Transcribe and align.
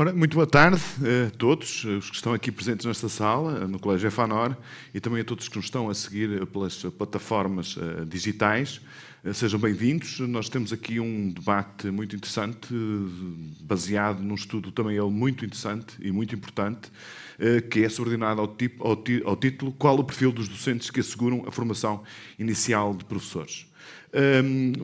Ora, 0.00 0.12
muito 0.12 0.34
boa 0.34 0.46
tarde 0.46 0.80
a 1.26 1.28
todos 1.36 1.82
os 1.82 2.08
que 2.08 2.14
estão 2.14 2.32
aqui 2.32 2.52
presentes 2.52 2.86
nesta 2.86 3.08
sala, 3.08 3.66
no 3.66 3.80
Colégio 3.80 4.06
EFANOR, 4.06 4.56
e 4.94 5.00
também 5.00 5.22
a 5.22 5.24
todos 5.24 5.48
que 5.48 5.56
nos 5.56 5.64
estão 5.64 5.90
a 5.90 5.94
seguir 5.94 6.46
pelas 6.46 6.84
plataformas 6.96 7.76
eh, 7.76 8.04
digitais. 8.04 8.80
Eh, 9.24 9.32
sejam 9.32 9.58
bem-vindos. 9.58 10.20
Nós 10.20 10.48
temos 10.48 10.72
aqui 10.72 11.00
um 11.00 11.30
debate 11.30 11.88
muito 11.88 12.14
interessante, 12.14 12.68
baseado 13.60 14.20
num 14.20 14.36
estudo 14.36 14.70
também 14.70 14.96
ele 14.96 15.10
muito 15.10 15.44
interessante 15.44 15.96
e 15.98 16.12
muito 16.12 16.32
importante, 16.32 16.92
eh, 17.36 17.60
que 17.60 17.82
é 17.82 17.88
subordinado 17.88 18.40
ao, 18.40 18.46
tipo, 18.46 18.86
ao, 18.86 19.02
ao 19.24 19.34
título 19.34 19.72
Qual 19.72 19.98
o 19.98 20.04
perfil 20.04 20.30
dos 20.30 20.46
docentes 20.46 20.92
que 20.92 21.00
asseguram 21.00 21.42
a 21.44 21.50
formação 21.50 22.04
inicial 22.38 22.94
de 22.94 23.04
professores? 23.04 23.67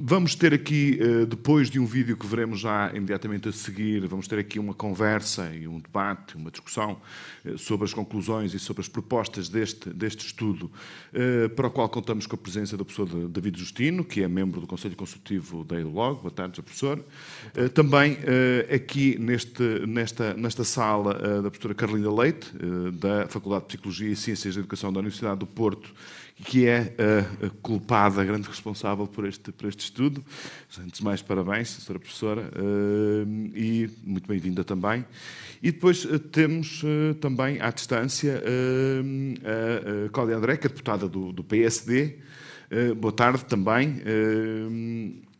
Vamos 0.00 0.34
ter 0.34 0.52
aqui, 0.52 0.98
uh, 1.00 1.26
depois 1.26 1.70
de 1.70 1.80
um 1.80 1.86
vídeo 1.86 2.16
que 2.16 2.26
veremos 2.26 2.60
já 2.60 2.90
imediatamente 2.94 3.48
a 3.48 3.52
seguir, 3.52 4.06
vamos 4.06 4.28
ter 4.28 4.38
aqui 4.38 4.58
uma 4.58 4.74
conversa 4.74 5.50
e 5.54 5.66
um 5.66 5.80
debate, 5.80 6.36
uma 6.36 6.50
discussão 6.50 7.00
uh, 7.44 7.56
sobre 7.56 7.86
as 7.86 7.94
conclusões 7.94 8.52
e 8.52 8.58
sobre 8.58 8.82
as 8.82 8.88
propostas 8.88 9.48
deste, 9.48 9.90
deste 9.90 10.26
estudo, 10.26 10.70
uh, 11.12 11.48
para 11.50 11.68
o 11.68 11.70
qual 11.70 11.88
contamos 11.88 12.26
com 12.26 12.34
a 12.34 12.38
presença 12.38 12.76
do 12.76 12.84
professor 12.84 13.28
David 13.28 13.58
Justino, 13.58 14.04
que 14.04 14.22
é 14.22 14.28
membro 14.28 14.60
do 14.60 14.66
Conselho 14.66 14.96
Consultivo 14.96 15.64
da 15.64 15.80
EduLog. 15.80 16.20
Boa 16.20 16.30
tarde, 16.30 16.60
professor. 16.60 17.02
também 17.74 18.18
aqui 18.72 19.18
neste, 19.18 19.62
nesta, 19.86 20.34
nesta 20.34 20.64
sala 20.64 21.42
da 21.42 21.50
professora 21.50 21.74
Carolina 21.74 22.12
Leite, 22.12 22.52
da 22.92 23.26
Faculdade 23.28 23.62
de 23.62 23.68
Psicologia 23.68 24.10
e 24.10 24.16
Ciências 24.16 24.54
da 24.54 24.60
Educação 24.60 24.92
da 24.92 25.00
Universidade 25.00 25.40
do 25.40 25.46
Porto, 25.46 25.92
que 26.42 26.66
é 26.66 26.94
a, 27.42 27.50
culpada, 27.62 28.20
a 28.20 28.24
grande 28.24 28.48
responsável 28.48 29.06
por 29.06 29.26
este, 29.26 29.52
por 29.52 29.68
este 29.68 29.84
estudo. 29.84 30.24
Antes 30.78 30.98
de 30.98 31.04
mais, 31.04 31.22
parabéns, 31.22 31.68
senhora 31.68 32.00
professora, 32.00 32.50
eh, 32.54 33.24
e 33.54 33.90
muito 34.02 34.26
bem-vinda 34.26 34.64
também. 34.64 35.04
E 35.62 35.70
depois 35.70 36.04
eh, 36.04 36.18
temos 36.18 36.82
eh, 36.84 37.14
também, 37.14 37.60
à 37.60 37.70
distância, 37.70 38.42
a 40.06 40.08
Cláudia 40.10 40.36
André, 40.36 40.56
que 40.56 40.66
é 40.66 40.70
deputada 40.70 41.08
do, 41.08 41.32
do 41.32 41.44
PSD. 41.44 42.18
Boa 42.96 43.12
tarde 43.12 43.44
também. 43.44 44.02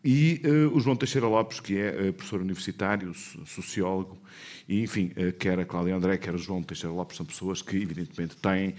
E 0.05 0.43
o 0.71 0.79
João 0.81 0.95
Teixeira 0.95 1.27
Lopes, 1.27 1.61
que 1.61 1.79
é 1.79 2.13
professor 2.13 2.43
universitário, 2.43 3.15
sociólogo 3.15 4.19
e, 4.69 4.83
enfim, 4.83 5.11
eh, 5.17 5.33
quer 5.33 5.59
a 5.59 5.65
Cláudia 5.65 5.97
André, 5.97 6.19
quer 6.19 6.35
o 6.35 6.39
João 6.39 6.63
Teixeira 6.63 6.95
Lopes, 6.95 7.17
são 7.17 7.25
pessoas 7.25 7.63
que, 7.63 7.77
evidentemente, 7.77 8.37
têm 8.37 8.75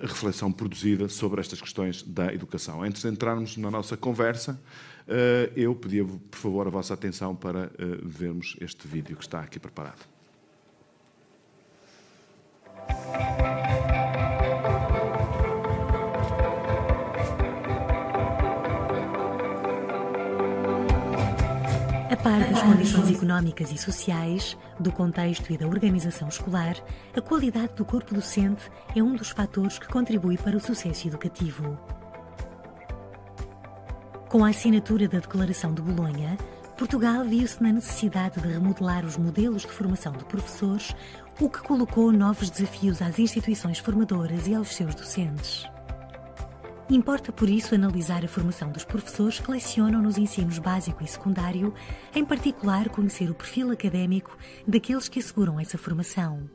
reflexão 0.00 0.52
produzida 0.52 1.08
sobre 1.08 1.40
estas 1.40 1.60
questões 1.60 2.04
da 2.04 2.32
educação. 2.32 2.84
Antes 2.84 3.02
de 3.02 3.08
entrarmos 3.08 3.56
na 3.56 3.70
nossa 3.70 3.96
conversa, 3.96 4.60
eu 5.56 5.74
pedia, 5.74 6.04
por 6.04 6.38
favor, 6.38 6.66
a 6.68 6.70
vossa 6.70 6.94
atenção 6.94 7.34
para 7.34 7.72
vermos 8.04 8.56
este 8.60 8.86
vídeo 8.86 9.16
que 9.16 9.24
está 9.24 9.40
aqui 9.40 9.58
preparado. 9.58 10.06
Par 22.22 22.38
das 22.50 22.62
condições 22.62 23.10
económicas 23.10 23.72
e 23.72 23.78
sociais, 23.78 24.56
do 24.78 24.92
contexto 24.92 25.50
e 25.52 25.56
da 25.56 25.66
organização 25.66 26.28
escolar, 26.28 26.76
a 27.16 27.20
qualidade 27.20 27.74
do 27.74 27.84
corpo 27.84 28.14
docente 28.14 28.70
é 28.94 29.02
um 29.02 29.14
dos 29.14 29.30
fatores 29.30 29.78
que 29.78 29.88
contribui 29.88 30.36
para 30.36 30.56
o 30.56 30.60
sucesso 30.60 31.08
educativo. 31.08 31.78
Com 34.28 34.44
a 34.44 34.50
assinatura 34.50 35.08
da 35.08 35.18
Declaração 35.18 35.72
de 35.72 35.80
Bolonha, 35.80 36.36
Portugal 36.76 37.24
viu-se 37.24 37.62
na 37.62 37.72
necessidade 37.72 38.40
de 38.40 38.48
remodelar 38.48 39.04
os 39.04 39.16
modelos 39.16 39.62
de 39.62 39.68
formação 39.68 40.12
de 40.12 40.24
professores, 40.24 40.94
o 41.40 41.48
que 41.48 41.60
colocou 41.60 42.12
novos 42.12 42.50
desafios 42.50 43.00
às 43.00 43.18
instituições 43.18 43.78
formadoras 43.78 44.46
e 44.46 44.54
aos 44.54 44.74
seus 44.74 44.94
docentes. 44.94 45.66
Importa, 46.90 47.30
por 47.30 47.48
isso, 47.48 47.72
analisar 47.72 48.24
a 48.24 48.28
formação 48.28 48.72
dos 48.72 48.82
professores 48.82 49.38
que 49.38 49.48
lecionam 49.48 50.02
nos 50.02 50.18
ensinos 50.18 50.58
básico 50.58 51.04
e 51.04 51.06
secundário, 51.06 51.72
em 52.12 52.24
particular 52.24 52.88
conhecer 52.88 53.30
o 53.30 53.34
perfil 53.34 53.70
académico 53.70 54.36
daqueles 54.66 55.08
que 55.08 55.20
asseguram 55.20 55.60
essa 55.60 55.78
formação. 55.78 56.50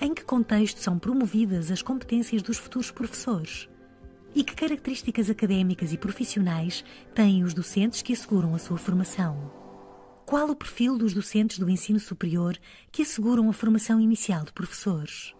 Em 0.00 0.14
que 0.14 0.22
contexto 0.22 0.78
são 0.78 1.00
promovidas 1.00 1.72
as 1.72 1.82
competências 1.82 2.42
dos 2.42 2.56
futuros 2.56 2.92
professores? 2.92 3.68
E 4.32 4.44
que 4.44 4.54
características 4.54 5.28
académicas 5.28 5.92
e 5.92 5.98
profissionais 5.98 6.84
têm 7.12 7.42
os 7.42 7.54
docentes 7.54 8.02
que 8.02 8.12
asseguram 8.12 8.54
a 8.54 8.58
sua 8.60 8.78
formação? 8.78 9.50
Qual 10.24 10.48
o 10.48 10.54
perfil 10.54 10.96
dos 10.96 11.12
docentes 11.12 11.58
do 11.58 11.68
ensino 11.68 11.98
superior 11.98 12.56
que 12.92 13.02
asseguram 13.02 13.50
a 13.50 13.52
formação 13.52 14.00
inicial 14.00 14.44
de 14.44 14.52
professores? 14.52 15.34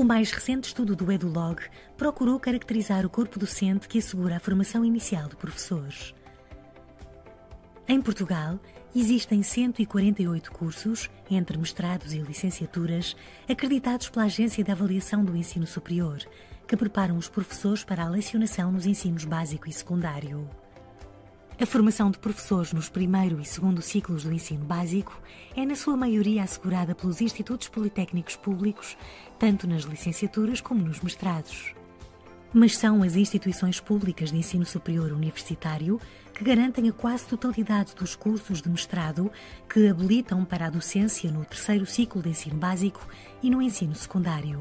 O 0.00 0.04
mais 0.04 0.30
recente 0.30 0.68
estudo 0.68 0.96
do 0.96 1.12
EduLog 1.12 1.60
procurou 1.94 2.40
caracterizar 2.40 3.04
o 3.04 3.10
corpo 3.10 3.38
docente 3.38 3.86
que 3.86 3.98
assegura 3.98 4.38
a 4.38 4.40
formação 4.40 4.82
inicial 4.82 5.28
de 5.28 5.36
professores. 5.36 6.14
Em 7.86 8.00
Portugal, 8.00 8.58
existem 8.96 9.42
148 9.42 10.52
cursos, 10.52 11.10
entre 11.30 11.58
mestrados 11.58 12.14
e 12.14 12.18
licenciaturas, 12.18 13.14
acreditados 13.46 14.08
pela 14.08 14.24
Agência 14.24 14.64
de 14.64 14.72
Avaliação 14.72 15.22
do 15.22 15.36
Ensino 15.36 15.66
Superior, 15.66 16.16
que 16.66 16.78
preparam 16.78 17.18
os 17.18 17.28
professores 17.28 17.84
para 17.84 18.02
a 18.02 18.08
lecionação 18.08 18.72
nos 18.72 18.86
ensinos 18.86 19.26
básico 19.26 19.68
e 19.68 19.72
secundário. 19.74 20.48
A 21.60 21.66
formação 21.66 22.10
de 22.10 22.18
professores 22.18 22.72
nos 22.72 22.88
primeiro 22.88 23.38
e 23.38 23.44
segundo 23.44 23.82
ciclos 23.82 24.24
do 24.24 24.32
ensino 24.32 24.64
básico 24.64 25.20
é, 25.54 25.66
na 25.66 25.76
sua 25.76 25.94
maioria, 25.94 26.42
assegurada 26.42 26.94
pelos 26.94 27.20
institutos 27.20 27.68
politécnicos 27.68 28.34
públicos, 28.34 28.96
tanto 29.40 29.66
nas 29.66 29.84
licenciaturas 29.84 30.60
como 30.60 30.84
nos 30.84 31.00
mestrados. 31.00 31.74
Mas 32.52 32.76
são 32.76 33.02
as 33.02 33.16
instituições 33.16 33.80
públicas 33.80 34.30
de 34.30 34.36
ensino 34.36 34.66
superior 34.66 35.12
universitário 35.12 35.98
que 36.34 36.44
garantem 36.44 36.90
a 36.90 36.92
quase 36.92 37.26
totalidade 37.26 37.94
dos 37.94 38.14
cursos 38.14 38.60
de 38.60 38.68
mestrado 38.68 39.32
que 39.66 39.88
habilitam 39.88 40.44
para 40.44 40.66
a 40.66 40.70
docência 40.70 41.32
no 41.32 41.44
terceiro 41.44 41.86
ciclo 41.86 42.20
de 42.20 42.28
ensino 42.28 42.56
básico 42.56 43.00
e 43.42 43.48
no 43.48 43.62
ensino 43.62 43.94
secundário. 43.94 44.60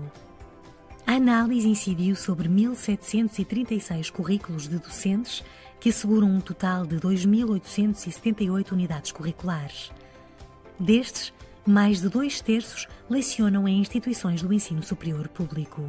A 1.06 1.13
análise 1.13 1.68
incidiu 1.68 2.16
sobre 2.16 2.47
1.736 2.47 4.09
currículos 4.12 4.69
de 4.69 4.78
docentes 4.78 5.44
que 5.79 5.89
asseguram 5.89 6.29
um 6.29 6.39
total 6.39 6.85
de 6.85 6.97
2.878 6.97 8.72
unidades 8.72 9.12
curriculares. 9.12 9.91
Destes, 10.79 11.34
mais 11.66 12.02
de 12.02 12.09
dois 12.09 12.42
terços 12.42 12.88
lecionam 13.09 13.68
em 13.68 13.80
instituições 13.80 14.42
do 14.42 14.52
ensino 14.53 14.84
superior 14.84 15.28
público. 15.28 15.88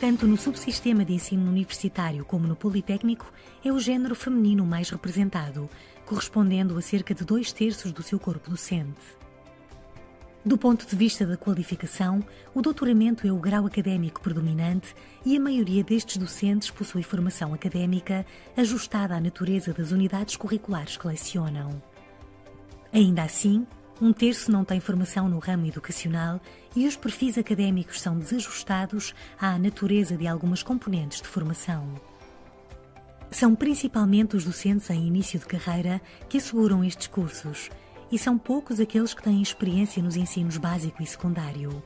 Tanto 0.00 0.26
no 0.26 0.36
subsistema 0.38 1.04
de 1.04 1.12
ensino 1.12 1.46
universitário 1.50 2.24
como 2.24 2.46
no 2.46 2.56
politécnico, 2.56 3.30
é 3.62 3.70
o 3.70 3.78
género 3.78 4.14
feminino 4.14 4.64
mais 4.64 4.88
representado, 4.88 5.68
correspondendo 6.06 6.76
a 6.78 6.80
cerca 6.80 7.14
de 7.14 7.22
dois 7.22 7.52
terços 7.52 7.92
do 7.92 8.02
seu 8.02 8.18
corpo 8.18 8.48
docente. 8.48 9.20
Do 10.42 10.56
ponto 10.56 10.86
de 10.86 10.96
vista 10.96 11.26
da 11.26 11.36
qualificação, 11.36 12.24
o 12.54 12.62
doutoramento 12.62 13.26
é 13.26 13.32
o 13.32 13.36
grau 13.36 13.66
académico 13.66 14.22
predominante 14.22 14.94
e 15.24 15.36
a 15.36 15.40
maioria 15.40 15.84
destes 15.84 16.16
docentes 16.16 16.70
possui 16.70 17.02
formação 17.02 17.52
académica 17.52 18.24
ajustada 18.56 19.14
à 19.14 19.20
natureza 19.20 19.74
das 19.74 19.92
unidades 19.92 20.36
curriculares 20.36 20.96
que 20.96 21.06
lecionam. 21.06 21.82
Ainda 22.90 23.22
assim, 23.22 23.66
um 24.00 24.14
terço 24.14 24.50
não 24.50 24.64
tem 24.64 24.80
formação 24.80 25.28
no 25.28 25.38
ramo 25.38 25.66
educacional 25.66 26.40
e 26.74 26.86
os 26.86 26.96
perfis 26.96 27.36
académicos 27.36 28.00
são 28.00 28.18
desajustados 28.18 29.14
à 29.38 29.58
natureza 29.58 30.16
de 30.16 30.26
algumas 30.26 30.62
componentes 30.62 31.20
de 31.20 31.28
formação. 31.28 31.86
São 33.30 33.54
principalmente 33.54 34.36
os 34.36 34.44
docentes 34.44 34.88
em 34.88 35.06
início 35.06 35.38
de 35.38 35.44
carreira 35.44 36.00
que 36.30 36.38
asseguram 36.38 36.82
estes 36.82 37.08
cursos 37.08 37.68
e 38.10 38.18
são 38.18 38.36
poucos 38.36 38.80
aqueles 38.80 39.14
que 39.14 39.22
têm 39.22 39.40
experiência 39.40 40.02
nos 40.02 40.16
ensinos 40.16 40.56
básico 40.56 41.02
e 41.02 41.06
secundário. 41.06 41.82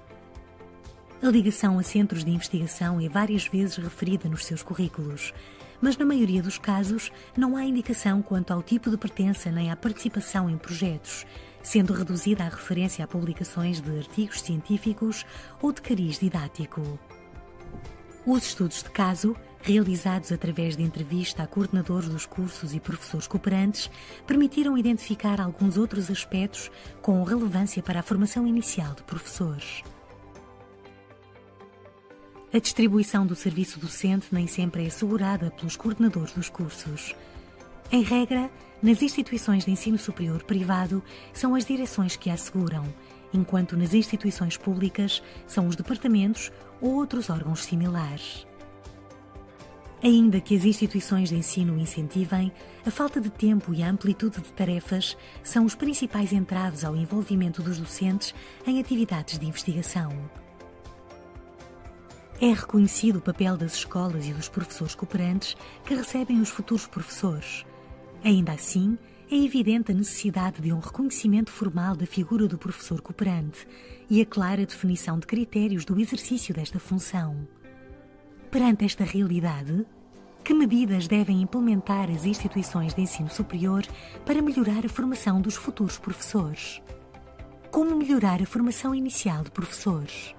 A 1.22 1.28
ligação 1.28 1.78
a 1.78 1.82
centros 1.82 2.24
de 2.24 2.30
investigação 2.30 3.00
é 3.00 3.08
várias 3.08 3.46
vezes 3.46 3.76
referida 3.76 4.28
nos 4.28 4.44
seus 4.44 4.62
currículos, 4.62 5.32
mas 5.80 5.96
na 5.96 6.04
maioria 6.04 6.42
dos 6.42 6.58
casos 6.58 7.10
não 7.36 7.56
há 7.56 7.64
indicação 7.64 8.22
quanto 8.22 8.52
ao 8.52 8.62
tipo 8.62 8.90
de 8.90 8.96
pertença 8.96 9.50
nem 9.50 9.70
à 9.70 9.76
participação 9.76 10.48
em 10.50 10.58
projetos, 10.58 11.26
sendo 11.62 11.94
reduzida 11.94 12.44
a 12.44 12.48
referência 12.48 13.04
a 13.04 13.08
publicações 13.08 13.80
de 13.80 13.98
artigos 13.98 14.42
científicos 14.42 15.24
ou 15.62 15.72
de 15.72 15.80
cariz 15.80 16.18
didático. 16.18 16.98
Os 18.26 18.44
estudos 18.44 18.82
de 18.82 18.90
caso 18.90 19.36
realizados 19.64 20.30
através 20.30 20.76
de 20.76 20.82
entrevista 20.82 21.42
a 21.42 21.46
coordenadores 21.46 22.06
dos 22.06 22.26
cursos 22.26 22.74
e 22.74 22.80
professores 22.80 23.26
cooperantes, 23.26 23.90
permitiram 24.26 24.76
identificar 24.76 25.40
alguns 25.40 25.78
outros 25.78 26.10
aspectos 26.10 26.70
com 27.00 27.22
relevância 27.24 27.82
para 27.82 28.00
a 28.00 28.02
formação 28.02 28.46
inicial 28.46 28.92
de 28.94 29.02
professores. 29.04 29.82
A 32.52 32.58
distribuição 32.58 33.26
do 33.26 33.34
serviço 33.34 33.80
docente 33.80 34.26
nem 34.30 34.46
sempre 34.46 34.84
é 34.84 34.86
assegurada 34.86 35.50
pelos 35.50 35.76
coordenadores 35.76 36.32
dos 36.32 36.50
cursos. 36.50 37.14
Em 37.90 38.02
regra, 38.02 38.50
nas 38.82 39.00
instituições 39.00 39.64
de 39.64 39.70
ensino 39.70 39.96
superior 39.96 40.42
privado, 40.42 41.02
são 41.32 41.54
as 41.54 41.64
direções 41.64 42.16
que 42.16 42.28
a 42.28 42.34
asseguram, 42.34 42.84
enquanto 43.32 43.78
nas 43.78 43.94
instituições 43.94 44.58
públicas 44.58 45.22
são 45.46 45.66
os 45.66 45.74
departamentos 45.74 46.52
ou 46.82 46.96
outros 46.96 47.30
órgãos 47.30 47.64
similares. 47.64 48.46
Ainda 50.04 50.38
que 50.38 50.54
as 50.54 50.66
instituições 50.66 51.30
de 51.30 51.34
ensino 51.34 51.78
incentivem, 51.78 52.52
a 52.84 52.90
falta 52.90 53.18
de 53.18 53.30
tempo 53.30 53.72
e 53.72 53.82
a 53.82 53.88
amplitude 53.88 54.38
de 54.42 54.52
tarefas 54.52 55.16
são 55.42 55.64
os 55.64 55.74
principais 55.74 56.30
entraves 56.30 56.84
ao 56.84 56.94
envolvimento 56.94 57.62
dos 57.62 57.78
docentes 57.78 58.34
em 58.66 58.78
atividades 58.78 59.38
de 59.38 59.46
investigação. 59.46 60.12
É 62.38 62.52
reconhecido 62.52 63.16
o 63.16 63.22
papel 63.22 63.56
das 63.56 63.76
escolas 63.76 64.26
e 64.26 64.34
dos 64.34 64.46
professores 64.46 64.94
cooperantes 64.94 65.56
que 65.86 65.94
recebem 65.94 66.38
os 66.38 66.50
futuros 66.50 66.86
professores. 66.86 67.64
Ainda 68.22 68.52
assim, 68.52 68.98
é 69.30 69.36
evidente 69.36 69.90
a 69.90 69.94
necessidade 69.94 70.60
de 70.60 70.70
um 70.70 70.80
reconhecimento 70.80 71.50
formal 71.50 71.96
da 71.96 72.04
figura 72.04 72.46
do 72.46 72.58
professor 72.58 73.00
cooperante 73.00 73.66
e 74.10 74.20
a 74.20 74.26
clara 74.26 74.66
definição 74.66 75.18
de 75.18 75.26
critérios 75.26 75.86
do 75.86 75.98
exercício 75.98 76.52
desta 76.54 76.78
função. 76.78 77.48
Perante 78.54 78.84
esta 78.84 79.02
realidade, 79.02 79.84
que 80.44 80.54
medidas 80.54 81.08
devem 81.08 81.42
implementar 81.42 82.08
as 82.08 82.24
instituições 82.24 82.94
de 82.94 83.00
ensino 83.02 83.28
superior 83.28 83.82
para 84.24 84.40
melhorar 84.40 84.86
a 84.86 84.88
formação 84.88 85.40
dos 85.40 85.56
futuros 85.56 85.98
professores? 85.98 86.80
Como 87.72 87.96
melhorar 87.96 88.40
a 88.40 88.46
formação 88.46 88.94
inicial 88.94 89.42
de 89.42 89.50
professores? 89.50 90.36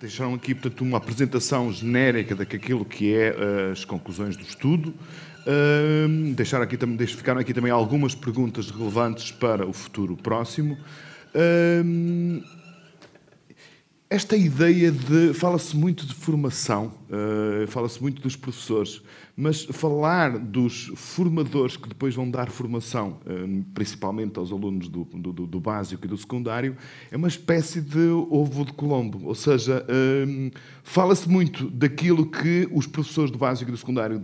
Deixaram 0.00 0.34
aqui, 0.34 0.54
portanto, 0.54 0.82
uma 0.82 0.98
apresentação 0.98 1.72
genérica 1.72 2.34
daquilo 2.34 2.84
que 2.84 3.14
é 3.14 3.32
uh, 3.32 3.72
as 3.72 3.84
conclusões 3.84 4.36
do 4.36 4.42
estudo. 4.42 4.94
Uh, 5.40 6.34
deixaram 6.34 6.64
aqui, 6.64 6.76
ficaram 7.06 7.40
aqui 7.40 7.52
também 7.52 7.72
algumas 7.72 8.14
perguntas 8.14 8.70
relevantes 8.70 9.32
para 9.32 9.66
o 9.66 9.72
futuro 9.72 10.16
próximo. 10.16 10.78
Uh, 11.34 12.59
esta 14.10 14.36
ideia 14.36 14.90
de. 14.90 15.32
Fala-se 15.32 15.76
muito 15.76 16.04
de 16.04 16.12
formação, 16.12 16.92
uh, 17.08 17.64
fala-se 17.68 18.02
muito 18.02 18.20
dos 18.20 18.34
professores, 18.34 19.00
mas 19.36 19.62
falar 19.66 20.36
dos 20.36 20.90
formadores 20.96 21.76
que 21.76 21.88
depois 21.88 22.12
vão 22.16 22.28
dar 22.28 22.50
formação, 22.50 23.20
uh, 23.24 23.64
principalmente 23.72 24.36
aos 24.36 24.50
alunos 24.50 24.88
do, 24.88 25.04
do, 25.04 25.32
do, 25.32 25.60
básico 25.60 26.04
e 26.04 26.08
do 26.08 26.16
secundário, 26.16 26.76
é 27.08 27.16
uma 27.16 27.28
espécie 27.28 27.80
de 27.80 28.08
ovo 28.28 28.64
de 28.64 28.72
Colombo. 28.72 29.28
Ou 29.28 29.34
seja, 29.36 29.86
uh, 29.86 30.58
fala-se 30.82 31.28
muito 31.28 31.70
daquilo 31.70 32.26
que 32.28 32.68
os 32.72 32.88
professores 32.88 33.30
do 33.30 33.38
básico 33.38 33.70
e 33.70 33.72
do 33.72 33.78
secundário 33.78 34.20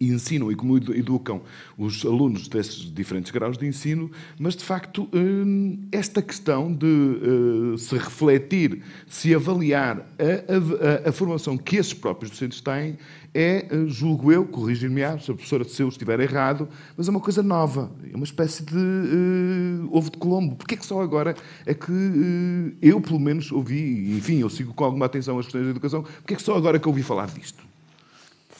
ensinam 0.00 0.50
e 0.52 0.54
como 0.54 0.76
educam 0.76 1.40
os 1.78 2.04
alunos 2.04 2.48
desses 2.48 2.92
diferentes 2.92 3.30
graus 3.30 3.56
de 3.56 3.66
ensino, 3.66 4.10
mas 4.38 4.54
de 4.54 4.64
facto 4.64 5.08
hum, 5.12 5.78
esta 5.90 6.20
questão 6.20 6.72
de 6.72 6.86
eh, 6.86 7.78
se 7.78 7.96
refletir, 7.96 8.82
se 9.06 9.34
avaliar 9.34 10.06
a, 10.18 11.06
a, 11.06 11.08
a 11.08 11.12
formação 11.12 11.56
que 11.56 11.76
esses 11.76 11.94
próprios 11.94 12.30
docentes 12.30 12.60
têm 12.60 12.98
é, 13.36 13.66
eh, 13.70 13.84
julgo 13.86 14.32
eu, 14.32 14.46
corrigir-me-á 14.46 15.18
se 15.18 15.30
a 15.30 15.34
professora 15.34 15.62
de 15.62 15.70
seu 15.70 15.88
estiver 15.88 16.18
errado, 16.20 16.66
mas 16.96 17.06
é 17.06 17.10
uma 17.10 17.20
coisa 17.20 17.42
nova, 17.42 17.90
é 18.10 18.16
uma 18.16 18.24
espécie 18.24 18.64
de 18.64 18.74
uh, 18.74 19.88
ovo 19.94 20.10
de 20.10 20.16
Colombo. 20.16 20.56
Porquê 20.56 20.74
é 20.74 20.78
que 20.78 20.86
só 20.86 21.02
agora 21.02 21.34
é 21.66 21.74
que 21.74 21.92
uh, 21.92 22.76
eu, 22.80 22.98
pelo 22.98 23.20
menos, 23.20 23.52
ouvi, 23.52 24.16
enfim, 24.16 24.40
eu 24.40 24.48
sigo 24.48 24.72
com 24.72 24.84
alguma 24.84 25.04
atenção 25.04 25.38
as 25.38 25.44
questões 25.44 25.64
da 25.64 25.70
educação, 25.70 26.02
porquê 26.02 26.32
é 26.32 26.36
que 26.36 26.42
só 26.42 26.56
agora 26.56 26.78
é 26.78 26.80
que 26.80 26.88
eu 26.88 26.90
ouvi 26.90 27.02
falar 27.02 27.26
disto? 27.26 27.62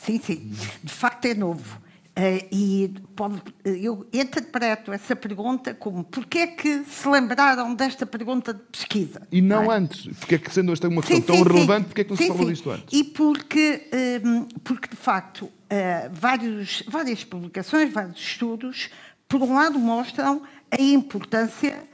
Sim, 0.07 0.21
sim. 0.23 0.53
De 0.83 0.93
facto 0.93 1.25
é 1.27 1.35
novo. 1.35 1.85
Uh, 2.19 2.49
e 2.51 2.95
pode, 3.15 3.43
eu 3.63 4.07
interpreto 4.11 4.91
essa 4.91 5.15
pergunta 5.15 5.75
como 5.75 6.03
porquê 6.03 6.39
é 6.39 6.47
que 6.47 6.83
se 6.85 7.07
lembraram 7.07 7.75
desta 7.75 8.07
pergunta 8.07 8.55
de 8.55 8.63
pesquisa? 8.73 9.21
E 9.31 9.43
não, 9.43 9.65
não 9.65 9.73
é? 9.73 9.77
antes. 9.77 10.17
Porque 10.17 10.37
é 10.37 10.39
que 10.39 10.51
sendo 10.51 10.73
esta 10.73 10.89
uma 10.89 11.03
questão 11.03 11.19
sim, 11.19 11.23
tão 11.23 11.37
sim, 11.37 11.43
relevante, 11.43 11.83
sim. 11.83 11.87
porquê 11.89 12.01
é 12.01 12.05
que 12.05 12.11
não 12.11 12.17
se 12.17 12.29
falou 12.29 12.51
disto 12.51 12.71
antes? 12.71 12.99
E 12.99 13.05
porque, 13.05 13.91
um, 13.93 14.37
ehm, 14.37 14.49
porque 14.65 14.89
de 14.89 14.97
facto, 14.97 15.43
uh, 15.43 15.53
vários, 16.11 16.83
várias 16.89 17.23
publicações, 17.23 17.93
vários 17.93 18.19
estudos, 18.19 18.89
por 19.29 19.43
um 19.43 19.53
lado 19.53 19.79
mostram 19.79 20.43
a 20.71 20.81
importância 20.81 21.87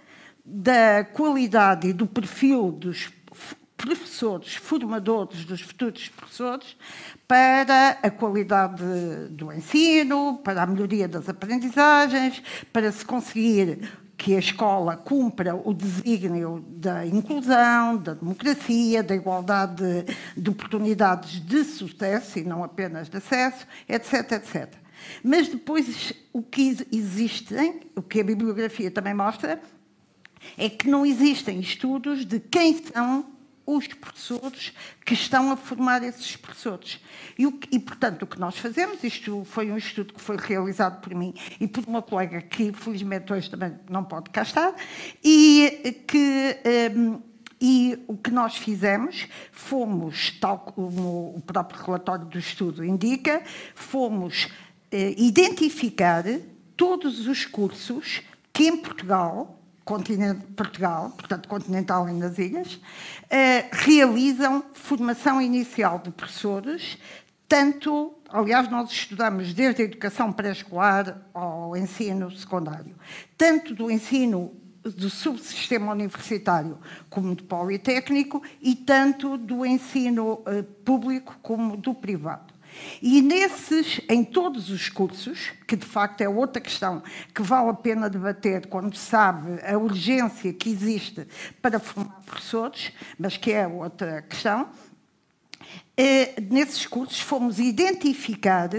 da 0.45 1.05
qualidade 1.05 1.89
e 1.89 1.93
do 1.93 2.07
perfil 2.07 2.71
dos 2.71 3.11
professores, 3.83 4.55
formadores 4.55 5.45
dos 5.45 5.61
futuros 5.61 6.09
professores, 6.09 6.77
para 7.27 7.99
a 8.03 8.11
qualidade 8.11 8.83
do 9.31 9.53
ensino, 9.53 10.39
para 10.45 10.63
a 10.63 10.67
melhoria 10.67 11.09
das 11.09 11.29
aprendizagens, 11.29 12.43
para 12.73 12.93
se 12.93 13.05
conseguir 13.05 13.91
que 14.17 14.37
a 14.37 14.39
escola 14.39 14.97
cumpra 14.97 15.57
o 15.57 15.75
desígnio 15.75 16.65
da 16.69 17.05
inclusão, 17.05 17.97
da 17.97 18.15
democracia, 18.15 19.03
da 19.03 19.17
igualdade 19.17 20.05
de 20.37 20.49
oportunidades 20.49 21.41
de 21.45 21.65
sucesso 21.65 22.39
e 22.39 22.45
não 22.45 22.63
apenas 22.63 23.09
de 23.09 23.17
acesso, 23.17 23.67
etc, 23.89 24.33
etc. 24.33 24.75
Mas 25.25 25.49
depois 25.49 26.13
o 26.33 26.41
que 26.41 26.77
existem, 26.93 27.81
o 27.97 28.03
que 28.03 28.21
a 28.21 28.25
bibliografia 28.25 28.93
também 28.93 29.13
mostra, 29.13 29.61
é 30.57 30.69
que 30.69 30.89
não 30.89 31.05
existem 31.05 31.59
estudos 31.59 32.25
de 32.25 32.39
quem 32.39 32.81
são 32.85 33.32
os 33.67 33.87
professores 33.87 34.73
que 35.05 35.15
estão 35.15 35.51
a 35.51 35.57
formar 35.57 36.03
esses 36.03 36.37
professores. 36.37 37.01
E, 37.39 37.47
o, 37.47 37.59
e, 37.71 37.79
portanto, 37.79 38.23
o 38.23 38.27
que 38.27 38.39
nós 38.39 38.59
fazemos, 38.59 39.03
isto 39.05 39.45
foi 39.45 39.71
um 39.71 39.77
estudo 39.77 40.15
que 40.15 40.21
foi 40.21 40.37
realizado 40.37 41.01
por 41.01 41.15
mim 41.15 41.35
e 41.61 41.67
por 41.67 41.85
uma 41.87 42.03
colega 42.03 42.41
que, 42.41 42.73
felizmente, 42.73 43.33
hoje 43.33 43.51
também 43.51 43.79
não 43.89 44.05
pode 44.05 44.31
cá 44.31 44.43
estar, 44.43 44.75
e 45.23 46.03
que. 46.07 46.57
Um, 46.97 47.33
e 47.65 48.03
o 48.09 48.17
que 48.17 48.33
nós 48.33 48.57
fizemos, 48.57 49.29
fomos, 49.53 50.33
tal 50.41 50.59
como 50.59 51.37
o 51.37 51.41
próprio 51.41 51.81
relatório 51.81 52.25
do 52.25 52.37
estudo 52.37 52.85
indica, 52.85 53.41
fomos 53.73 54.49
eh, 54.91 55.15
identificar 55.17 56.25
todos 56.77 57.29
os 57.29 57.47
cursos 57.47 58.23
que 58.53 58.65
em 58.65 58.77
Portugal 58.77 59.62
continente 59.85 60.47
Portugal, 60.57 61.11
portanto 61.17 61.49
continental 61.49 62.09
e 62.09 62.13
nas 62.13 62.39
ilhas, 62.39 62.75
uh, 62.75 62.81
realizam 63.73 64.65
formação 64.73 65.41
inicial 65.41 65.99
de 65.99 66.11
professores, 66.11 66.99
tanto, 67.49 68.15
aliás, 68.31 68.71
nós 68.71 68.91
estudamos 68.91 69.53
desde 69.53 69.83
a 69.83 69.85
educação 69.85 70.33
pré-escolar 70.33 71.23
ao 71.35 71.77
ensino 71.77 72.31
secundário, 72.31 72.97
tanto 73.37 73.75
do 73.75 73.91
ensino 73.91 74.55
do 74.83 75.09
subsistema 75.09 75.93
universitário 75.93 76.79
como 77.09 77.35
do 77.35 77.45
politécnico 77.45 78.43
e 78.61 78.75
tanto 78.75 79.37
do 79.37 79.65
ensino 79.65 80.35
uh, 80.35 80.63
público 80.85 81.37
como 81.43 81.77
do 81.77 81.95
privado. 81.95 82.52
E 83.01 83.21
nesses, 83.21 84.01
em 84.09 84.25
todos 84.25 84.71
os 84.71 84.89
cursos, 84.89 85.53
que 85.67 85.77
de 85.77 85.87
facto 85.87 86.21
é 86.21 86.29
outra 86.29 86.61
questão 86.61 87.03
que 87.35 87.43
vale 87.43 87.71
a 87.71 87.75
pena 87.75 88.09
debater 88.09 88.67
quando 88.67 88.97
sabe 88.97 89.61
a 89.65 89.77
urgência 89.77 90.53
que 90.53 90.71
existe 90.71 91.27
para 91.61 91.79
formar 91.79 92.21
professores, 92.25 92.93
mas 93.19 93.37
que 93.37 93.53
é 93.53 93.67
outra 93.67 94.23
questão, 94.23 94.69
eh, 95.97 96.35
nesses 96.51 96.87
cursos 96.87 97.21
fomos 97.21 97.59
identificar 97.59 98.71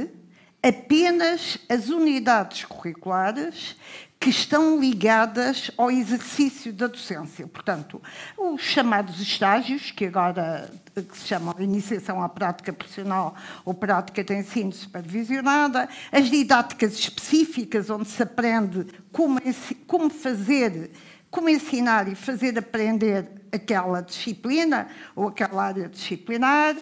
apenas 0.62 1.58
as 1.68 1.90
unidades 1.90 2.64
curriculares 2.64 3.76
que 4.24 4.30
estão 4.30 4.80
ligadas 4.80 5.70
ao 5.78 5.92
exercício 5.92 6.72
da 6.72 6.88
docência. 6.88 7.46
Portanto, 7.46 8.02
os 8.38 8.62
chamados 8.62 9.20
estágios, 9.20 9.92
que 9.92 10.06
agora 10.06 10.72
que 10.96 11.18
se 11.18 11.28
chamam 11.28 11.54
iniciação 11.60 12.24
à 12.24 12.30
prática 12.30 12.72
profissional 12.72 13.36
ou 13.66 13.74
prática 13.74 14.24
de 14.24 14.34
ensino 14.34 14.72
supervisionada, 14.72 15.90
as 16.10 16.30
didáticas 16.30 16.94
específicas, 16.94 17.90
onde 17.90 18.08
se 18.08 18.24
aprende 18.24 18.88
como, 19.12 19.42
como 19.86 20.10
fazer, 20.10 20.92
como 21.30 21.50
ensinar 21.50 22.08
e 22.08 22.16
fazer 22.16 22.58
aprender 22.58 23.30
aquela 23.52 24.00
disciplina 24.00 24.88
ou 25.18 25.28
aquela 25.28 25.66
área 25.66 25.90
disciplinar, 25.90 26.78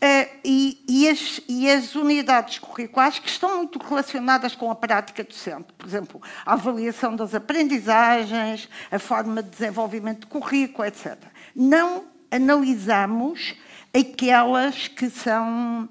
Uh, 0.00 0.30
e, 0.44 0.84
e, 0.88 1.08
as, 1.08 1.40
e, 1.48 1.68
as, 1.68 1.96
unidades 1.96 2.60
curriculares 2.60 3.18
que 3.18 3.28
estão 3.28 3.56
muito 3.56 3.80
relacionadas 3.80 4.54
com 4.54 4.70
a 4.70 4.74
prática 4.76 5.24
docente. 5.24 5.72
Por 5.76 5.88
exemplo, 5.88 6.22
a 6.46 6.52
avaliação 6.52 7.16
das 7.16 7.34
aprendizagens, 7.34 8.68
a 8.92 8.98
forma 9.00 9.42
de 9.42 9.50
desenvolvimento 9.50 10.20
de 10.20 10.26
currículo, 10.28 10.86
etc. 10.86 11.16
Não 11.52 12.04
analisamos 12.30 13.56
aquelas 13.92 14.86
que 14.86 15.10
são 15.10 15.88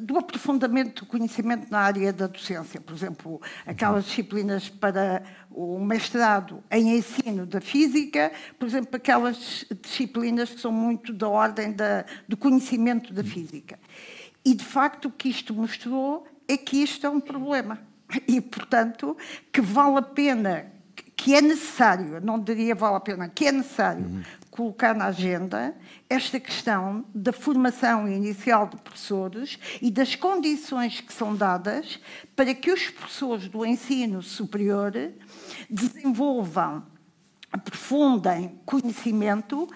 do 0.00 0.18
aprofundamento 0.18 1.04
do 1.04 1.06
conhecimento 1.06 1.70
na 1.70 1.80
área 1.80 2.12
da 2.12 2.26
docência. 2.26 2.80
Por 2.80 2.94
exemplo, 2.94 3.40
aquelas 3.66 4.04
disciplinas 4.04 4.68
para 4.68 5.22
o 5.50 5.78
mestrado 5.78 6.62
em 6.70 6.96
ensino 6.96 7.44
da 7.44 7.60
física, 7.60 8.32
por 8.58 8.66
exemplo, 8.66 8.96
aquelas 8.96 9.66
disciplinas 9.82 10.50
que 10.50 10.60
são 10.60 10.72
muito 10.72 11.12
da 11.12 11.28
ordem 11.28 11.72
da, 11.72 12.04
do 12.26 12.36
conhecimento 12.36 13.12
da 13.12 13.22
física. 13.22 13.78
E, 14.44 14.54
de 14.54 14.64
facto, 14.64 15.06
o 15.06 15.10
que 15.10 15.28
isto 15.28 15.52
mostrou 15.52 16.26
é 16.48 16.56
que 16.56 16.82
isto 16.82 17.06
é 17.06 17.10
um 17.10 17.20
problema. 17.20 17.78
E, 18.26 18.40
portanto, 18.40 19.16
que 19.52 19.60
vale 19.60 19.98
a 19.98 20.02
pena, 20.02 20.66
que 21.14 21.34
é 21.34 21.40
necessário, 21.40 22.20
não 22.20 22.40
diria 22.40 22.74
vale 22.74 22.96
a 22.96 23.00
pena, 23.00 23.28
que 23.28 23.46
é 23.46 23.52
necessário 23.52 24.04
uhum. 24.04 24.22
Colocar 24.50 24.94
na 24.94 25.06
agenda 25.06 25.74
esta 26.08 26.40
questão 26.40 27.04
da 27.14 27.32
formação 27.32 28.08
inicial 28.08 28.66
de 28.66 28.76
professores 28.76 29.58
e 29.80 29.90
das 29.90 30.16
condições 30.16 31.00
que 31.00 31.12
são 31.12 31.34
dadas 31.34 32.00
para 32.34 32.54
que 32.54 32.72
os 32.72 32.88
professores 32.90 33.48
do 33.48 33.64
ensino 33.64 34.22
superior 34.22 34.92
desenvolvam, 35.68 36.84
aprofundem 37.52 38.60
conhecimento 38.64 39.68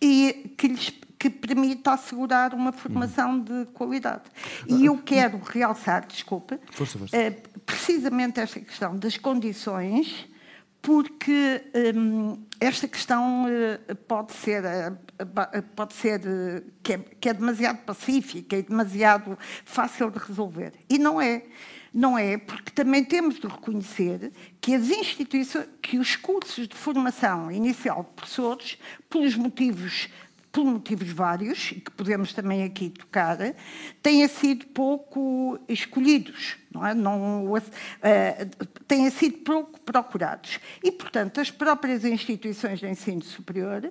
e 0.00 0.54
que 0.56 0.68
lhes 0.68 0.90
que 1.22 1.30
permita 1.30 1.92
assegurar 1.92 2.52
uma 2.52 2.72
formação 2.72 3.38
de 3.38 3.66
qualidade. 3.66 4.24
E 4.66 4.86
eu 4.86 4.98
quero 4.98 5.38
realçar, 5.38 6.04
desculpe, 6.04 6.58
força, 6.72 6.98
força. 6.98 7.16
Eh, 7.16 7.30
precisamente 7.64 8.40
esta 8.40 8.58
questão 8.58 8.96
das 8.96 9.16
condições, 9.16 10.26
porque 10.82 11.62
hum, 11.94 12.44
esta 12.58 12.88
questão 12.88 13.44
uh, 13.44 13.96
pode 14.08 14.32
ser, 14.32 14.64
uh, 14.64 15.62
pode 15.76 15.94
ser 15.94 16.20
uh, 16.20 16.64
que, 16.82 16.94
é, 16.94 16.98
que 16.98 17.28
é 17.28 17.34
demasiado 17.34 17.78
pacífica 17.84 18.56
e 18.56 18.62
demasiado 18.62 19.38
fácil 19.64 20.10
de 20.10 20.18
resolver. 20.18 20.72
E 20.90 20.98
não 20.98 21.20
é. 21.20 21.44
Não 21.94 22.16
é, 22.16 22.38
porque 22.38 22.70
também 22.70 23.04
temos 23.04 23.38
de 23.38 23.46
reconhecer 23.46 24.32
que 24.62 24.74
as 24.74 24.88
instituições, 24.88 25.68
que 25.82 25.98
os 25.98 26.16
cursos 26.16 26.66
de 26.66 26.74
formação 26.74 27.52
inicial 27.52 28.02
de 28.02 28.16
professores, 28.16 28.78
pelos 29.10 29.36
motivos 29.36 30.08
por 30.52 30.64
motivos 30.66 31.08
vários, 31.08 31.70
que 31.70 31.90
podemos 31.90 32.34
também 32.34 32.62
aqui 32.62 32.90
tocar, 32.90 33.38
têm 34.02 34.28
sido 34.28 34.66
pouco 34.66 35.58
escolhidos, 35.66 36.58
não 36.70 36.86
é? 36.86 36.92
Não, 36.92 37.46
uh, 37.46 37.60
têm 38.86 39.08
sido 39.10 39.38
pouco 39.38 39.80
procurados. 39.80 40.60
E, 40.84 40.92
portanto, 40.92 41.40
as 41.40 41.50
próprias 41.50 42.04
instituições 42.04 42.80
de 42.80 42.86
ensino 42.86 43.22
superior 43.22 43.90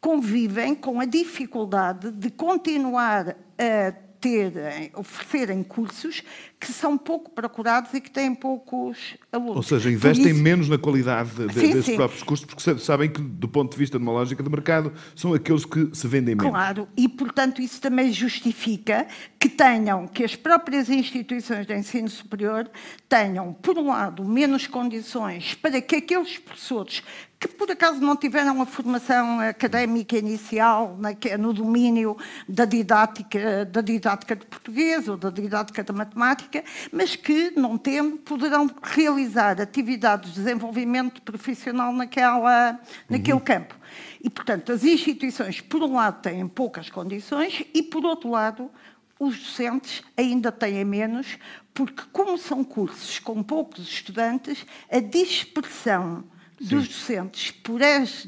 convivem 0.00 0.74
com 0.74 1.00
a 1.00 1.06
dificuldade 1.06 2.10
de 2.10 2.30
continuar 2.30 3.34
a 3.56 3.92
terem, 4.20 4.92
oferecerem 4.94 5.64
cursos 5.64 6.22
que 6.62 6.72
são 6.72 6.96
pouco 6.96 7.28
procurados 7.32 7.92
e 7.92 8.00
que 8.00 8.08
têm 8.08 8.32
poucos 8.32 9.16
alunos. 9.32 9.56
Ou 9.56 9.62
seja, 9.64 9.90
investem 9.90 10.30
isso... 10.30 10.40
menos 10.40 10.68
na 10.68 10.78
qualidade 10.78 11.30
de, 11.30 11.52
sim, 11.52 11.60
desses 11.60 11.86
sim. 11.86 11.96
próprios 11.96 12.22
cursos, 12.22 12.46
porque 12.46 12.78
sabem 12.78 13.10
que, 13.10 13.20
do 13.20 13.48
ponto 13.48 13.72
de 13.72 13.76
vista 13.76 13.98
de 13.98 14.04
uma 14.04 14.12
lógica 14.12 14.44
de 14.44 14.48
mercado, 14.48 14.92
são 15.16 15.34
aqueles 15.34 15.64
que 15.64 15.90
se 15.92 16.06
vendem 16.06 16.36
menos. 16.36 16.52
Claro, 16.52 16.86
e 16.96 17.08
portanto 17.08 17.60
isso 17.60 17.80
também 17.80 18.12
justifica 18.12 19.08
que 19.40 19.48
tenham, 19.48 20.06
que 20.06 20.22
as 20.22 20.36
próprias 20.36 20.88
instituições 20.88 21.66
de 21.66 21.76
ensino 21.76 22.08
superior 22.08 22.70
tenham, 23.08 23.52
por 23.54 23.76
um 23.76 23.88
lado, 23.88 24.24
menos 24.24 24.68
condições 24.68 25.54
para 25.54 25.80
que 25.80 25.96
aqueles 25.96 26.38
professores 26.38 27.02
que 27.42 27.48
por 27.48 27.68
acaso 27.68 28.00
não 28.00 28.14
tiveram 28.14 28.62
a 28.62 28.66
formação 28.66 29.40
académica 29.40 30.16
inicial 30.16 30.96
no 31.40 31.52
domínio 31.52 32.16
da 32.48 32.64
didática, 32.64 33.64
da 33.64 33.80
didática 33.80 34.36
de 34.36 34.46
português 34.46 35.08
ou 35.08 35.16
da 35.16 35.28
didática 35.28 35.82
da 35.82 35.92
matemática, 35.92 36.51
mas 36.90 37.16
que, 37.16 37.52
não 37.56 37.78
tendo, 37.78 38.16
poderão 38.18 38.68
realizar 38.82 39.60
atividades 39.60 40.32
de 40.32 40.40
desenvolvimento 40.40 41.22
profissional 41.22 41.92
naquela, 41.92 42.80
naquele 43.08 43.34
uhum. 43.34 43.40
campo. 43.40 43.74
E, 44.22 44.30
portanto, 44.30 44.72
as 44.72 44.84
instituições, 44.84 45.60
por 45.60 45.82
um 45.82 45.94
lado, 45.94 46.22
têm 46.22 46.46
poucas 46.46 46.90
condições 46.90 47.64
e, 47.74 47.82
por 47.82 48.04
outro 48.04 48.30
lado, 48.30 48.70
os 49.18 49.38
docentes 49.38 50.02
ainda 50.16 50.50
têm 50.50 50.84
menos, 50.84 51.38
porque, 51.72 52.02
como 52.12 52.36
são 52.36 52.64
cursos 52.64 53.18
com 53.18 53.42
poucos 53.42 53.88
estudantes, 53.88 54.66
a 54.90 54.98
dispersão 54.98 56.24
dos 56.60 56.88
docentes 56.88 57.50
por 57.50 57.82
as 57.82 58.26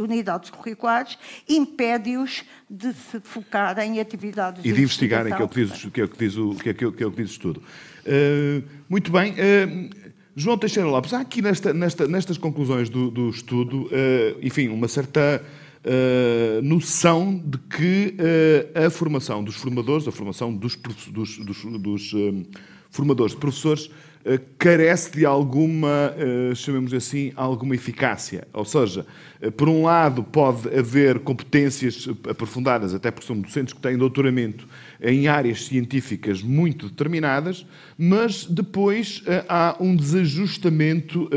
unidades 0.00 0.50
curriculares 0.50 1.18
impede-os 1.48 2.42
de 2.68 2.92
se 2.92 3.20
focarem 3.20 3.96
em 3.96 4.00
atividades 4.00 4.64
e 4.64 4.72
de, 4.72 4.82
investigarem, 4.82 5.34
que 5.34 5.40
é 5.40 5.44
o 5.44 5.48
que 5.48 5.64
diz, 5.64 5.84
que 5.84 6.00
é 6.00 6.04
o 6.04 6.08
que 6.08 6.18
diz, 6.18 6.36
o, 6.36 6.54
que 6.54 6.68
é, 6.70 6.74
que 6.74 6.84
é 6.84 6.86
o 6.86 6.92
que 6.92 7.22
diz 7.22 7.30
o 7.30 7.32
estudo. 7.32 7.62
Uh, 8.06 8.62
muito 8.88 9.12
bem. 9.12 9.32
Uh, 9.32 10.10
João 10.34 10.56
Teixeira 10.56 10.88
Lopes, 10.88 11.12
há 11.12 11.20
aqui 11.20 11.42
nesta, 11.42 11.72
nesta, 11.74 12.06
nestas 12.06 12.38
conclusões 12.38 12.88
do, 12.88 13.10
do 13.10 13.30
estudo, 13.30 13.84
uh, 13.86 14.38
enfim, 14.40 14.68
uma 14.68 14.88
certa 14.88 15.44
noção 16.62 17.42
de 17.42 17.56
que 17.56 18.14
a 18.74 18.90
formação 18.90 19.42
dos 19.42 19.56
formadores, 19.56 20.06
a 20.06 20.12
formação 20.12 20.54
dos, 20.54 20.76
dos, 20.76 21.38
dos, 21.38 21.64
dos 21.64 22.12
formadores 22.90 23.32
de 23.32 23.38
professores, 23.38 23.88
eh, 23.88 24.09
carece 24.58 25.10
de 25.12 25.24
alguma, 25.24 26.14
eh, 26.16 26.54
chamemos 26.54 26.92
assim, 26.92 27.32
alguma 27.34 27.74
eficácia. 27.74 28.46
Ou 28.52 28.64
seja, 28.64 29.06
eh, 29.40 29.50
por 29.50 29.68
um 29.68 29.84
lado, 29.84 30.22
pode 30.22 30.68
haver 30.76 31.20
competências 31.20 32.06
aprofundadas, 32.28 32.94
até 32.94 33.10
porque 33.10 33.26
são 33.26 33.40
docentes 33.40 33.72
que 33.72 33.80
têm 33.80 33.96
doutoramento 33.96 34.68
em 35.02 35.28
áreas 35.28 35.64
científicas 35.64 36.42
muito 36.42 36.88
determinadas, 36.88 37.66
mas 37.96 38.44
depois 38.44 39.22
há 39.48 39.76
um 39.80 39.96
desajustamento 39.96 41.28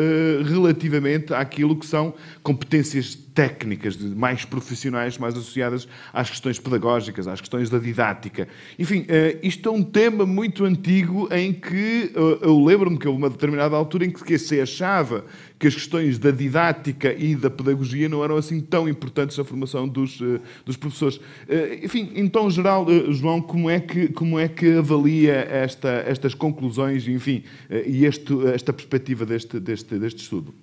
relativamente 0.45 1.33
àquilo 1.33 1.75
que 1.75 1.85
são 1.85 2.13
competências 2.41 3.15
técnicas, 3.15 3.97
mais 3.97 4.45
profissionais, 4.45 5.17
mais 5.17 5.33
associadas 5.33 5.87
às 6.13 6.29
questões 6.29 6.59
pedagógicas, 6.59 7.27
às 7.27 7.41
questões 7.41 7.69
da 7.69 7.79
didática. 7.79 8.47
Enfim, 8.77 9.05
isto 9.41 9.69
é 9.69 9.71
um 9.71 9.81
tema 9.81 10.25
muito 10.25 10.65
antigo 10.65 11.27
em 11.31 11.51
que 11.51 12.11
eu 12.13 12.63
lembro-me 12.63 12.97
que 12.97 13.07
houve 13.07 13.19
uma 13.19 13.29
determinada 13.29 13.75
altura 13.75 14.05
em 14.05 14.11
que 14.11 14.37
se 14.37 14.61
achava 14.61 15.25
que 15.63 15.67
as 15.69 15.75
questões 15.75 16.19
da 16.19 16.29
didática 16.29 17.13
e 17.17 17.37
da 17.37 17.49
pedagogia 17.49 18.09
não 18.09 18.21
eram 18.21 18.35
assim 18.35 18.59
tão 18.59 18.89
importantes 18.89 19.37
na 19.37 19.45
formação 19.45 19.87
dos, 19.87 20.19
eh, 20.21 20.41
dos 20.65 20.75
professores. 20.75 21.21
Eh, 21.47 21.79
enfim, 21.81 22.11
em 22.15 22.27
tom 22.27 22.49
geral, 22.49 22.85
eh, 22.89 23.13
João, 23.13 23.41
como 23.41 23.69
é 23.69 23.79
que, 23.79 24.09
como 24.09 24.37
é 24.37 24.49
que 24.49 24.73
avalia 24.73 25.31
esta, 25.31 25.87
estas 26.05 26.33
conclusões 26.33 27.07
enfim, 27.07 27.43
e 27.69 28.03
este, 28.03 28.33
esta 28.47 28.73
perspectiva 28.73 29.25
deste, 29.25 29.57
deste, 29.57 29.97
deste 29.97 30.23
estudo? 30.23 30.53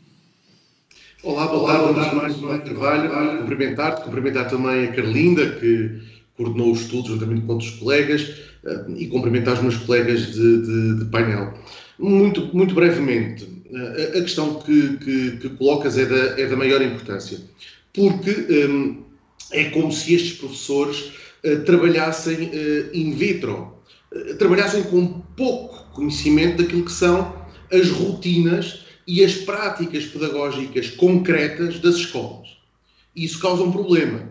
Olá, 1.23 1.47
boa 1.47 1.95
tarde, 1.95 1.99
antes 1.99 2.13
mais 2.13 2.37
um 2.37 2.59
trabalho, 2.59 3.39
cumprimentar-te, 3.39 4.05
cumprimentar 4.05 4.51
também 4.51 4.85
a 4.85 4.93
Carlinda, 4.93 5.49
que 5.53 5.99
coordenou 6.37 6.73
o 6.73 6.75
estudo 6.75 7.09
juntamente 7.09 7.47
com 7.47 7.53
outros 7.53 7.71
colegas, 7.71 8.35
e 8.99 9.07
cumprimentar 9.07 9.55
os 9.55 9.63
meus 9.63 9.77
colegas 9.79 10.35
de, 10.35 10.61
de, 10.61 10.99
de 10.99 11.05
painel. 11.07 11.55
Muito, 11.99 12.55
muito 12.55 12.75
brevemente, 12.75 13.60
a, 13.75 14.19
a 14.19 14.23
questão 14.23 14.61
que, 14.61 14.97
que, 14.99 15.31
que, 15.39 15.49
colocas 15.51 15.97
é 15.99 16.07
da, 16.07 16.41
é 16.41 16.47
da 16.47 16.57
maior 16.57 16.83
importância, 16.83 17.39
porque 17.93 18.31
um, 18.69 19.03
é 19.53 19.65
como 19.71 19.93
se 19.93 20.15
estes 20.15 20.39
professores 20.39 21.13
uh, 21.45 21.65
trabalhassem 21.65 22.51
uh, 22.51 22.91
in 22.93 23.13
vitro, 23.13 23.75
uh, 24.13 24.35
trabalhassem 24.37 24.83
com 24.85 25.21
pouco 25.37 25.93
conhecimento 25.95 26.63
daquilo 26.63 26.85
que 26.85 26.93
são 26.93 27.41
as 27.73 27.89
rotinas 27.91 28.85
e 29.07 29.25
as 29.25 29.35
práticas 29.35 30.05
pedagógicas 30.05 30.91
concretas 30.91 31.79
das 31.81 31.97
escolas. 31.97 32.49
Isso 33.15 33.39
causa 33.41 33.63
um 33.63 33.73
problema. 33.73 34.31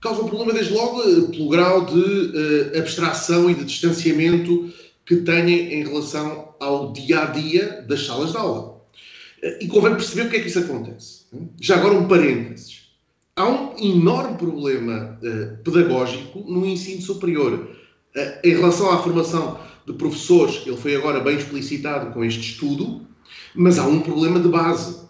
Causa 0.00 0.22
um 0.22 0.28
problema, 0.28 0.52
desde 0.52 0.74
logo, 0.74 1.28
pelo 1.28 1.48
grau 1.48 1.86
de 1.86 2.78
abstração 2.78 3.50
e 3.50 3.54
de 3.54 3.64
distanciamento 3.64 4.70
que 5.06 5.16
têm 5.16 5.72
em 5.72 5.84
relação 5.84 6.54
ao 6.60 6.92
dia 6.92 7.22
a 7.22 7.26
dia 7.26 7.84
das 7.88 8.04
salas 8.04 8.32
de 8.32 8.36
aula. 8.36 8.84
E 9.60 9.68
convém 9.68 9.92
perceber 9.92 10.26
o 10.26 10.30
que 10.30 10.36
é 10.36 10.40
que 10.40 10.48
isso 10.48 10.58
acontece. 10.58 11.26
Já 11.60 11.76
agora, 11.76 11.94
um 11.94 12.08
parênteses. 12.08 12.86
Há 13.36 13.46
um 13.46 13.76
enorme 13.78 14.36
problema 14.36 15.18
uh, 15.22 15.62
pedagógico 15.62 16.40
no 16.40 16.66
ensino 16.66 17.02
superior. 17.02 17.68
Uh, 18.16 18.20
em 18.42 18.56
relação 18.56 18.90
à 18.90 18.98
formação 18.98 19.60
de 19.86 19.92
professores, 19.92 20.62
ele 20.66 20.76
foi 20.76 20.96
agora 20.96 21.20
bem 21.20 21.36
explicitado 21.36 22.12
com 22.12 22.24
este 22.24 22.40
estudo, 22.40 23.06
mas 23.54 23.78
há 23.78 23.86
um 23.86 24.00
problema 24.00 24.40
de 24.40 24.48
base. 24.48 25.06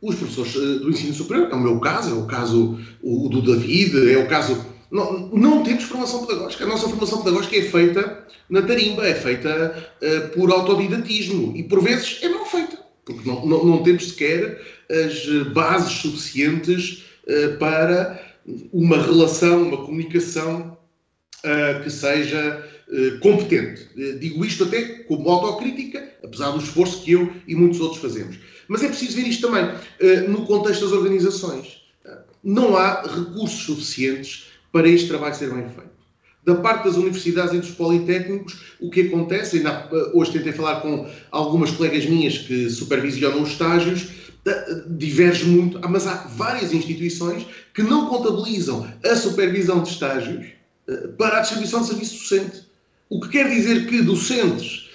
Os 0.00 0.14
professores 0.14 0.54
do 0.80 0.88
ensino 0.88 1.12
superior, 1.12 1.50
é 1.50 1.54
o 1.54 1.60
meu 1.60 1.78
caso, 1.80 2.10
é 2.10 2.18
o 2.18 2.26
caso 2.26 2.78
o 3.02 3.28
do 3.28 3.42
David, 3.42 4.10
é 4.10 4.16
o 4.16 4.28
caso 4.28 4.64
não, 4.90 5.28
não 5.28 5.62
temos 5.62 5.84
formação 5.84 6.24
pedagógica. 6.24 6.64
A 6.64 6.68
nossa 6.68 6.88
formação 6.88 7.22
pedagógica 7.22 7.56
é 7.56 7.62
feita 7.62 8.26
na 8.48 8.62
tarimba, 8.62 9.06
é 9.06 9.14
feita 9.14 9.90
uh, 10.02 10.28
por 10.30 10.50
autodidatismo 10.50 11.56
e, 11.56 11.62
por 11.62 11.82
vezes, 11.82 12.20
é 12.22 12.28
mal 12.28 12.46
feita, 12.46 12.78
porque 13.04 13.28
não, 13.28 13.44
não, 13.44 13.64
não 13.64 13.82
temos 13.82 14.10
sequer 14.10 14.60
as 14.90 15.48
bases 15.52 15.92
suficientes 15.94 17.04
uh, 17.26 17.56
para 17.58 18.24
uma 18.72 19.02
relação, 19.02 19.64
uma 19.64 19.84
comunicação 19.84 20.78
uh, 21.44 21.82
que 21.82 21.90
seja 21.90 22.64
competente. 23.20 23.88
Digo 24.20 24.44
isto 24.44 24.62
até 24.62 24.80
como 25.08 25.28
autocrítica, 25.28 26.08
apesar 26.22 26.52
do 26.52 26.62
esforço 26.62 27.02
que 27.02 27.10
eu 27.10 27.32
e 27.44 27.52
muitos 27.52 27.80
outros 27.80 28.00
fazemos. 28.00 28.38
Mas 28.68 28.80
é 28.80 28.86
preciso 28.86 29.16
ver 29.16 29.26
isto 29.26 29.48
também 29.48 29.68
no 30.28 30.46
contexto 30.46 30.84
das 30.84 30.92
organizações. 30.92 31.82
não 32.44 32.76
há 32.76 33.02
recursos 33.02 33.64
suficientes 33.64 34.55
para 34.76 34.90
este 34.90 35.08
trabalho 35.08 35.34
ser 35.34 35.48
bem 35.48 35.66
feito. 35.70 35.96
Da 36.44 36.56
parte 36.56 36.84
das 36.84 36.96
universidades 36.96 37.54
e 37.54 37.58
dos 37.60 37.70
politécnicos, 37.70 38.76
o 38.78 38.90
que 38.90 39.00
acontece, 39.00 39.56
ainda 39.56 39.88
hoje 40.12 40.32
tentei 40.32 40.52
falar 40.52 40.82
com 40.82 41.08
algumas 41.30 41.70
colegas 41.70 42.04
minhas 42.04 42.36
que 42.36 42.68
supervisionam 42.68 43.40
os 43.40 43.52
estágios, 43.52 44.08
diverge 44.90 45.46
muito, 45.46 45.80
mas 45.88 46.06
há 46.06 46.26
várias 46.36 46.74
instituições 46.74 47.46
que 47.72 47.82
não 47.82 48.10
contabilizam 48.10 48.86
a 49.02 49.16
supervisão 49.16 49.82
de 49.82 49.88
estágios 49.88 50.44
eh, 50.86 51.08
para 51.16 51.38
a 51.38 51.40
distribuição 51.40 51.80
de 51.80 51.86
serviço 51.86 52.18
docente. 52.18 52.66
O 53.08 53.18
que 53.18 53.30
quer 53.30 53.48
dizer 53.48 53.86
que 53.86 54.02
docentes 54.02 54.82
eh, 54.82 54.85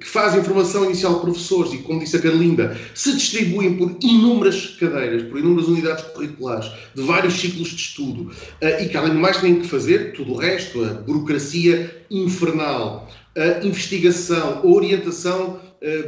que 0.00 0.06
fazem 0.06 0.42
formação 0.42 0.84
inicial 0.84 1.14
de 1.14 1.20
professores 1.20 1.72
e, 1.72 1.78
como 1.78 2.00
disse 2.00 2.16
a 2.16 2.22
Carlinda, 2.22 2.78
se 2.94 3.12
distribuem 3.14 3.76
por 3.76 3.96
inúmeras 4.00 4.76
cadeiras, 4.80 5.24
por 5.24 5.38
inúmeras 5.38 5.68
unidades 5.68 6.04
curriculares, 6.04 6.70
de 6.94 7.02
vários 7.02 7.34
ciclos 7.34 7.68
de 7.68 7.76
estudo, 7.76 8.30
eh, 8.60 8.84
e 8.84 8.88
que 8.88 8.96
além 8.96 9.12
do 9.12 9.18
mais 9.18 9.36
têm 9.38 9.60
que 9.60 9.68
fazer 9.68 10.12
tudo 10.14 10.32
o 10.32 10.36
resto, 10.36 10.82
a 10.82 10.94
burocracia 10.94 12.04
infernal, 12.10 13.08
a 13.36 13.64
investigação, 13.66 14.60
a 14.62 14.66
orientação 14.66 15.60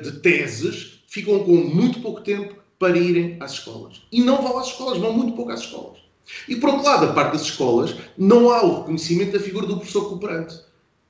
de 0.02 0.12
teses, 0.20 0.98
ficam 1.06 1.40
com 1.40 1.54
muito 1.54 2.00
pouco 2.00 2.22
tempo 2.22 2.54
para 2.78 2.96
irem 2.96 3.36
às 3.40 3.52
escolas. 3.52 4.02
E 4.10 4.22
não 4.22 4.42
vão 4.42 4.58
às 4.58 4.68
escolas, 4.68 4.98
vão 4.98 5.12
muito 5.12 5.34
pouco 5.34 5.52
às 5.52 5.60
escolas. 5.60 5.98
E 6.46 6.56
por 6.56 6.70
outro 6.70 6.84
lado, 6.84 7.06
a 7.06 7.12
parte 7.12 7.32
das 7.32 7.42
escolas, 7.42 7.94
não 8.16 8.50
há 8.50 8.62
o 8.62 8.80
reconhecimento 8.80 9.32
da 9.32 9.40
figura 9.40 9.66
do 9.66 9.76
professor 9.76 10.08
cooperante. 10.08 10.56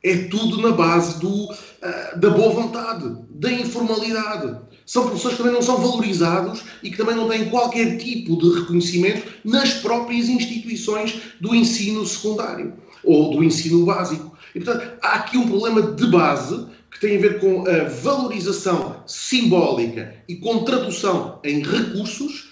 É 0.02 0.17
tudo 0.28 0.61
na 0.62 0.73
base 0.73 1.19
do, 1.21 1.45
uh, 1.45 2.19
da 2.19 2.31
boa 2.31 2.50
vontade, 2.50 3.17
da 3.31 3.52
informalidade. 3.52 4.57
São 4.87 5.05
professores 5.05 5.37
que 5.37 5.43
também 5.43 5.55
não 5.55 5.62
são 5.62 5.78
valorizados 5.78 6.62
e 6.83 6.90
que 6.90 6.97
também 6.97 7.14
não 7.14 7.28
têm 7.28 7.50
qualquer 7.50 7.99
tipo 7.99 8.38
de 8.38 8.61
reconhecimento 8.61 9.26
nas 9.45 9.75
próprias 9.75 10.28
instituições 10.28 11.21
do 11.40 11.55
ensino 11.55 12.07
secundário 12.07 12.75
ou 13.05 13.31
do 13.31 13.45
ensino 13.45 13.85
básico. 13.85 14.37
E, 14.55 14.61
portanto, 14.61 14.99
há 15.02 15.17
aqui 15.17 15.37
um 15.37 15.47
problema 15.47 15.83
de 15.83 16.07
base 16.07 16.67
que 16.90 17.00
tem 17.00 17.17
a 17.17 17.21
ver 17.21 17.38
com 17.38 17.69
a 17.69 17.85
valorização 17.85 19.02
simbólica 19.07 20.14
e 20.26 20.37
com 20.37 20.64
tradução 20.64 21.38
em 21.45 21.62
recursos, 21.62 22.49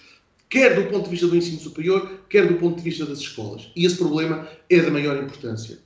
quer 0.49 0.75
do 0.75 0.91
ponto 0.91 1.05
de 1.05 1.11
vista 1.11 1.27
do 1.27 1.37
ensino 1.37 1.59
superior, 1.59 2.21
quer 2.29 2.47
do 2.47 2.55
ponto 2.55 2.77
de 2.77 2.83
vista 2.83 3.07
das 3.07 3.19
escolas. 3.19 3.71
E 3.75 3.87
esse 3.87 3.97
problema 3.97 4.47
é 4.69 4.81
da 4.81 4.91
maior 4.91 5.17
importância. 5.17 5.79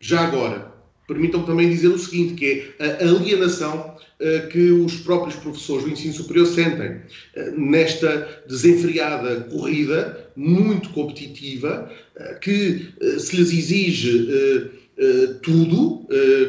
Já 0.00 0.20
agora, 0.20 0.72
permitam-me 1.08 1.46
também 1.46 1.70
dizer 1.70 1.88
o 1.88 1.98
seguinte, 1.98 2.34
que 2.34 2.74
é 2.78 2.84
a 3.02 3.08
alienação 3.08 3.96
uh, 4.20 4.48
que 4.48 4.70
os 4.70 4.96
próprios 4.96 5.34
professores 5.36 5.84
do 5.84 5.90
ensino 5.90 6.12
superior 6.12 6.46
sentem 6.46 6.90
uh, 6.90 7.58
nesta 7.58 8.42
desenfreada 8.46 9.40
corrida 9.50 10.30
muito 10.36 10.90
competitiva 10.90 11.90
uh, 12.14 12.40
que 12.40 12.92
se 13.18 13.36
lhes 13.36 13.52
exige 13.52 14.28
tudo 15.42 16.08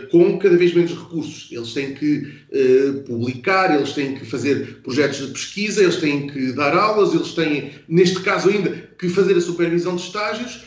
com 0.10 0.40
cada 0.40 0.58
vez 0.58 0.74
menos 0.74 0.92
recursos. 0.92 1.52
Eles 1.52 1.72
têm 1.72 1.94
que 1.94 2.34
publicar, 3.06 3.76
eles 3.76 3.94
têm 3.94 4.16
que 4.16 4.26
fazer 4.26 4.82
projetos 4.82 5.20
de 5.20 5.34
pesquisa, 5.34 5.84
eles 5.84 5.98
têm 5.98 6.26
que 6.26 6.52
dar 6.54 6.76
aulas, 6.76 7.14
eles 7.14 7.34
têm, 7.34 7.74
neste 7.88 8.20
caso 8.22 8.50
ainda, 8.50 8.72
que 8.98 9.08
fazer 9.08 9.38
a 9.38 9.42
supervisão 9.42 9.96
de 9.96 10.02
estágios 10.02 10.62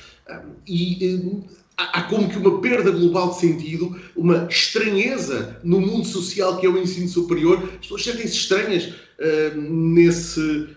e 0.64 1.42
há, 1.92 2.02
como 2.02 2.28
que 2.28 2.38
uma 2.38 2.60
perda 2.60 2.90
global 2.90 3.30
de 3.30 3.40
sentido, 3.40 4.00
uma 4.16 4.46
estranheza 4.50 5.58
no 5.64 5.80
mundo 5.80 6.06
social 6.06 6.58
que 6.58 6.66
é 6.66 6.68
o 6.68 6.78
ensino 6.78 7.08
superior. 7.08 7.58
As 7.62 7.80
pessoas 7.80 8.04
sentem-se 8.04 8.36
estranhas 8.36 8.92
nesse 9.54 10.68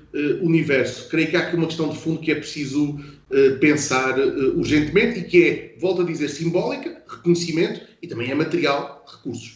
universo. 0.42 1.10
Creio 1.10 1.30
que 1.30 1.36
há 1.36 1.40
aqui 1.40 1.56
uma 1.56 1.66
questão 1.66 1.90
de 1.90 1.98
fundo 1.98 2.20
que 2.20 2.32
é 2.32 2.36
preciso 2.36 3.00
eh, 3.32 3.58
pensar 3.60 4.20
uh, 4.20 4.58
urgentemente 4.58 5.20
e 5.20 5.24
que 5.24 5.44
é, 5.44 5.76
volto 5.80 6.04
a 6.04 6.06
dizer, 6.06 6.30
simbólica, 6.30 7.02
reconhecimento 7.08 7.82
e 8.00 8.08
também 8.08 8.30
é 8.30 8.36
material, 8.36 9.04
recursos. 9.12 9.55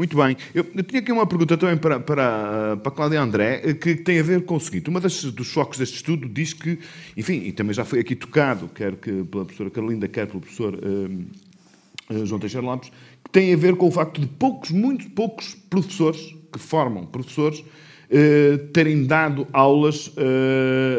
Muito 0.00 0.16
bem. 0.16 0.34
Eu, 0.54 0.66
eu 0.74 0.82
tinha 0.82 1.02
aqui 1.02 1.12
uma 1.12 1.26
pergunta 1.26 1.58
também 1.58 1.76
para, 1.76 2.00
para, 2.00 2.78
para 2.78 2.90
a 2.90 2.90
Cláudia 2.90 3.20
André, 3.20 3.60
eh, 3.62 3.74
que 3.74 3.94
tem 3.96 4.18
a 4.18 4.22
ver 4.22 4.46
com 4.46 4.56
o 4.56 4.60
seguinte. 4.60 4.88
Uma 4.88 4.98
das, 4.98 5.24
dos 5.24 5.52
focos 5.52 5.76
deste 5.76 5.96
estudo 5.96 6.26
diz 6.26 6.54
que, 6.54 6.78
enfim, 7.14 7.42
e 7.44 7.52
também 7.52 7.74
já 7.74 7.84
foi 7.84 8.00
aqui 8.00 8.16
tocado, 8.16 8.66
quer 8.74 8.96
que 8.96 9.22
pela 9.24 9.44
professora 9.44 9.68
Carlinda, 9.68 10.08
quer 10.08 10.26
pelo 10.26 10.40
professor 10.40 10.74
uh, 10.74 12.26
João 12.26 12.40
Teixeira 12.40 12.66
Lopes, 12.66 12.90
que 13.22 13.30
tem 13.30 13.52
a 13.52 13.56
ver 13.58 13.76
com 13.76 13.88
o 13.88 13.90
facto 13.90 14.22
de 14.22 14.26
poucos, 14.26 14.70
muito 14.70 15.10
poucos 15.10 15.54
professores 15.68 16.34
que 16.50 16.58
formam 16.58 17.04
professores 17.04 17.62
eh, 18.08 18.56
terem 18.72 19.04
dado 19.04 19.46
aulas 19.52 20.10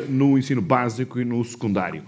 no 0.08 0.38
ensino 0.38 0.62
básico 0.62 1.20
e 1.20 1.26
no 1.26 1.44
secundário. 1.44 2.04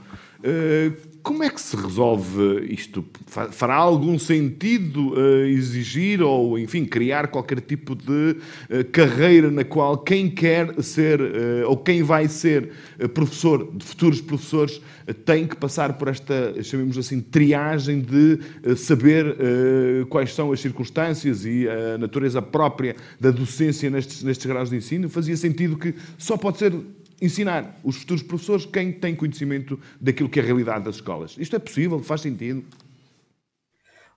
Como 1.24 1.42
é 1.42 1.50
que 1.50 1.62
se 1.62 1.74
resolve 1.78 2.68
isto? 2.70 3.04
Fará 3.26 3.76
algum 3.76 4.20
sentido 4.20 5.14
uh, 5.14 5.46
exigir 5.46 6.22
ou, 6.22 6.60
enfim, 6.60 6.84
criar 6.84 7.30
qualquer 7.30 7.62
tipo 7.62 7.96
de 7.96 8.36
uh, 8.70 8.84
carreira 8.92 9.50
na 9.50 9.64
qual 9.64 9.98
quem 9.98 10.30
quer 10.30 10.84
ser 10.84 11.22
uh, 11.22 11.70
ou 11.70 11.78
quem 11.78 12.04
vai 12.04 12.28
ser 12.28 12.72
professor, 13.14 13.72
de 13.74 13.86
futuros 13.86 14.20
professores, 14.20 14.82
tem 15.26 15.48
que 15.48 15.56
passar 15.56 15.94
por 15.94 16.10
esta, 16.10 16.62
chamemos 16.62 16.98
assim, 16.98 17.22
triagem 17.22 18.02
de 18.02 18.76
saber 18.76 19.36
quais 20.10 20.34
são 20.34 20.52
as 20.52 20.62
circunstâncias 20.62 21.46
e 21.46 21.68
a 21.68 21.98
natureza 21.98 22.42
própria 22.42 22.96
da 23.20 23.32
docência 23.32 23.90
nestes, 23.90 24.24
nestes 24.24 24.46
graus 24.46 24.70
de 24.70 24.78
ensino? 24.78 25.10
Fazia 25.10 25.36
sentido 25.36 25.78
que 25.78 25.94
só 26.18 26.38
pode 26.38 26.58
ser 26.58 26.74
ensinar 27.24 27.80
os 27.84 27.98
futuros 27.98 28.22
professores 28.22 28.66
quem 28.66 28.92
tem 28.92 29.16
conhecimento 29.16 29.80
daquilo 30.00 30.30
que 30.30 30.40
é 30.40 30.44
a 30.44 30.46
realidade 30.46 30.84
das 30.84 30.96
escolas. 30.96 31.36
Isto 31.38 31.56
é 31.56 31.60
possível? 31.60 32.00
Faz 32.00 32.22
sentido? 32.22 32.66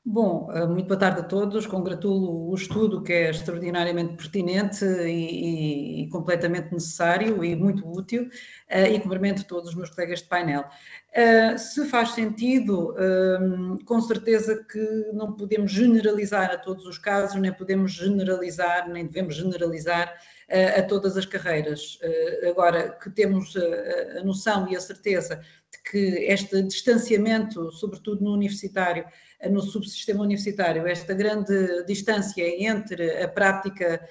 Bom, 0.09 0.49
eh, 0.53 0.64
muito 0.66 0.87
boa 0.87 0.99
tarde 0.99 1.21
a 1.21 1.25
todos. 1.25 1.66
Congratulo 1.66 2.49
o 2.49 2.55
estudo 2.55 3.03
que 3.03 3.12
é 3.12 3.31
extraordinariamente 3.31 4.14
pertinente 4.14 4.85
e, 4.85 6.05
e 6.05 6.09
completamente 6.11 6.73
necessário 6.73 7.45
e 7.45 7.57
muito 7.57 7.85
útil 7.90 8.23
uh, 8.23 8.87
e 8.88 9.01
cumprimento 9.01 9.45
todos 9.49 9.71
os 9.71 9.75
meus 9.75 9.90
colegas 9.90 10.21
de 10.21 10.29
painel. 10.29 10.64
Uh, 11.11 11.59
se 11.59 11.87
faz 11.87 12.11
sentido, 12.11 12.92
uh, 12.92 13.85
com 13.85 14.01
certeza 14.01 14.64
que 14.71 15.11
não 15.12 15.33
podemos 15.33 15.73
generalizar 15.73 16.53
a 16.53 16.57
todos 16.57 16.87
os 16.87 16.99
casos, 16.99 17.40
nem 17.40 17.53
podemos 17.53 17.90
generalizar, 17.92 18.88
nem 18.88 19.07
devemos 19.07 19.35
generalizar 19.35 20.14
a 20.49 20.83
todas 20.83 21.17
as 21.17 21.27
carreiras. 21.27 21.99
Eh, 22.01 22.49
agora 22.49 22.91
que 22.91 23.11
temos 23.11 23.55
a 23.57 24.23
noção 24.23 24.69
e 24.69 24.77
a 24.77 24.81
certeza 24.81 25.37
de 25.37 25.91
que 25.91 25.99
este 26.25 26.63
distanciamento, 26.63 27.73
sobretudo 27.73 28.23
no 28.23 28.33
universitário, 28.33 29.05
no 29.51 29.61
subsistema 29.61 30.23
universitário, 30.23 30.87
esta 30.87 31.13
grande 31.15 31.85
distância 31.85 32.45
entre 32.65 33.23
a 33.23 33.29
prática 33.29 34.09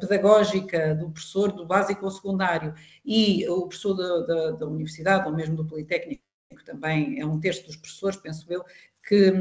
pedagógica 0.00 0.94
do 0.94 1.10
professor 1.10 1.52
do 1.52 1.66
básico 1.66 2.04
ou 2.04 2.10
secundário 2.10 2.74
e 3.04 3.46
o 3.48 3.68
professor 3.68 3.94
da, 3.94 4.20
da, 4.26 4.50
da 4.52 4.66
universidade 4.66 5.28
ou 5.28 5.34
mesmo 5.34 5.54
do 5.56 5.66
Politécnico, 5.66 6.24
também 6.64 7.20
é 7.20 7.26
um 7.26 7.38
terço 7.38 7.66
dos 7.66 7.76
professores, 7.76 8.16
penso 8.16 8.50
eu, 8.52 8.64
que, 9.06 9.32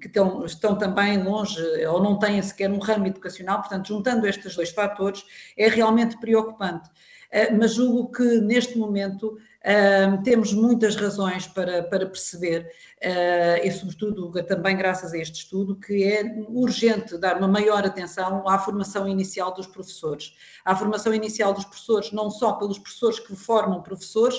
que 0.00 0.06
estão, 0.06 0.44
estão, 0.44 0.78
também 0.78 1.22
longe 1.22 1.60
ou 1.86 2.02
não 2.02 2.18
têm 2.18 2.40
sequer 2.42 2.70
um 2.70 2.78
ramo 2.78 3.06
educacional, 3.06 3.60
portanto, 3.60 3.88
juntando 3.88 4.26
estes 4.26 4.56
dois 4.56 4.70
fatores, 4.70 5.24
é 5.56 5.68
realmente 5.68 6.18
preocupante. 6.18 6.88
Uh, 7.32 7.56
mas 7.56 7.74
julgo 7.74 8.10
que 8.10 8.40
neste 8.40 8.76
momento 8.76 9.36
uh, 9.36 10.22
temos 10.24 10.52
muitas 10.52 10.96
razões 10.96 11.46
para, 11.46 11.84
para 11.84 12.06
perceber, 12.06 12.66
uh, 13.04 13.64
e 13.64 13.70
sobretudo 13.70 14.32
também 14.44 14.76
graças 14.76 15.12
a 15.12 15.18
este 15.18 15.44
estudo, 15.44 15.76
que 15.76 16.02
é 16.02 16.24
urgente 16.48 17.16
dar 17.16 17.36
uma 17.38 17.46
maior 17.46 17.84
atenção 17.84 18.48
à 18.48 18.58
formação 18.58 19.06
inicial 19.06 19.54
dos 19.54 19.68
professores. 19.68 20.34
À 20.64 20.74
formação 20.74 21.14
inicial 21.14 21.52
dos 21.52 21.64
professores, 21.64 22.10
não 22.10 22.30
só 22.30 22.54
pelos 22.54 22.80
professores 22.80 23.20
que 23.20 23.36
formam 23.36 23.80
professores, 23.80 24.36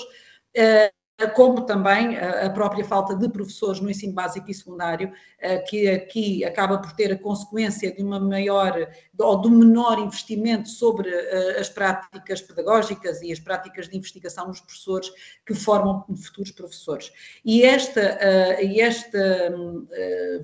como 1.28 1.62
também 1.62 2.18
a 2.18 2.50
própria 2.50 2.84
falta 2.84 3.14
de 3.14 3.28
professores 3.28 3.80
no 3.80 3.90
ensino 3.90 4.12
básico 4.12 4.50
e 4.50 4.54
secundário, 4.54 5.12
eh, 5.38 5.58
que 5.58 5.88
aqui 5.88 6.44
acaba 6.44 6.78
por 6.78 6.92
ter 6.92 7.12
a 7.12 7.18
consequência 7.18 7.94
de 7.94 8.02
uma 8.02 8.20
maior 8.20 8.88
ou 9.18 9.40
de 9.40 9.48
um 9.48 9.50
menor 9.50 9.98
investimento 9.98 10.68
sobre 10.68 11.08
eh, 11.10 11.60
as 11.60 11.68
práticas 11.68 12.40
pedagógicas 12.40 13.22
e 13.22 13.32
as 13.32 13.40
práticas 13.40 13.88
de 13.88 13.96
investigação 13.96 14.46
dos 14.48 14.60
professores 14.60 15.10
que 15.46 15.54
formam 15.54 16.04
futuros 16.16 16.50
professores. 16.52 17.12
E 17.44 17.62
esta, 17.62 18.00
eh, 18.00 18.80
esta 18.80 19.52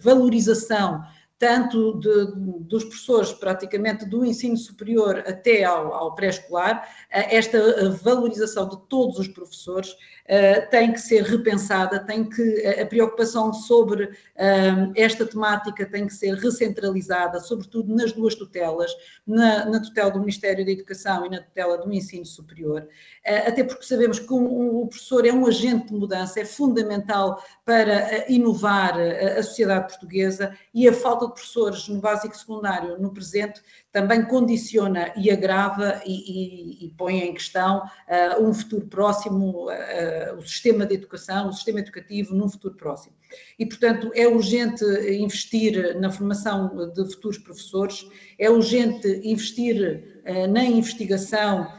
valorização 0.01 1.03
tanto 1.38 2.01
de, 2.01 2.33
dos 2.62 2.85
professores 2.85 3.33
praticamente 3.33 4.05
do 4.05 4.25
ensino 4.25 4.57
superior 4.57 5.23
até 5.27 5.62
ao, 5.62 5.95
ao 5.95 6.14
pré-escolar, 6.14 6.88
esta 7.11 7.91
valorização 7.91 8.69
de 8.69 8.77
todos 8.88 9.19
os 9.21 9.29
professores 9.29 9.95
uh, 10.29 10.71
tem 10.71 10.93
que 10.93 11.01
ser 11.01 11.23
repensada, 11.23 11.99
tem 11.99 12.29
que 12.29 12.67
a 12.67 12.87
preocupação 12.87 13.53
sobre 13.53 14.05
uh, 14.05 14.93
esta 14.95 15.27
temática 15.27 15.87
tem 15.87 16.07
que 16.07 16.14
ser 16.14 16.35
recentralizada, 16.35 17.41
sobretudo 17.41 17.95
nas 17.95 18.12
duas 18.12 18.35
tutelas, 18.35 18.93
na, 19.27 19.64
na 19.64 19.81
tutela 19.81 20.11
do 20.11 20.21
Ministério 20.21 20.64
da 20.64 20.71
Educação 20.71 21.27
e 21.27 21.31
na 21.31 21.43
tutela 21.43 21.79
do 21.79 21.93
Ensino 21.93 22.27
Superior, 22.27 22.83
uh, 22.83 23.49
até 23.49 23.64
porque 23.64 23.85
sabemos 23.85 24.19
que 24.19 24.33
um, 24.33 24.83
o 24.83 24.88
professor 24.88 25.27
é 25.27 25.33
um 25.33 25.47
agente 25.47 25.88
de 25.88 25.95
mudança, 25.95 26.41
é 26.41 26.45
fundamental 26.45 27.43
para 27.64 28.31
inovar 28.31 28.99
a 28.99 29.43
sociedade 29.43 29.88
portuguesa 29.88 30.57
e 30.75 30.88
a 30.88 30.93
falta 30.93 31.27
de 31.27 31.33
professores 31.33 31.88
no 31.88 32.01
básico 32.01 32.37
secundário 32.37 32.99
no 32.99 33.12
presente 33.12 33.61
também 33.92 34.24
condiciona 34.24 35.12
e 35.16 35.31
agrava 35.31 36.01
e, 36.05 36.12
e, 36.12 36.87
e 36.87 36.88
põe 36.90 37.20
em 37.20 37.33
questão 37.33 37.79
uh, 37.79 38.42
um 38.42 38.53
futuro 38.53 38.87
próximo, 38.87 39.66
uh, 39.68 40.37
o 40.37 40.42
sistema 40.42 40.85
de 40.85 40.94
educação, 40.94 41.48
o 41.48 41.53
sistema 41.53 41.81
educativo 41.81 42.35
num 42.35 42.48
futuro 42.48 42.74
próximo. 42.74 43.16
E, 43.59 43.66
portanto, 43.66 44.11
é 44.14 44.27
urgente 44.27 44.85
investir 45.11 45.98
na 45.98 46.11
formação 46.11 46.92
de 46.92 47.05
futuros 47.14 47.38
professores, 47.38 48.07
é 48.38 48.51
urgente 48.51 49.09
investir 49.24 50.22
uh, 50.27 50.46
na 50.46 50.64
investigação 50.64 51.79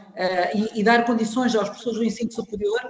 e, 0.54 0.80
e 0.80 0.84
dar 0.84 1.06
condições 1.06 1.54
aos 1.54 1.68
professores 1.68 1.98
do 1.98 2.04
ensino 2.04 2.30
superior 2.30 2.80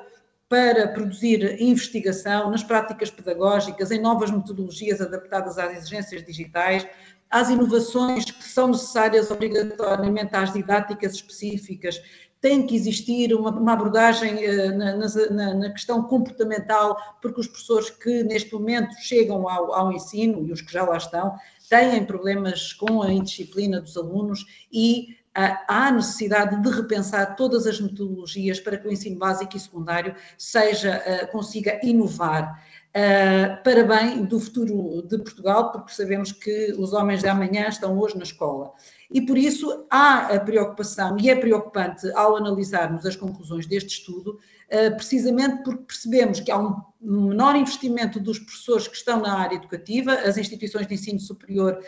para 0.48 0.88
produzir 0.88 1.62
investigação 1.62 2.50
nas 2.50 2.64
práticas 2.64 3.08
pedagógicas, 3.08 3.92
em 3.92 4.00
novas 4.00 4.32
metodologias 4.32 5.00
adaptadas 5.00 5.58
às 5.58 5.76
exigências 5.76 6.24
digitais, 6.24 6.84
às 7.30 7.48
inovações 7.48 8.24
que 8.24 8.44
são 8.44 8.68
necessárias 8.68 9.30
obrigatoriamente 9.30 10.34
às 10.34 10.52
didáticas 10.52 11.14
específicas, 11.14 12.00
tem 12.40 12.66
que 12.66 12.74
existir 12.74 13.34
uma, 13.34 13.50
uma 13.50 13.74
abordagem 13.74 14.34
uh, 14.34 14.76
na, 14.76 14.96
na, 14.96 15.54
na, 15.54 15.70
questão 15.70 16.02
comportamental, 16.02 16.96
porque 17.20 17.40
os 17.40 17.46
professores 17.46 17.90
que 17.90 18.24
neste 18.24 18.52
momento 18.52 18.94
chegam 19.00 19.48
ao, 19.48 19.74
ao 19.74 19.92
ensino 19.92 20.46
e 20.46 20.52
os 20.52 20.62
que 20.62 20.72
já 20.72 20.84
lá 20.84 20.96
estão 20.96 21.36
têm 21.68 22.04
problemas 22.04 22.72
com 22.72 23.02
a 23.02 23.12
indisciplina 23.12 23.80
dos 23.80 23.96
alunos 23.96 24.44
e 24.72 25.16
uh, 25.36 25.56
há 25.68 25.92
necessidade 25.92 26.60
de 26.62 26.70
repensar 26.70 27.36
todas 27.36 27.66
as 27.66 27.78
metodologias 27.78 28.58
para 28.58 28.78
que 28.78 28.88
o 28.88 28.92
ensino 28.92 29.18
básico 29.18 29.56
e 29.56 29.60
secundário 29.60 30.14
seja, 30.38 31.02
uh, 31.06 31.30
consiga 31.30 31.78
inovar. 31.82 32.64
Uh, 32.90 33.62
para 33.62 33.84
bem 33.84 34.24
do 34.24 34.40
futuro 34.40 35.02
de 35.06 35.16
Portugal, 35.18 35.70
porque 35.70 35.92
sabemos 35.92 36.32
que 36.32 36.72
os 36.76 36.92
homens 36.92 37.20
de 37.20 37.28
amanhã 37.28 37.68
estão 37.68 37.96
hoje 37.96 38.16
na 38.16 38.24
escola. 38.24 38.72
E 39.10 39.20
por 39.20 39.36
isso 39.36 39.86
há 39.90 40.34
a 40.34 40.40
preocupação, 40.40 41.16
e 41.18 41.28
é 41.28 41.34
preocupante 41.34 42.10
ao 42.12 42.36
analisarmos 42.36 43.04
as 43.04 43.16
conclusões 43.16 43.66
deste 43.66 43.98
estudo, 43.98 44.38
eh, 44.68 44.88
precisamente 44.90 45.64
porque 45.64 45.82
percebemos 45.82 46.38
que 46.38 46.50
há 46.50 46.56
um 46.56 46.80
menor 47.00 47.56
investimento 47.56 48.20
dos 48.20 48.38
professores 48.38 48.86
que 48.86 48.96
estão 48.96 49.20
na 49.20 49.36
área 49.36 49.56
educativa, 49.56 50.12
as 50.12 50.38
instituições 50.38 50.86
de 50.86 50.94
ensino 50.94 51.18
superior, 51.18 51.82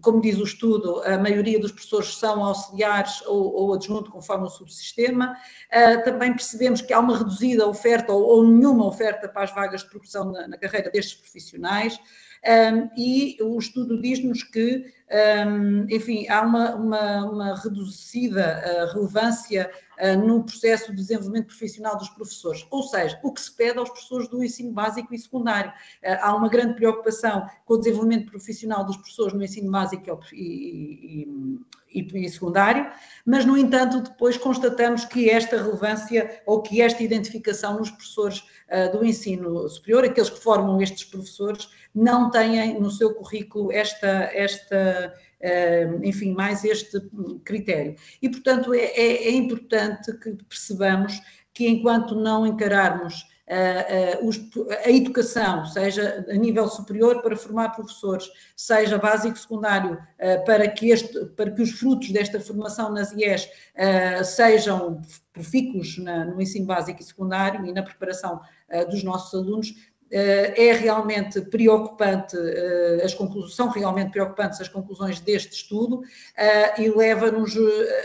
como 0.00 0.22
diz 0.22 0.38
o 0.38 0.44
estudo, 0.44 1.02
a 1.02 1.18
maioria 1.18 1.60
dos 1.60 1.72
professores 1.72 2.16
são 2.16 2.42
auxiliares 2.42 3.20
ou, 3.26 3.52
ou 3.54 3.74
adjunto 3.74 4.10
conforme 4.10 4.46
o 4.46 4.50
subsistema, 4.50 5.36
eh, 5.70 5.98
também 5.98 6.32
percebemos 6.32 6.80
que 6.80 6.94
há 6.94 7.00
uma 7.00 7.18
reduzida 7.18 7.68
oferta 7.68 8.14
ou, 8.14 8.22
ou 8.22 8.46
nenhuma 8.46 8.86
oferta 8.86 9.28
para 9.28 9.42
as 9.42 9.54
vagas 9.54 9.82
de 9.82 9.90
progressão 9.90 10.32
na, 10.32 10.48
na 10.48 10.56
carreira 10.56 10.90
destes 10.90 11.14
profissionais, 11.14 12.00
um, 12.44 12.90
e 12.96 13.36
o 13.40 13.58
estudo 13.58 14.00
diz-nos 14.00 14.42
que, 14.42 14.84
um, 15.46 15.86
enfim, 15.88 16.28
há 16.28 16.42
uma, 16.42 16.74
uma, 16.74 17.24
uma 17.30 17.62
reduzida 17.62 18.62
uh, 18.64 18.94
relevância 18.94 19.70
uh, 19.70 19.91
no 20.16 20.42
processo 20.44 20.90
de 20.90 20.96
desenvolvimento 20.96 21.46
profissional 21.46 21.96
dos 21.96 22.08
professores, 22.10 22.66
ou 22.70 22.82
seja, 22.82 23.18
o 23.22 23.32
que 23.32 23.40
se 23.40 23.52
pede 23.52 23.78
aos 23.78 23.88
professores 23.88 24.28
do 24.28 24.42
ensino 24.42 24.72
básico 24.72 25.14
e 25.14 25.18
secundário. 25.18 25.70
Uh, 25.70 26.18
há 26.20 26.34
uma 26.34 26.48
grande 26.48 26.74
preocupação 26.74 27.48
com 27.64 27.74
o 27.74 27.78
desenvolvimento 27.78 28.30
profissional 28.30 28.84
dos 28.84 28.96
professores 28.96 29.32
no 29.32 29.44
ensino 29.44 29.70
básico 29.70 30.20
e, 30.32 31.26
e, 31.92 32.00
e, 32.00 32.24
e 32.24 32.28
secundário, 32.28 32.90
mas, 33.24 33.44
no 33.44 33.56
entanto, 33.56 34.00
depois 34.00 34.36
constatamos 34.36 35.04
que 35.04 35.30
esta 35.30 35.56
relevância 35.56 36.42
ou 36.46 36.62
que 36.62 36.82
esta 36.82 37.02
identificação 37.02 37.78
nos 37.78 37.90
professores 37.90 38.44
do 38.90 39.04
ensino 39.04 39.68
superior, 39.68 40.02
aqueles 40.02 40.30
que 40.30 40.40
formam 40.40 40.80
estes 40.80 41.04
professores, 41.04 41.68
não 41.94 42.30
têm 42.30 42.80
no 42.80 42.90
seu 42.90 43.14
currículo 43.14 43.70
esta, 43.70 44.30
esta 44.32 44.74
eh, 44.74 45.14
enfim, 46.02 46.32
mais 46.32 46.64
este 46.64 47.00
critério. 47.44 47.96
E, 48.20 48.28
portanto, 48.28 48.72
é, 48.72 48.84
é, 48.84 49.28
é 49.28 49.30
importante 49.32 50.12
que 50.18 50.32
percebamos 50.48 51.20
que 51.52 51.68
enquanto 51.68 52.14
não 52.14 52.46
encararmos 52.46 53.30
a 54.84 54.90
educação, 54.90 55.66
seja 55.66 56.24
a 56.30 56.34
nível 56.34 56.68
superior 56.68 57.20
para 57.20 57.36
formar 57.36 57.70
professores, 57.70 58.30
seja 58.56 58.96
básico 58.96 59.38
secundário 59.38 59.98
para 60.46 60.66
que, 60.68 60.90
este, 60.90 61.26
para 61.36 61.50
que 61.50 61.60
os 61.60 61.72
frutos 61.72 62.10
desta 62.12 62.40
formação 62.40 62.92
nas 62.92 63.12
IES 63.12 63.48
sejam 64.24 65.02
profícuos 65.34 65.98
no 65.98 66.40
ensino 66.40 66.66
básico 66.66 67.00
e 67.00 67.04
secundário 67.04 67.66
e 67.66 67.72
na 67.72 67.82
preparação 67.82 68.40
dos 68.88 69.02
nossos 69.02 69.34
alunos, 69.34 69.74
é 70.14 70.72
realmente 70.74 71.40
preocupante, 71.40 72.36
eh, 72.36 73.00
as 73.02 73.14
conclusões, 73.14 73.54
são 73.54 73.70
realmente 73.70 74.10
preocupantes 74.10 74.60
as 74.60 74.68
conclusões 74.68 75.20
deste 75.20 75.54
estudo 75.54 76.02
eh, 76.36 76.82
e 76.82 76.90
leva-nos, 76.90 77.54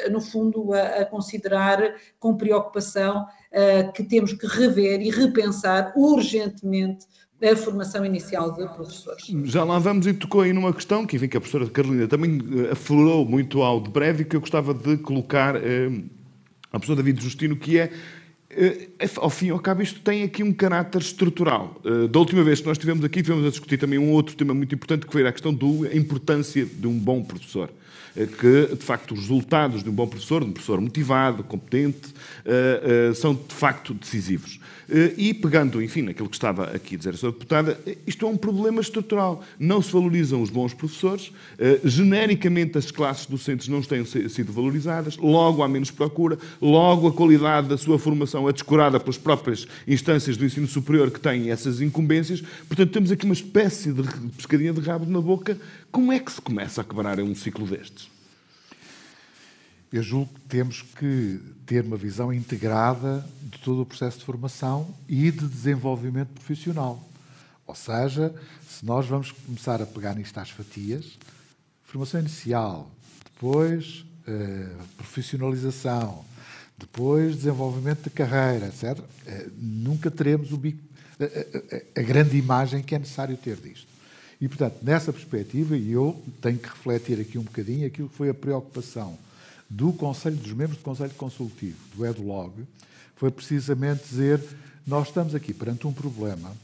no 0.09 0.21
fundo, 0.21 0.73
a, 0.73 1.05
considerar 1.05 1.95
com 2.19 2.35
preocupação 2.35 3.25
que 3.95 4.03
temos 4.03 4.33
que 4.33 4.45
rever 4.45 5.01
e 5.01 5.09
repensar 5.09 5.93
urgentemente 5.95 7.05
a 7.41 7.55
formação 7.55 8.03
inicial 8.03 8.51
de 8.51 8.67
professores. 8.73 9.25
Já 9.43 9.63
lá 9.63 9.77
vamos 9.77 10.07
e 10.07 10.13
tocou 10.13 10.41
aí 10.41 10.51
numa 10.51 10.73
questão 10.73 11.05
que, 11.05 11.15
enfim, 11.15 11.27
que 11.27 11.37
a 11.37 11.39
professora 11.39 11.69
Carolina 11.69 12.07
também 12.07 12.39
aflorou 12.71 13.25
muito 13.25 13.61
ao 13.61 13.79
de 13.79 13.89
breve 13.89 14.25
que 14.25 14.35
eu 14.35 14.39
gostava 14.39 14.73
de 14.73 14.97
colocar 14.97 15.55
eh, 15.55 15.89
à 16.71 16.79
professora 16.79 16.97
David 16.97 17.21
Justino, 17.21 17.55
que 17.55 17.79
é 17.79 17.83
eh, 17.83 17.91
ao 19.17 19.29
fim 19.29 19.47
e 19.47 19.49
ao 19.49 19.59
cabo, 19.59 19.81
isto 19.81 19.99
tem 19.99 20.23
aqui 20.23 20.41
um 20.41 20.53
caráter 20.53 21.01
estrutural. 21.01 21.79
Eh, 21.83 22.07
da 22.07 22.19
última 22.19 22.43
vez 22.43 22.61
que 22.61 22.65
nós 22.65 22.77
estivemos 22.77 23.03
aqui, 23.03 23.21
tivemos 23.21 23.45
a 23.45 23.49
discutir 23.49 23.77
também 23.77 23.99
um 23.99 24.11
outro 24.11 24.35
tema 24.35 24.53
muito 24.53 24.73
importante, 24.73 25.05
que 25.05 25.11
foi 25.11 25.27
a 25.27 25.31
questão 25.31 25.53
da 25.53 25.95
importância 25.95 26.65
de 26.65 26.87
um 26.87 26.97
bom 26.97 27.21
professor. 27.23 27.69
Eh, 28.17 28.25
que, 28.25 28.75
de 28.75 28.83
facto, 28.83 29.13
os 29.13 29.21
resultados 29.21 29.83
de 29.83 29.89
um 29.89 29.93
bom 29.93 30.07
professor, 30.07 30.43
de 30.43 30.49
um 30.49 30.53
professor 30.53 30.81
motivado, 30.81 31.43
competente, 31.43 32.13
são, 33.15 33.33
de 33.33 33.53
facto, 33.53 33.93
decisivos. 33.93 34.59
Eh, 34.89 35.13
e 35.17 35.33
pegando, 35.33 35.81
enfim, 35.81 36.01
naquilo 36.01 36.29
que 36.29 36.35
estava 36.35 36.65
aqui 36.65 36.95
a 36.95 36.97
dizer 36.97 37.13
a 37.13 37.17
sua 37.17 37.31
deputada, 37.31 37.79
eh, 37.85 37.97
isto 38.07 38.25
é 38.25 38.29
um 38.29 38.37
problema 38.37 38.79
estrutural. 38.79 39.43
Não 39.59 39.81
se 39.81 39.91
valorizam 39.91 40.41
os 40.41 40.49
bons 40.49 40.73
professores, 40.73 41.31
eh, 41.59 41.79
genericamente 41.83 42.77
as 42.77 42.89
classes 42.89 43.25
docentes 43.25 43.67
não 43.67 43.81
têm 43.81 44.05
sido 44.05 44.53
valorizadas, 44.53 45.17
logo 45.17 45.61
há 45.61 45.67
menos 45.67 45.91
procura, 45.91 46.37
logo 46.61 47.07
a 47.07 47.13
qualidade 47.13 47.67
da 47.67 47.77
sua 47.77 47.99
formação 47.99 48.47
é 48.47 48.53
descurada 48.53 48.99
pelas 48.99 49.17
próprias 49.17 49.67
instâncias 49.87 50.37
do 50.37 50.45
ensino 50.45 50.67
superior 50.67 51.11
que 51.11 51.19
têm 51.19 51.51
essas 51.51 51.81
incumbências. 51.81 52.41
Portanto, 52.67 52.91
temos 52.91 53.11
aqui 53.11 53.25
uma 53.25 53.33
espécie 53.33 53.91
de 53.91 54.03
pescadinha 54.37 54.71
de 54.71 54.79
rabo 54.79 55.05
na 55.05 55.19
boca. 55.19 55.57
Como 55.91 56.11
é 56.11 56.19
que 56.19 56.31
se 56.31 56.41
começa 56.41 56.81
a 56.81 56.83
quebrar 56.83 57.19
um 57.19 57.33
ciclo 57.33 57.65
destes? 57.65 58.09
Eu 59.91 60.03
julgo 60.03 60.33
que 60.33 60.41
temos 60.41 60.81
que 60.81 61.39
ter 61.65 61.83
uma 61.83 61.95
visão 61.95 62.31
integrada 62.33 63.25
de 63.41 63.57
todo 63.59 63.81
o 63.81 63.85
processo 63.85 64.19
de 64.19 64.25
formação 64.25 64.93
e 65.07 65.31
de 65.31 65.47
desenvolvimento 65.47 66.29
profissional. 66.29 67.07
Ou 67.65 67.73
seja, 67.73 68.33
se 68.67 68.85
nós 68.85 69.07
vamos 69.07 69.31
começar 69.31 69.81
a 69.81 69.85
pegar 69.85 70.13
nisto 70.13 70.37
às 70.37 70.49
fatias, 70.49 71.17
formação 71.83 72.19
inicial, 72.19 72.91
depois 73.33 74.05
eh, 74.27 74.69
profissionalização, 74.97 76.25
depois 76.77 77.37
desenvolvimento 77.37 78.03
de 78.03 78.09
carreira, 78.09 78.67
etc., 78.67 78.99
eh, 79.25 79.47
nunca 79.57 80.11
teremos 80.11 80.51
o 80.51 80.61
a, 81.19 81.99
a 81.99 82.03
grande 82.03 82.37
imagem 82.37 82.83
que 82.83 82.93
é 82.93 82.99
necessário 82.99 83.35
ter 83.37 83.55
disto. 83.55 83.96
E, 84.39 84.47
portanto, 84.47 84.77
nessa 84.83 85.11
perspectiva, 85.11 85.75
e 85.75 85.91
eu 85.91 86.21
tenho 86.41 86.59
que 86.59 86.69
refletir 86.69 87.19
aqui 87.19 87.37
um 87.37 87.43
bocadinho 87.43 87.87
aquilo 87.87 88.07
que 88.07 88.15
foi 88.15 88.29
a 88.29 88.33
preocupação 88.33 89.17
do 89.69 89.91
Conselho 89.91 90.35
dos 90.35 90.53
Membros 90.53 90.77
do 90.77 90.83
Conselho 90.83 91.13
Consultivo, 91.15 91.77
do 91.95 92.05
EDLOG, 92.05 92.65
foi 93.15 93.31
precisamente 93.31 94.03
dizer 94.07 94.41
nós 94.85 95.07
estamos 95.07 95.35
aqui 95.35 95.53
perante 95.53 95.85
um 95.85 95.91
problema 95.91 96.55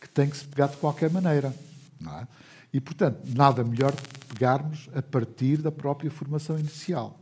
que 0.00 0.08
tem 0.08 0.28
que 0.28 0.36
se 0.36 0.44
pegar 0.44 0.66
de 0.66 0.76
qualquer 0.76 1.08
maneira. 1.10 1.54
É? 2.06 2.26
E, 2.72 2.80
portanto, 2.80 3.18
nada 3.24 3.64
melhor 3.64 3.94
que 3.94 4.26
pegarmos 4.26 4.90
a 4.94 5.00
partir 5.00 5.58
da 5.58 5.72
própria 5.72 6.10
formação 6.10 6.58
inicial. 6.58 7.18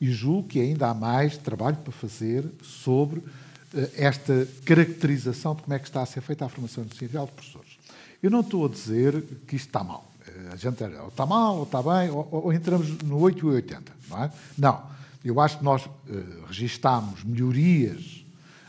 E 0.00 0.10
julgo 0.10 0.48
que 0.48 0.60
ainda 0.60 0.88
há 0.88 0.94
mais 0.94 1.36
trabalho 1.36 1.76
para 1.76 1.92
fazer 1.92 2.44
sobre 2.62 3.20
uh, 3.20 3.30
esta 3.96 4.48
caracterização 4.64 5.54
de 5.54 5.62
como 5.62 5.74
é 5.74 5.78
que 5.78 5.86
está 5.86 6.02
a 6.02 6.06
ser 6.06 6.20
feita 6.20 6.44
a 6.44 6.48
formação 6.48 6.82
inicial 6.82 7.26
de 7.26 7.32
professores. 7.32 7.73
Eu 8.24 8.30
não 8.30 8.40
estou 8.40 8.64
a 8.64 8.68
dizer 8.70 9.22
que 9.46 9.54
isto 9.54 9.66
está 9.66 9.84
mal. 9.84 10.10
Uh, 10.26 10.54
a 10.54 10.56
gente 10.56 10.82
ou 10.82 11.08
está 11.08 11.26
mal, 11.26 11.58
ou 11.58 11.64
está 11.64 11.82
bem, 11.82 12.08
ou, 12.08 12.26
ou 12.30 12.52
entramos 12.54 12.88
no 13.02 13.18
8 13.18 13.38
e 13.38 13.50
80. 13.56 13.92
Não, 14.08 14.24
é? 14.24 14.32
não. 14.56 14.82
Eu 15.22 15.38
acho 15.42 15.58
que 15.58 15.64
nós 15.64 15.84
uh, 15.84 15.90
registámos 16.48 17.22
melhorias 17.22 18.24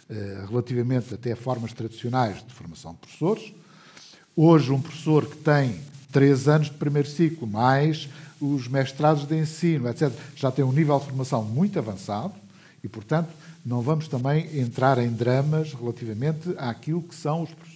eh, 0.10 0.46
relativamente 0.50 1.14
até 1.14 1.32
a 1.32 1.36
formas 1.38 1.72
tradicionais 1.72 2.46
de 2.46 2.54
formação 2.54 2.92
de 2.92 2.98
professores. 2.98 3.54
Hoje, 4.36 4.72
um 4.74 4.82
professor 4.82 5.26
que 5.26 5.38
tem 5.38 5.80
três 6.12 6.50
anos 6.50 6.68
de 6.68 6.74
primeiro 6.74 7.08
ciclo, 7.08 7.48
mais 7.48 8.10
os 8.42 8.68
mestrados 8.68 9.26
de 9.26 9.38
ensino, 9.38 9.88
etc., 9.88 10.12
já 10.36 10.52
tem 10.52 10.66
um 10.66 10.72
nível 10.74 11.00
de 11.00 11.06
formação 11.06 11.44
muito 11.44 11.80
avançado 11.80 12.34
e, 12.84 12.90
portanto, 12.90 13.30
não 13.66 13.82
vamos 13.82 14.10
também 14.10 14.60
entrar 14.60 14.98
em 14.98 15.10
dramas 15.10 15.74
relativamente 15.74 16.54
àquilo 16.58 17.02
que 17.02 17.16
são 17.16 17.42
os 17.44 17.50
professores. 17.52 17.75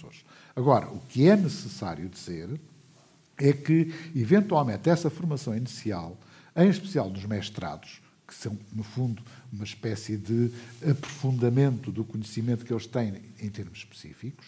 Agora, 0.55 0.87
o 0.89 0.99
que 0.99 1.27
é 1.27 1.35
necessário 1.35 2.07
dizer 2.09 2.49
é 3.37 3.53
que, 3.53 3.93
eventualmente, 4.15 4.89
essa 4.89 5.09
formação 5.09 5.55
inicial, 5.55 6.17
em 6.55 6.69
especial 6.69 7.09
nos 7.09 7.25
mestrados, 7.25 8.01
que 8.27 8.35
são, 8.35 8.57
no 8.73 8.83
fundo, 8.83 9.23
uma 9.51 9.63
espécie 9.63 10.17
de 10.17 10.51
aprofundamento 10.87 11.91
do 11.91 12.03
conhecimento 12.03 12.63
que 12.63 12.71
eles 12.71 12.85
têm 12.85 13.13
em 13.41 13.49
termos 13.49 13.79
específicos, 13.79 14.45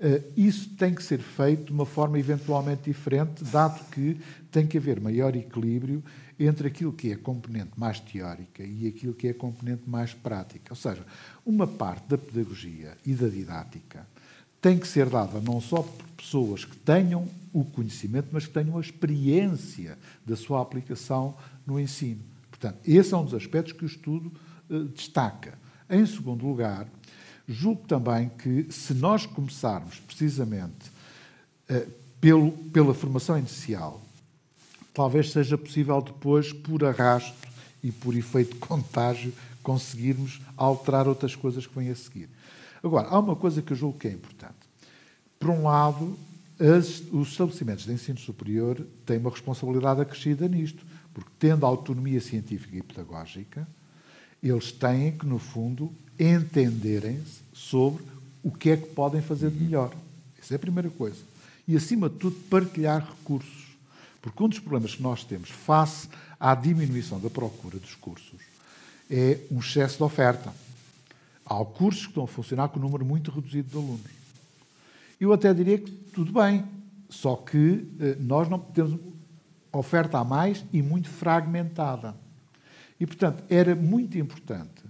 eh, 0.00 0.22
isso 0.34 0.70
tem 0.70 0.94
que 0.94 1.02
ser 1.02 1.18
feito 1.18 1.64
de 1.64 1.72
uma 1.72 1.84
forma 1.84 2.18
eventualmente 2.18 2.84
diferente, 2.84 3.44
dado 3.44 3.84
que 3.90 4.18
tem 4.50 4.66
que 4.66 4.78
haver 4.78 4.98
maior 4.98 5.36
equilíbrio 5.36 6.02
entre 6.38 6.68
aquilo 6.68 6.92
que 6.92 7.12
é 7.12 7.16
componente 7.16 7.72
mais 7.76 8.00
teórica 8.00 8.64
e 8.64 8.88
aquilo 8.88 9.12
que 9.12 9.28
é 9.28 9.34
componente 9.34 9.82
mais 9.86 10.14
prática. 10.14 10.72
Ou 10.72 10.76
seja, 10.76 11.04
uma 11.44 11.66
parte 11.66 12.08
da 12.08 12.16
pedagogia 12.16 12.96
e 13.04 13.12
da 13.12 13.28
didática 13.28 14.06
tem 14.60 14.78
que 14.78 14.86
ser 14.86 15.08
dada 15.08 15.40
não 15.40 15.60
só 15.60 15.82
por 15.82 16.06
pessoas 16.16 16.64
que 16.64 16.76
tenham 16.76 17.26
o 17.52 17.64
conhecimento, 17.64 18.28
mas 18.30 18.46
que 18.46 18.52
tenham 18.52 18.76
a 18.76 18.80
experiência 18.80 19.98
da 20.24 20.36
sua 20.36 20.60
aplicação 20.60 21.34
no 21.66 21.80
ensino. 21.80 22.20
Portanto, 22.50 22.78
esse 22.84 23.12
é 23.12 23.16
um 23.16 23.24
dos 23.24 23.34
aspectos 23.34 23.72
que 23.72 23.84
o 23.84 23.86
estudo 23.86 24.32
uh, 24.68 24.84
destaca. 24.84 25.58
Em 25.88 26.04
segundo 26.06 26.46
lugar, 26.46 26.86
julgo 27.48 27.86
também 27.88 28.28
que 28.28 28.70
se 28.70 28.94
nós 28.94 29.26
começarmos 29.26 29.98
precisamente 29.98 30.90
uh, 31.70 31.90
pelo, 32.20 32.52
pela 32.52 32.94
formação 32.94 33.38
inicial, 33.38 34.00
talvez 34.92 35.32
seja 35.32 35.56
possível 35.56 36.00
depois, 36.02 36.52
por 36.52 36.84
arrasto 36.84 37.48
e 37.82 37.90
por 37.90 38.14
efeito 38.14 38.56
contágio, 38.56 39.32
conseguirmos 39.62 40.40
alterar 40.56 41.08
outras 41.08 41.34
coisas 41.34 41.66
que 41.66 41.74
vêm 41.74 41.90
a 41.90 41.96
seguir. 41.96 42.28
Agora, 42.82 43.08
há 43.08 43.18
uma 43.18 43.36
coisa 43.36 43.62
que 43.62 43.72
eu 43.72 43.76
julgo 43.76 43.98
que 43.98 44.08
é 44.08 44.12
importante. 44.12 44.54
Por 45.38 45.50
um 45.50 45.64
lado, 45.64 46.18
as, 46.58 47.02
os 47.12 47.28
estabelecimentos 47.28 47.84
de 47.84 47.92
ensino 47.92 48.18
superior 48.18 48.86
têm 49.06 49.18
uma 49.18 49.30
responsabilidade 49.30 50.00
acrescida 50.00 50.46
nisto, 50.48 50.84
porque 51.12 51.30
tendo 51.38 51.66
autonomia 51.66 52.20
científica 52.20 52.76
e 52.76 52.82
pedagógica, 52.82 53.66
eles 54.42 54.72
têm 54.72 55.12
que, 55.12 55.26
no 55.26 55.38
fundo, 55.38 55.92
entenderem-se 56.18 57.40
sobre 57.52 58.02
o 58.42 58.50
que 58.50 58.70
é 58.70 58.76
que 58.76 58.88
podem 58.88 59.20
fazer 59.20 59.50
de 59.50 59.62
melhor. 59.62 59.94
Essa 60.40 60.54
é 60.54 60.56
a 60.56 60.58
primeira 60.58 60.88
coisa. 60.90 61.18
E, 61.66 61.76
acima 61.76 62.08
de 62.08 62.16
tudo, 62.16 62.36
partilhar 62.48 63.06
recursos. 63.06 63.70
Porque 64.20 64.42
um 64.42 64.48
dos 64.48 64.58
problemas 64.58 64.94
que 64.94 65.02
nós 65.02 65.24
temos 65.24 65.50
face 65.50 66.08
à 66.38 66.54
diminuição 66.54 67.18
da 67.20 67.30
procura 67.30 67.78
dos 67.78 67.94
cursos 67.94 68.40
é 69.10 69.38
um 69.50 69.58
excesso 69.58 69.96
de 69.96 70.02
oferta. 70.02 70.52
Há 71.50 71.64
cursos 71.64 72.02
que 72.02 72.10
estão 72.10 72.22
a 72.22 72.28
funcionar 72.28 72.68
com 72.68 72.78
um 72.78 72.82
número 72.82 73.04
muito 73.04 73.28
reduzido 73.32 73.68
de 73.68 73.76
alunos. 73.76 74.20
Eu 75.20 75.32
até 75.32 75.52
diria 75.52 75.78
que 75.78 75.90
tudo 75.90 76.32
bem, 76.32 76.64
só 77.08 77.34
que 77.34 77.88
eh, 77.98 78.16
nós 78.20 78.48
não 78.48 78.60
temos 78.60 78.96
oferta 79.72 80.18
a 80.18 80.24
mais 80.24 80.64
e 80.72 80.80
muito 80.80 81.08
fragmentada. 81.08 82.14
E, 83.00 83.04
portanto, 83.04 83.42
era 83.48 83.74
muito 83.74 84.16
importante 84.16 84.84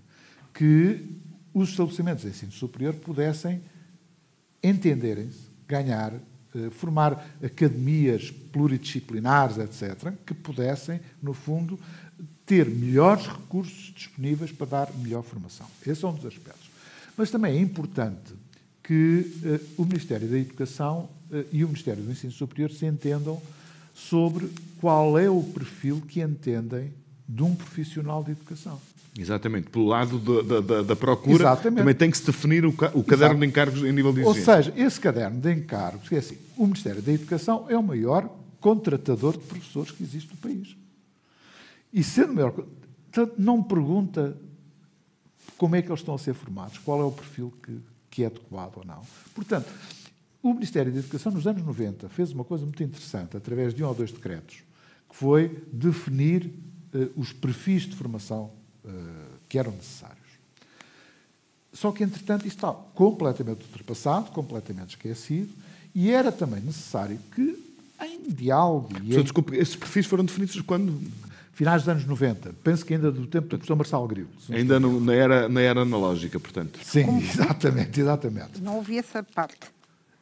que 0.52 1.16
os 1.54 1.70
estabelecimentos 1.70 2.24
de 2.24 2.28
ensino 2.28 2.52
superior 2.52 2.92
pudessem 2.92 3.62
entenderem-se, 4.62 5.48
ganhar, 5.66 6.12
eh, 6.54 6.68
formar 6.72 7.26
academias 7.42 8.30
pluridisciplinares, 8.30 9.56
etc., 9.56 10.12
que 10.26 10.34
pudessem, 10.34 11.00
no 11.22 11.32
fundo, 11.32 11.80
ter 12.50 12.68
melhores 12.68 13.28
recursos 13.28 13.92
disponíveis 13.94 14.50
para 14.50 14.66
dar 14.66 14.92
melhor 14.96 15.22
formação. 15.22 15.66
Esse 15.86 16.04
é 16.04 16.08
um 16.08 16.12
dos 16.12 16.26
aspectos. 16.26 16.68
Mas 17.16 17.30
também 17.30 17.56
é 17.56 17.60
importante 17.60 18.34
que 18.82 19.24
uh, 19.44 19.82
o 19.82 19.84
Ministério 19.84 20.26
da 20.26 20.36
Educação 20.36 21.08
uh, 21.30 21.44
e 21.52 21.62
o 21.64 21.68
Ministério 21.68 22.02
do 22.02 22.10
Ensino 22.10 22.32
Superior 22.32 22.72
se 22.72 22.84
entendam 22.86 23.40
sobre 23.94 24.50
qual 24.80 25.16
é 25.16 25.30
o 25.30 25.44
perfil 25.44 26.02
que 26.08 26.20
entendem 26.20 26.92
de 27.28 27.40
um 27.40 27.54
profissional 27.54 28.24
de 28.24 28.32
educação. 28.32 28.80
Exatamente. 29.16 29.70
Pelo 29.70 29.86
lado 29.86 30.18
da, 30.18 30.60
da, 30.60 30.82
da 30.82 30.96
procura, 30.96 31.44
Exatamente. 31.44 31.78
também 31.78 31.94
tem 31.94 32.10
que 32.10 32.18
se 32.18 32.26
definir 32.26 32.66
o, 32.66 32.70
o 32.70 32.72
caderno 33.04 33.14
Exato. 33.14 33.38
de 33.38 33.46
encargos 33.46 33.84
em 33.84 33.92
nível 33.92 34.12
de. 34.12 34.22
Ou 34.22 34.34
seja, 34.34 34.74
esse 34.76 34.98
caderno 34.98 35.40
de 35.40 35.52
encargos, 35.52 36.10
é 36.10 36.18
assim, 36.18 36.36
o 36.56 36.64
Ministério 36.64 37.00
da 37.00 37.12
Educação 37.12 37.66
é 37.68 37.78
o 37.78 37.82
maior 37.82 38.28
contratador 38.58 39.34
de 39.34 39.44
professores 39.44 39.92
que 39.92 40.02
existe 40.02 40.30
no 40.30 40.36
país. 40.36 40.79
E 41.92 42.02
sendo 42.04 42.34
maior, 42.34 42.54
não 43.36 43.58
me 43.58 43.64
pergunta 43.64 44.36
como 45.56 45.76
é 45.76 45.82
que 45.82 45.88
eles 45.88 46.00
estão 46.00 46.14
a 46.14 46.18
ser 46.18 46.34
formados, 46.34 46.78
qual 46.78 47.00
é 47.00 47.04
o 47.04 47.12
perfil 47.12 47.52
que, 47.62 47.78
que 48.10 48.22
é 48.22 48.26
adequado 48.26 48.78
ou 48.78 48.84
não. 48.84 49.02
Portanto, 49.34 49.68
o 50.42 50.54
Ministério 50.54 50.92
da 50.92 50.98
Educação, 50.98 51.32
nos 51.32 51.46
anos 51.46 51.62
90, 51.62 52.08
fez 52.08 52.32
uma 52.32 52.44
coisa 52.44 52.64
muito 52.64 52.82
interessante, 52.82 53.36
através 53.36 53.74
de 53.74 53.84
um 53.84 53.88
ou 53.88 53.94
dois 53.94 54.10
decretos, 54.10 54.62
que 55.08 55.16
foi 55.16 55.62
definir 55.72 56.46
uh, 56.94 57.10
os 57.14 57.32
perfis 57.32 57.82
de 57.82 57.94
formação 57.94 58.50
uh, 58.84 59.38
que 59.48 59.58
eram 59.58 59.72
necessários. 59.72 60.18
Só 61.72 61.92
que, 61.92 62.02
entretanto, 62.02 62.46
isto 62.46 62.56
está 62.56 62.72
completamente 62.72 63.64
ultrapassado, 63.64 64.30
completamente 64.30 64.90
esquecido, 64.90 65.52
e 65.94 66.10
era 66.10 66.32
também 66.32 66.60
necessário 66.60 67.18
que, 67.34 67.56
em 68.00 68.22
diálogo... 68.22 68.88
E 69.02 69.16
em... 69.16 69.22
Desculpe, 69.22 69.56
esses 69.56 69.76
perfis 69.76 70.06
foram 70.06 70.24
definidos 70.24 70.58
quando? 70.62 71.00
Finais 71.60 71.82
dos 71.82 71.90
anos 71.90 72.06
90. 72.06 72.54
Penso 72.64 72.86
que 72.86 72.94
ainda 72.94 73.12
do 73.12 73.26
tempo 73.26 73.48
do 73.48 73.58
professor 73.58 73.76
Marçal 73.76 74.08
Grilo. 74.08 74.30
Ainda 74.48 74.80
no, 74.80 74.98
na, 74.98 75.12
era, 75.12 75.46
na 75.46 75.60
era 75.60 75.82
analógica, 75.82 76.40
portanto. 76.40 76.80
Sim, 76.82 77.04
Como? 77.04 77.20
exatamente, 77.20 78.00
exatamente. 78.00 78.62
Não 78.62 78.76
ouvi 78.76 78.96
essa 78.96 79.22
parte. 79.22 79.70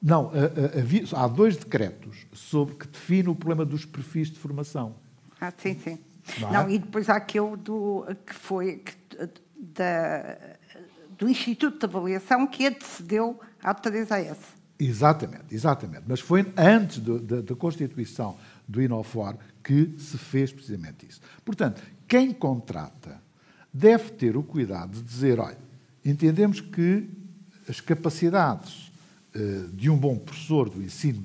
Não, 0.02 0.32
havia, 0.76 1.04
há 1.12 1.28
dois 1.28 1.56
decretos 1.56 2.26
sobre 2.32 2.74
que 2.74 2.88
definem 2.88 3.28
o 3.28 3.36
problema 3.36 3.64
dos 3.64 3.84
perfis 3.84 4.32
de 4.32 4.36
formação. 4.36 4.96
Ah, 5.40 5.52
sim, 5.56 5.78
sim. 5.78 6.00
Não, 6.40 6.48
é? 6.48 6.52
não 6.54 6.70
e 6.70 6.76
depois 6.76 7.08
há 7.08 7.14
aquele 7.14 7.56
do, 7.56 8.04
que 8.26 8.34
foi 8.34 8.78
que, 8.78 8.96
da, 9.56 10.36
do 11.16 11.28
Instituto 11.28 11.78
de 11.78 11.84
Avaliação 11.84 12.48
que 12.48 12.66
antecedeu 12.66 13.38
à 13.62 13.72
3AS. 13.72 14.38
Exatamente, 14.76 15.54
exatamente. 15.54 16.02
Mas 16.04 16.18
foi 16.18 16.52
antes 16.56 16.98
da 16.98 17.54
constituição 17.54 18.36
do 18.68 18.82
Inofor 18.82 19.36
que 19.64 19.94
se 19.98 20.18
fez 20.18 20.52
precisamente 20.52 21.06
isso. 21.06 21.20
Portanto, 21.44 21.82
quem 22.06 22.32
contrata 22.32 23.20
deve 23.72 24.10
ter 24.12 24.36
o 24.36 24.42
cuidado 24.42 24.92
de 24.92 25.02
dizer: 25.02 25.40
olha, 25.40 25.58
entendemos 26.04 26.60
que 26.60 27.08
as 27.68 27.80
capacidades 27.80 28.90
eh, 29.34 29.66
de 29.72 29.90
um 29.90 29.96
bom 29.96 30.16
professor 30.18 30.68
do 30.68 30.82
ensino 30.82 31.24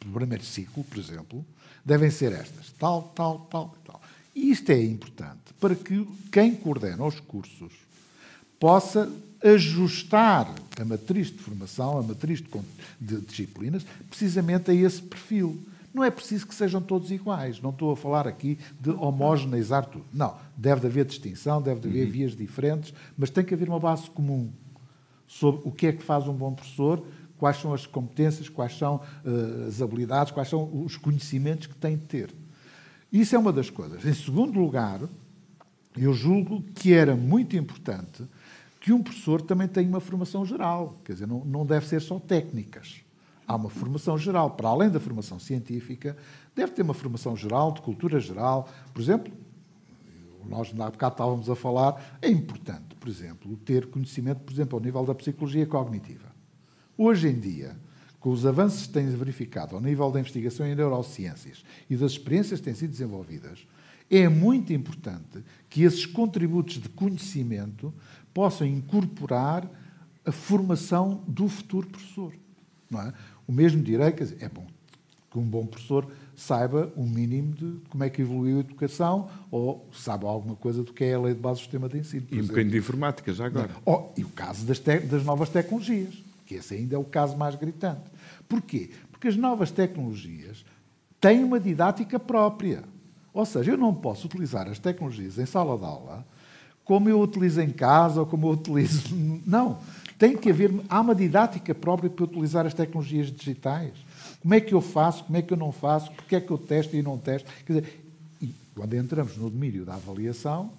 do 0.00 0.10
primeiro 0.12 0.44
ciclo, 0.44 0.84
por 0.84 0.98
exemplo, 0.98 1.44
devem 1.84 2.10
ser 2.10 2.32
estas, 2.32 2.70
tal, 2.78 3.12
tal, 3.14 3.40
tal, 3.50 3.76
tal. 3.84 4.00
E 4.34 4.50
isto 4.50 4.70
é 4.70 4.82
importante 4.82 5.52
para 5.60 5.74
que 5.74 6.06
quem 6.30 6.54
coordena 6.54 7.04
os 7.04 7.20
cursos 7.20 7.72
possa 8.58 9.10
ajustar 9.42 10.54
a 10.78 10.84
matriz 10.84 11.28
de 11.28 11.38
formação, 11.38 11.98
a 11.98 12.02
matriz 12.02 12.42
de 13.00 13.16
disciplinas, 13.20 13.84
precisamente 14.08 14.70
a 14.70 14.74
esse 14.74 15.02
perfil. 15.02 15.58
Não 15.92 16.04
é 16.04 16.10
preciso 16.10 16.46
que 16.46 16.54
sejam 16.54 16.80
todos 16.80 17.10
iguais. 17.10 17.60
Não 17.60 17.70
estou 17.70 17.92
a 17.92 17.96
falar 17.96 18.26
aqui 18.26 18.58
de 18.80 18.90
homogeneizar 18.90 19.86
tudo. 19.86 20.04
Não. 20.12 20.36
Deve 20.56 20.86
haver 20.86 21.04
distinção, 21.04 21.60
deve 21.60 21.88
haver 21.88 22.06
uhum. 22.06 22.12
vias 22.12 22.36
diferentes, 22.36 22.94
mas 23.18 23.30
tem 23.30 23.44
que 23.44 23.54
haver 23.54 23.68
uma 23.68 23.80
base 23.80 24.08
comum 24.10 24.50
sobre 25.26 25.60
o 25.64 25.72
que 25.72 25.88
é 25.88 25.92
que 25.92 26.02
faz 26.02 26.26
um 26.26 26.34
bom 26.34 26.52
professor, 26.52 27.04
quais 27.38 27.56
são 27.56 27.72
as 27.72 27.86
competências, 27.86 28.48
quais 28.48 28.76
são 28.76 28.96
uh, 28.96 29.68
as 29.68 29.80
habilidades, 29.80 30.32
quais 30.32 30.48
são 30.48 30.68
os 30.84 30.96
conhecimentos 30.96 31.66
que 31.66 31.74
tem 31.74 31.96
de 31.96 32.04
ter. 32.04 32.34
Isso 33.12 33.34
é 33.34 33.38
uma 33.38 33.52
das 33.52 33.70
coisas. 33.70 34.04
Em 34.04 34.14
segundo 34.14 34.58
lugar, 34.60 35.00
eu 35.96 36.12
julgo 36.12 36.62
que 36.74 36.92
era 36.92 37.16
muito 37.16 37.56
importante 37.56 38.24
que 38.80 38.92
um 38.92 39.02
professor 39.02 39.42
também 39.42 39.68
tenha 39.68 39.88
uma 39.88 40.00
formação 40.00 40.44
geral, 40.44 40.98
quer 41.04 41.12
dizer, 41.12 41.26
não, 41.26 41.44
não 41.44 41.66
deve 41.66 41.86
ser 41.86 42.00
só 42.00 42.18
técnicas. 42.18 43.02
Há 43.50 43.56
uma 43.56 43.68
formação 43.68 44.16
geral, 44.16 44.52
para 44.52 44.68
além 44.68 44.88
da 44.88 45.00
formação 45.00 45.40
científica, 45.40 46.16
deve 46.54 46.70
ter 46.70 46.82
uma 46.82 46.94
formação 46.94 47.34
geral, 47.34 47.72
de 47.72 47.80
cultura 47.80 48.20
geral. 48.20 48.68
Por 48.94 49.02
exemplo, 49.02 49.32
nós 50.48 50.72
na 50.72 50.88
bocado 50.88 51.14
estávamos 51.14 51.50
a 51.50 51.56
falar, 51.56 52.16
é 52.22 52.30
importante, 52.30 52.94
por 52.94 53.08
exemplo, 53.08 53.56
ter 53.56 53.86
conhecimento, 53.86 54.42
por 54.42 54.52
exemplo, 54.52 54.78
ao 54.78 54.84
nível 54.84 55.04
da 55.04 55.16
psicologia 55.16 55.66
cognitiva. 55.66 56.32
Hoje 56.96 57.26
em 57.26 57.40
dia, 57.40 57.76
com 58.20 58.30
os 58.30 58.46
avanços 58.46 58.86
que 58.86 58.92
têm 58.92 59.08
verificado 59.08 59.74
ao 59.74 59.82
nível 59.82 60.12
da 60.12 60.20
investigação 60.20 60.64
em 60.64 60.76
neurociências 60.76 61.64
e 61.90 61.96
das 61.96 62.12
experiências 62.12 62.60
que 62.60 62.66
têm 62.66 62.74
sido 62.74 62.92
desenvolvidas, 62.92 63.66
é 64.08 64.28
muito 64.28 64.72
importante 64.72 65.42
que 65.68 65.82
esses 65.82 66.06
contributos 66.06 66.74
de 66.80 66.88
conhecimento 66.88 67.92
possam 68.32 68.64
incorporar 68.64 69.68
a 70.24 70.30
formação 70.30 71.24
do 71.26 71.48
futuro 71.48 71.88
professor. 71.88 72.32
Não 72.90 73.00
é? 73.00 73.12
O 73.50 73.52
mesmo 73.52 73.82
direi, 73.82 74.12
quer 74.12 74.22
dizer, 74.22 74.36
é 74.40 74.48
bom 74.48 74.64
que 75.28 75.36
um 75.36 75.42
bom 75.42 75.66
professor 75.66 76.06
saiba 76.36 76.92
o 76.94 77.02
mínimo 77.02 77.52
de 77.52 77.80
como 77.88 78.04
é 78.04 78.08
que 78.08 78.22
evoluiu 78.22 78.58
a 78.58 78.60
educação 78.60 79.28
ou 79.50 79.88
saiba 79.92 80.28
alguma 80.28 80.54
coisa 80.54 80.84
do 80.84 80.92
que 80.92 81.02
é 81.02 81.14
a 81.14 81.20
lei 81.20 81.34
de 81.34 81.40
base 81.40 81.58
do 81.58 81.62
sistema 81.62 81.88
de 81.88 81.98
ensino. 81.98 82.28
E 82.30 82.40
um 82.40 82.46
bocadinho 82.46 82.70
de 82.70 82.78
informática, 82.78 83.32
já 83.32 83.46
agora. 83.46 83.70
Oh, 83.84 84.04
e 84.16 84.22
o 84.22 84.28
caso 84.28 84.64
das, 84.64 84.78
das 84.78 85.24
novas 85.24 85.48
tecnologias, 85.48 86.22
que 86.46 86.54
esse 86.54 86.74
ainda 86.74 86.94
é 86.94 86.98
o 86.98 87.02
caso 87.02 87.36
mais 87.36 87.56
gritante. 87.56 88.02
Porquê? 88.48 88.90
Porque 89.10 89.26
as 89.26 89.36
novas 89.36 89.72
tecnologias 89.72 90.64
têm 91.20 91.42
uma 91.42 91.58
didática 91.58 92.20
própria. 92.20 92.84
Ou 93.34 93.44
seja, 93.44 93.72
eu 93.72 93.76
não 93.76 93.92
posso 93.92 94.28
utilizar 94.28 94.68
as 94.68 94.78
tecnologias 94.78 95.38
em 95.38 95.46
sala 95.46 95.76
de 95.76 95.84
aula 95.84 96.24
como 96.90 97.08
eu 97.08 97.20
utilizo 97.20 97.60
em 97.60 97.70
casa 97.70 98.18
ou 98.18 98.26
como 98.26 98.48
eu 98.48 98.52
utilizo. 98.52 99.14
Não. 99.46 99.78
Tem 100.20 100.36
que 100.36 100.50
haver. 100.50 100.70
Há 100.86 101.00
uma 101.00 101.14
didática 101.14 101.74
própria 101.74 102.10
para 102.10 102.26
utilizar 102.26 102.66
as 102.66 102.74
tecnologias 102.74 103.32
digitais. 103.32 103.94
Como 104.42 104.52
é 104.52 104.60
que 104.60 104.74
eu 104.74 104.82
faço? 104.82 105.24
Como 105.24 105.38
é 105.38 105.40
que 105.40 105.50
eu 105.50 105.56
não 105.56 105.72
faço? 105.72 106.12
Porque 106.12 106.36
é 106.36 106.40
que 106.42 106.50
eu 106.50 106.58
testo 106.58 106.94
e 106.94 107.02
não 107.02 107.16
testo? 107.16 107.50
Quer 107.64 107.80
dizer, 107.80 108.00
e 108.42 108.54
quando 108.74 108.92
entramos 108.92 109.38
no 109.38 109.48
domínio 109.48 109.86
da 109.86 109.94
avaliação, 109.94 110.74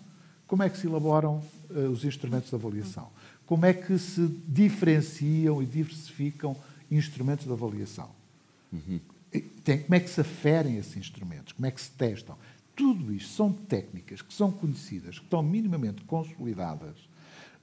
como 0.45 0.61
é 0.61 0.69
que 0.69 0.77
se 0.77 0.85
elaboram 0.85 1.41
uh, 1.71 1.89
os 1.89 2.05
instrumentos 2.05 2.51
de 2.51 2.55
avaliação? 2.55 3.09
Como 3.47 3.65
é 3.65 3.73
que 3.73 3.97
se 3.97 4.27
diferenciam 4.47 5.59
e 5.59 5.65
diversificam 5.65 6.55
instrumentos 6.91 7.47
de 7.47 7.51
avaliação? 7.51 8.09
Uhum. 8.71 8.99
Tem, 9.63 9.79
como 9.79 9.95
é 9.95 9.99
que 9.99 10.09
se 10.11 10.21
aferem 10.21 10.77
esses 10.77 10.95
instrumentos? 10.95 11.53
Como 11.53 11.65
é 11.65 11.71
que 11.71 11.81
se 11.81 11.89
testam? 11.89 12.37
Tudo 12.75 13.11
isto 13.11 13.33
são 13.33 13.51
técnicas 13.51 14.21
que 14.21 14.33
são 14.35 14.51
conhecidas, 14.51 15.17
que 15.17 15.25
estão 15.25 15.41
minimamente 15.41 16.03
consolidadas, 16.03 17.09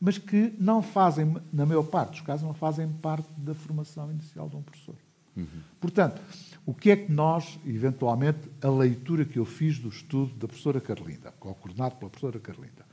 mas 0.01 0.19
que 0.19 0.55
não 0.59 0.83
fazem, 0.83 1.37
na 1.53 1.67
maior 1.67 1.85
parte 1.85 2.13
dos 2.13 2.21
casos, 2.21 2.47
não 2.47 2.55
fazem 2.55 2.89
parte 2.89 3.29
da 3.37 3.55
formação 3.55 4.11
inicial 4.11 4.49
de 4.49 4.57
um 4.57 4.63
professor. 4.63 4.95
Uhum. 5.37 5.47
Portanto, 5.81 6.21
o 6.67 6.75
que 6.75 6.91
é 6.91 6.97
que 6.97 7.13
nós, 7.13 7.59
eventualmente, 7.65 8.51
a 8.61 8.69
leitura 8.69 9.25
que 9.25 9.39
eu 9.39 9.45
fiz 9.45 9.79
do 9.79 9.89
estudo 9.89 10.35
da 10.35 10.49
professora 10.49 10.81
Carlinda, 10.81 11.33
coordenado 11.39 11.97
pela 11.97 12.11
professora 12.11 12.41
Carlinda, 12.41 12.87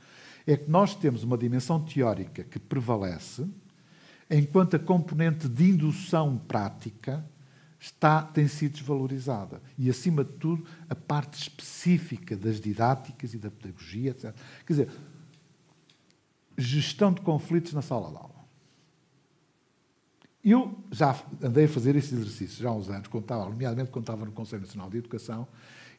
é 0.46 0.56
que 0.56 0.70
nós 0.70 0.94
temos 0.94 1.24
uma 1.24 1.36
dimensão 1.36 1.80
teórica 1.80 2.44
que 2.44 2.58
prevalece, 2.58 3.46
enquanto 4.30 4.76
a 4.76 4.78
componente 4.78 5.48
de 5.48 5.70
indução 5.70 6.38
prática 6.38 7.24
está, 7.80 8.22
tem 8.22 8.48
sido 8.48 8.72
desvalorizada. 8.72 9.60
E, 9.76 9.90
acima 9.90 10.24
de 10.24 10.32
tudo, 10.34 10.64
a 10.88 10.94
parte 10.94 11.40
específica 11.40 12.36
das 12.36 12.60
didáticas 12.60 13.34
e 13.34 13.38
da 13.38 13.50
pedagogia, 13.50 14.10
etc. 14.10 14.34
Quer 14.64 14.72
dizer, 14.72 14.88
gestão 16.56 17.12
de 17.12 17.20
conflitos 17.20 17.72
na 17.72 17.82
sala 17.82 18.10
de 18.10 18.16
aula. 18.16 18.36
Eu 20.44 20.78
já 20.92 21.20
andei 21.42 21.64
a 21.64 21.68
fazer 21.68 21.96
esse 21.96 22.14
exercício 22.14 22.62
já 22.62 22.68
há 22.68 22.72
uns 22.72 22.88
anos, 22.88 23.08
contava, 23.08 23.44
nomeadamente 23.46 23.90
quando 23.90 24.04
estava 24.04 24.24
no 24.24 24.32
Conselho 24.32 24.62
Nacional 24.62 24.88
de 24.88 24.98
Educação, 24.98 25.46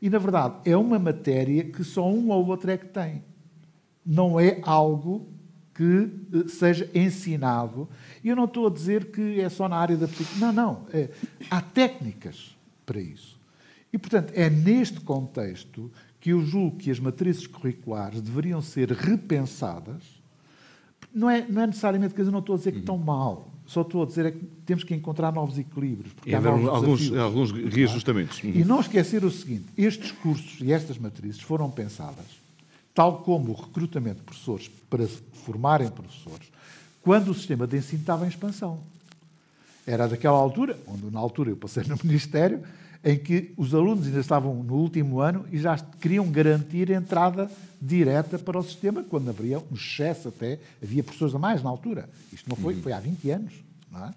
e, 0.02 0.10
na 0.10 0.20
verdade, 0.20 0.56
é 0.66 0.78
uma 0.78 1.00
matéria 1.00 1.64
que 1.66 1.84
só 1.84 2.10
um 2.10 2.30
ou 2.30 2.48
outro 2.48 2.70
é 2.70 2.78
que 2.78 2.86
tem. 2.86 3.24
Não 4.06 4.40
é 4.40 4.60
algo 4.64 5.28
que 5.74 6.10
eh, 6.34 6.48
seja 6.48 6.90
ensinado. 6.94 7.90
E 8.24 8.30
eu 8.30 8.36
não 8.36 8.46
estou 8.46 8.68
a 8.68 8.70
dizer 8.70 9.12
que 9.12 9.40
é 9.40 9.50
só 9.50 9.68
na 9.68 9.78
área 9.78 9.98
da 9.98 10.08
psicologia. 10.08 10.48
Não, 10.48 10.54
não. 10.54 10.88
É, 10.94 11.10
há 11.50 11.62
técnicas 11.62 12.56
para 12.86 13.00
isso. 13.00 13.40
E, 13.92 13.98
portanto, 13.98 14.32
é 14.36 14.50
neste 14.50 15.00
contexto 15.02 15.92
que 16.20 16.32
eu 16.32 16.42
julgo 16.44 16.78
que 16.78 16.92
as 16.92 17.00
matrizes 17.00 17.48
curriculares 17.48 18.22
deveriam 18.22 18.62
ser 18.62 18.92
repensadas. 18.92 20.17
Não 21.14 21.30
é, 21.30 21.46
não 21.48 21.62
é 21.62 21.68
necessariamente, 21.68 22.14
quer 22.14 22.22
dizer, 22.22 22.32
não 22.32 22.40
estou 22.40 22.56
a 22.56 22.58
dizer 22.58 22.72
que 22.72 22.80
estão 22.80 22.98
mal. 22.98 23.52
Só 23.66 23.82
estou 23.82 24.04
a 24.04 24.06
dizer 24.06 24.26
é 24.26 24.32
que 24.32 24.46
temos 24.66 24.84
que 24.84 24.96
encontrar 24.96 25.32
novos 25.34 25.58
equilíbrios. 25.58 26.14
Porque 26.14 26.30
e 26.30 26.36
haver 26.36 26.50
alguns, 26.50 27.12
alguns 27.14 27.52
reajustamentos. 27.52 28.40
E 28.44 28.64
não 28.64 28.80
esquecer 28.80 29.26
o 29.26 29.32
seguinte: 29.32 29.66
estes 29.78 30.12
cursos 30.12 30.60
e 30.62 30.72
estas 30.72 30.98
matrizes 30.98 31.42
foram 31.42 31.70
pensadas 31.70 32.48
tal 32.98 33.20
como 33.20 33.52
o 33.52 33.54
recrutamento 33.54 34.16
de 34.16 34.24
professores 34.24 34.72
para 34.90 35.08
formarem 35.46 35.88
professores, 35.88 36.52
quando 37.04 37.30
o 37.30 37.34
sistema 37.36 37.68
de 37.68 37.78
ensino 37.78 38.02
estava 38.02 38.26
em 38.26 38.28
expansão. 38.28 38.80
Era 39.86 40.08
daquela 40.08 40.36
altura, 40.36 40.76
onde 40.88 41.12
na 41.12 41.20
altura 41.20 41.52
eu 41.52 41.56
passei 41.56 41.84
no 41.84 41.96
Ministério, 42.04 42.64
em 43.04 43.18
que 43.18 43.54
os 43.58 43.74
alunos 43.74 44.06
ainda 44.06 44.20
estavam 44.20 44.64
no 44.64 44.76
último 44.76 45.20
ano 45.20 45.46
e 45.52 45.58
já 45.58 45.78
queriam 45.78 46.30
garantir 46.30 46.90
entrada 46.90 47.50
direta 47.82 48.40
para 48.40 48.58
o 48.58 48.64
sistema, 48.64 49.04
quando 49.04 49.30
haveria 49.30 49.60
um 49.60 49.76
excesso 49.76 50.30
até, 50.30 50.60
havia 50.82 51.04
professores 51.04 51.36
a 51.36 51.40
mais 51.40 51.62
na 51.62 51.70
altura. 51.70 52.10
Isto 52.34 52.50
não 52.50 52.58
foi, 52.58 52.76
uhum. 52.76 52.82
foi 52.82 52.92
há 52.92 53.00
20 53.00 53.30
anos. 53.30 53.54
É? 53.96 54.10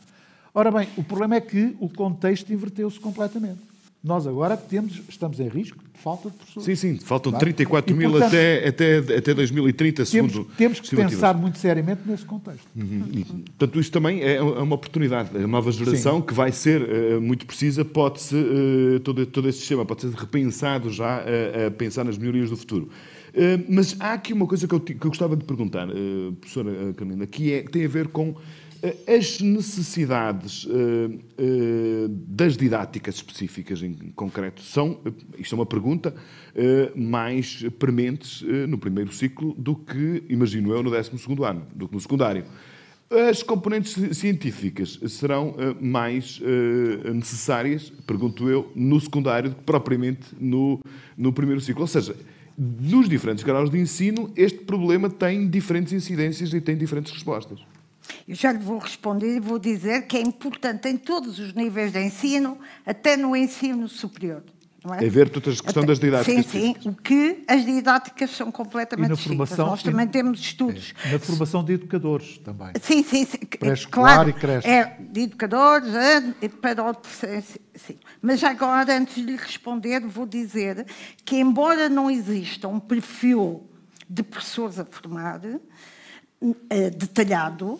Ora 0.53 0.71
bem, 0.71 0.89
o 0.97 1.05
problema 1.05 1.37
é 1.37 1.41
que 1.41 1.77
o 1.79 1.89
contexto 1.89 2.53
inverteu-se 2.53 2.99
completamente. 2.99 3.70
Nós 4.03 4.27
agora 4.27 4.57
temos, 4.57 4.99
estamos 5.11 5.39
em 5.41 5.49
risco 5.49 5.79
de 5.79 6.01
falta 6.01 6.31
de 6.31 6.37
professores. 6.37 6.79
Sim, 6.79 6.97
sim, 6.97 7.05
faltam 7.05 7.33
34 7.33 7.95
mil 7.95 8.11
portanto, 8.11 8.29
até, 8.29 8.67
até, 8.67 8.97
até 8.97 9.35
2030, 9.35 10.07
temos, 10.07 10.33
segundo. 10.33 10.51
Temos 10.57 10.81
que 10.81 10.97
pensar 10.97 11.35
muito 11.35 11.59
seriamente 11.59 12.01
nesse 12.07 12.25
contexto. 12.25 12.67
Uhum. 12.75 13.05
E, 13.13 13.25
portanto, 13.25 13.79
isso 13.79 13.93
também 13.93 14.23
é, 14.23 14.37
é 14.37 14.43
uma 14.43 14.75
oportunidade. 14.75 15.37
A 15.37 15.47
nova 15.47 15.71
geração, 15.71 16.17
sim. 16.17 16.27
que 16.27 16.33
vai 16.33 16.51
ser 16.51 16.81
uh, 16.81 17.21
muito 17.21 17.45
precisa, 17.45 17.85
pode-se, 17.85 18.35
uh, 18.35 19.01
todo, 19.01 19.27
todo 19.27 19.47
esse 19.47 19.59
sistema 19.59 19.85
pode 19.85 20.01
ser 20.01 20.13
repensado 20.13 20.89
já 20.89 21.19
a, 21.19 21.67
a 21.67 21.71
pensar 21.71 22.03
nas 22.03 22.17
melhorias 22.17 22.49
do 22.49 22.57
futuro. 22.57 22.89
Uh, 23.35 23.63
mas 23.69 23.97
há 24.01 24.15
aqui 24.15 24.33
uma 24.33 24.47
coisa 24.47 24.67
que 24.67 24.75
eu, 24.75 24.81
que 24.81 24.95
eu 24.95 25.11
gostava 25.11 25.37
de 25.37 25.45
perguntar, 25.45 25.87
professora 26.41 26.95
Carolina, 26.95 27.27
que, 27.27 27.53
é, 27.53 27.63
que 27.63 27.71
tem 27.71 27.85
a 27.85 27.89
ver 27.89 28.09
com 28.09 28.35
as 29.07 29.41
necessidades 29.41 30.65
uh, 30.65 30.69
uh, 30.69 32.09
das 32.09 32.57
didáticas 32.57 33.17
específicas 33.17 33.83
em 33.83 33.95
concreto 34.15 34.63
são, 34.63 35.01
isto 35.39 35.55
é 35.55 35.59
uma 35.59 35.67
pergunta, 35.67 36.15
mais 36.97 37.65
prementes 37.79 38.43
no 38.69 38.77
primeiro 38.77 39.13
ciclo 39.13 39.55
do 39.57 39.77
que, 39.77 40.25
imagino 40.29 40.73
eu, 40.73 40.83
no 40.83 40.91
12 40.91 41.11
ano, 41.45 41.65
do 41.73 41.87
que 41.87 41.95
no 41.95 42.01
secundário. 42.01 42.45
As 43.31 43.43
componentes 43.43 43.97
científicas 44.17 44.99
serão 45.09 45.55
mais 45.81 46.41
necessárias, 47.15 47.91
pergunto 48.05 48.49
eu, 48.49 48.71
no 48.75 49.01
secundário 49.01 49.51
do 49.51 49.57
que 49.57 49.63
propriamente 49.63 50.27
no, 50.41 50.83
no 51.17 51.33
primeiro 51.33 51.61
ciclo. 51.61 51.83
Ou 51.83 51.89
seja, 51.89 52.17
nos 52.59 53.09
diferentes 53.09 53.45
graus 53.45 53.71
de 53.71 53.79
ensino, 53.79 54.33
este 54.37 54.59
problema 54.59 55.09
tem 55.09 55.49
diferentes 55.49 55.93
incidências 55.93 56.53
e 56.53 56.61
tem 56.61 56.77
diferentes 56.77 57.13
respostas. 57.13 57.61
Eu 58.29 58.35
já 58.35 58.53
lhe 58.53 58.59
vou 58.59 58.79
responder 58.79 59.37
e 59.37 59.41
vou 59.41 59.59
dizer 59.59 60.07
que 60.07 60.17
é 60.17 60.21
importante 60.21 60.89
em 60.89 60.97
todos 60.97 61.39
os 61.39 61.53
níveis 61.55 61.93
de 61.93 62.01
ensino, 62.01 62.59
até 62.87 63.17
no 63.17 63.37
ensino 63.37 63.89
superior. 63.89 64.43
Não 64.85 64.95
é? 64.95 65.05
é 65.05 65.09
ver 65.09 65.29
toda 65.29 65.51
a 65.51 65.57
questão 65.57 65.85
das 65.85 66.01
didáticas. 66.01 66.47
Sim, 66.47 66.75
sim, 66.81 66.89
o 66.89 66.95
que 66.95 67.45
as 67.47 67.65
didáticas 67.65 68.31
são 68.31 68.51
completamente 68.51 69.13
distintas. 69.13 69.57
Nós 69.59 69.83
também 69.83 70.07
temos 70.07 70.41
estudos. 70.41 70.95
É, 71.05 71.13
na 71.13 71.19
formação 71.19 71.63
de 71.63 71.75
educadores 71.75 72.39
também. 72.39 72.73
Sim, 72.81 73.03
sim, 73.03 73.27
sim. 73.27 73.39
Pré-escolar 73.39 74.15
claro, 74.15 74.31
e 74.31 74.33
creche. 74.33 74.67
É, 74.67 74.97
de 74.99 75.21
educadores, 75.21 75.95
é, 75.95 76.49
para 76.49 76.83
o 76.83 76.97
sim. 77.75 77.99
Mas 78.23 78.43
agora, 78.43 78.97
antes 78.97 79.17
de 79.17 79.23
lhe 79.23 79.37
responder, 79.37 80.01
vou 80.01 80.25
dizer 80.25 80.87
que, 81.27 81.37
embora 81.37 81.91
não 81.91 82.11
exista 82.11 82.67
um 82.67 82.81
perfil 82.81 83.69
de 84.09 84.23
professores 84.23 84.79
a 84.79 84.85
formar, 84.85 85.43
eh, 86.71 86.91
detalhado, 86.91 87.79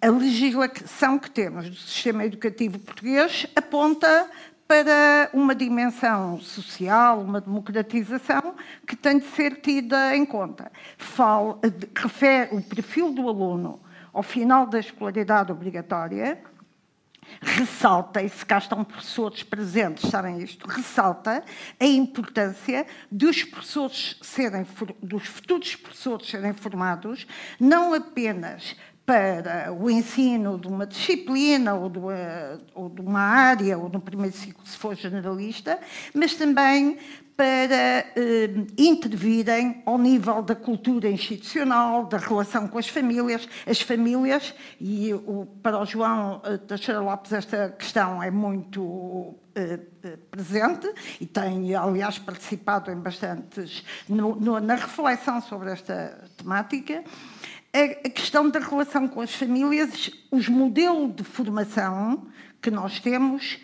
a 0.00 0.08
legislação 0.08 1.18
que 1.18 1.30
temos 1.30 1.68
do 1.68 1.76
sistema 1.76 2.24
educativo 2.24 2.78
português 2.78 3.46
aponta 3.54 4.30
para 4.66 5.28
uma 5.34 5.54
dimensão 5.54 6.40
social, 6.40 7.20
uma 7.20 7.40
democratização 7.40 8.54
que 8.86 8.96
tem 8.96 9.18
de 9.18 9.26
ser 9.26 9.60
tida 9.60 10.16
em 10.16 10.24
conta. 10.24 10.70
Fala, 10.96 11.58
refere 11.94 12.54
o 12.56 12.62
perfil 12.62 13.12
do 13.12 13.28
aluno 13.28 13.80
ao 14.12 14.22
final 14.22 14.66
da 14.66 14.78
escolaridade 14.78 15.52
obrigatória, 15.52 16.40
ressalta, 17.40 18.22
e 18.22 18.28
se 18.28 18.44
cá 18.44 18.58
estão 18.58 18.82
professores 18.82 19.42
presentes, 19.42 20.08
sabem 20.10 20.40
isto, 20.40 20.66
ressalta 20.66 21.44
a 21.78 21.84
importância 21.84 22.86
dos 23.10 23.44
professores 23.44 24.16
serem, 24.22 24.66
dos 25.02 25.26
futuros 25.26 25.76
professores 25.76 26.28
serem 26.28 26.52
formados, 26.52 27.26
não 27.58 27.94
apenas 27.94 28.76
para 29.04 29.72
o 29.72 29.90
ensino 29.90 30.58
de 30.58 30.68
uma 30.68 30.86
disciplina 30.86 31.74
ou 31.74 31.88
de, 31.88 31.98
uma, 31.98 32.60
ou 32.74 32.88
de 32.88 33.00
uma 33.00 33.20
área, 33.20 33.76
ou 33.76 33.88
no 33.88 34.00
primeiro 34.00 34.36
ciclo, 34.36 34.64
se 34.64 34.76
for 34.76 34.94
generalista, 34.94 35.78
mas 36.14 36.34
também 36.34 36.96
para 37.36 38.04
eh, 38.14 38.50
intervirem 38.76 39.82
ao 39.86 39.96
nível 39.96 40.42
da 40.42 40.54
cultura 40.54 41.08
institucional, 41.08 42.04
da 42.04 42.18
relação 42.18 42.68
com 42.68 42.76
as 42.76 42.86
famílias. 42.86 43.48
As 43.66 43.80
famílias, 43.80 44.54
e 44.78 45.14
o, 45.14 45.46
para 45.62 45.78
o 45.78 45.86
João 45.86 46.42
eh, 46.44 46.58
Teixeira 46.58 47.00
Lopes 47.00 47.32
esta 47.32 47.70
questão 47.70 48.22
é 48.22 48.30
muito 48.30 49.34
eh, 49.54 49.80
eh, 50.02 50.18
presente 50.30 50.92
e 51.18 51.24
tem, 51.24 51.74
aliás, 51.74 52.18
participado 52.18 52.90
em 52.90 52.96
bastantes 52.96 53.84
no, 54.08 54.36
no, 54.36 54.60
na 54.60 54.74
reflexão 54.74 55.40
sobre 55.40 55.72
esta 55.72 56.22
temática. 56.36 57.02
A 57.72 58.08
questão 58.08 58.48
da 58.50 58.58
relação 58.58 59.06
com 59.06 59.20
as 59.20 59.34
famílias, 59.34 60.10
os 60.30 60.48
modelos 60.48 61.14
de 61.14 61.22
formação 61.22 62.26
que 62.60 62.70
nós 62.70 62.98
temos, 62.98 63.58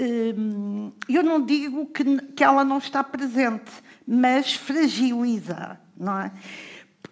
hum, 0.00 0.92
eu 1.08 1.22
não 1.22 1.44
digo 1.44 1.86
que, 1.86 2.04
que 2.32 2.42
ela 2.42 2.64
não 2.64 2.78
está 2.78 3.04
presente, 3.04 3.70
mas 4.06 4.54
fragiliza, 4.54 5.78
não 5.96 6.18
é? 6.18 6.32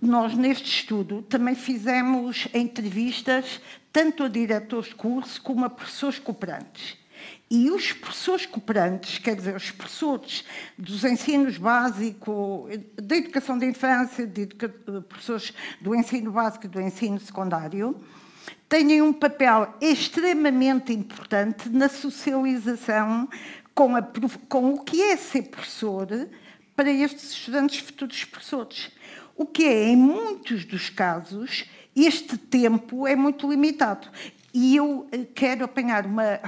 Nós, 0.01 0.35
neste 0.35 0.67
estudo, 0.67 1.21
também 1.23 1.55
fizemos 1.55 2.49
entrevistas 2.55 3.61
tanto 3.93 4.25
a 4.25 4.29
diretores 4.29 4.89
de 4.89 4.95
curso 4.95 5.43
como 5.43 5.65
a 5.65 5.71
professores 5.71 6.19
cooperantes. 6.19 6.97
E 7.51 7.69
os 7.69 7.93
professores 7.93 8.47
cooperantes, 8.47 9.19
quer 9.19 9.35
dizer, 9.35 9.57
os 9.57 9.73
professores 9.73 10.45
dos 10.79 11.03
ensinos 11.03 11.59
básico, 11.59 12.69
da 12.95 13.17
educação 13.17 13.59
da 13.59 13.67
infância, 13.67 14.25
de 14.25 14.47
professores 15.09 15.53
do 15.81 15.93
ensino 15.93 16.31
básico 16.31 16.67
e 16.67 16.69
do 16.69 16.81
ensino 16.81 17.19
secundário, 17.19 18.01
têm 18.69 19.03
um 19.03 19.13
papel 19.13 19.75
extremamente 19.81 20.93
importante 20.93 21.69
na 21.69 21.89
socialização 21.89 23.29
com, 23.75 23.97
a, 23.97 24.03
com 24.49 24.75
o 24.75 24.85
que 24.85 25.03
é 25.03 25.17
ser 25.17 25.43
professor 25.43 26.07
para 26.77 26.89
estes 26.89 27.33
estudantes 27.33 27.81
futuros 27.81 28.25
professores. 28.27 28.93
O 29.37 29.45
que 29.45 29.65
é, 29.65 29.89
em 29.89 29.97
muitos 29.97 30.65
dos 30.65 30.89
casos, 30.89 31.65
este 31.97 32.39
tempo 32.39 33.09
é 33.09 33.17
muito 33.17 33.51
limitado. 33.51 34.09
E 34.53 34.75
eu 34.75 35.09
eh, 35.13 35.25
quero 35.33 35.65
apanhar 35.65 36.07
uma, 36.07 36.41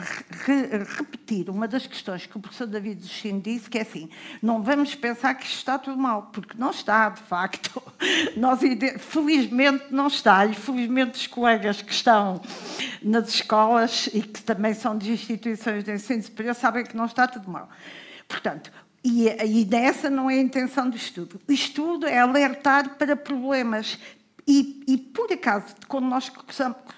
re, 0.45 0.85
repetir 0.99 1.49
uma 1.49 1.69
das 1.69 1.87
questões 1.87 2.27
que 2.27 2.37
o 2.37 2.41
professor 2.41 2.67
David 2.67 3.01
Justino 3.01 3.41
disse, 3.41 3.71
que 3.71 3.79
é 3.79 3.83
assim, 3.83 4.11
não 4.43 4.63
vamos 4.63 4.95
pensar 4.95 5.35
que 5.35 5.47
está 5.47 5.79
tudo 5.79 5.97
mal, 5.97 6.31
porque 6.33 6.55
não 6.59 6.71
está, 6.71 7.09
de 7.11 7.23
facto. 7.23 7.83
Nós, 8.37 8.61
felizmente 8.99 9.85
não 9.91 10.09
está, 10.09 10.45
e 10.47 10.55
felizmente 10.55 11.21
os 11.21 11.27
colegas 11.29 11.81
que 11.81 11.93
estão 11.93 12.41
nas 13.01 13.29
escolas 13.29 14.09
e 14.13 14.21
que 14.21 14.43
também 14.43 14.75
são 14.75 14.99
de 14.99 15.13
instituições 15.13 15.85
de 15.85 15.93
ensino 15.93 16.23
superior 16.23 16.55
sabem 16.55 16.85
que 16.85 16.97
não 16.97 17.07
está 17.07 17.29
tudo 17.29 17.49
mal. 17.49 17.69
Portanto, 18.27 18.73
e, 19.05 19.29
e 19.29 19.65
dessa 19.65 20.09
não 20.09 20.31
é 20.31 20.35
a 20.35 20.41
intenção 20.41 20.89
do 20.89 20.97
estudo. 20.97 21.41
O 21.49 21.53
estudo 21.53 22.07
é 22.07 22.19
alertar 22.19 22.97
para 22.97 23.17
problemas 23.17 23.99
e, 24.47 24.83
e, 24.87 24.99
por 24.99 25.33
acaso, 25.33 25.75
quando 25.87 26.07
nós 26.07 26.31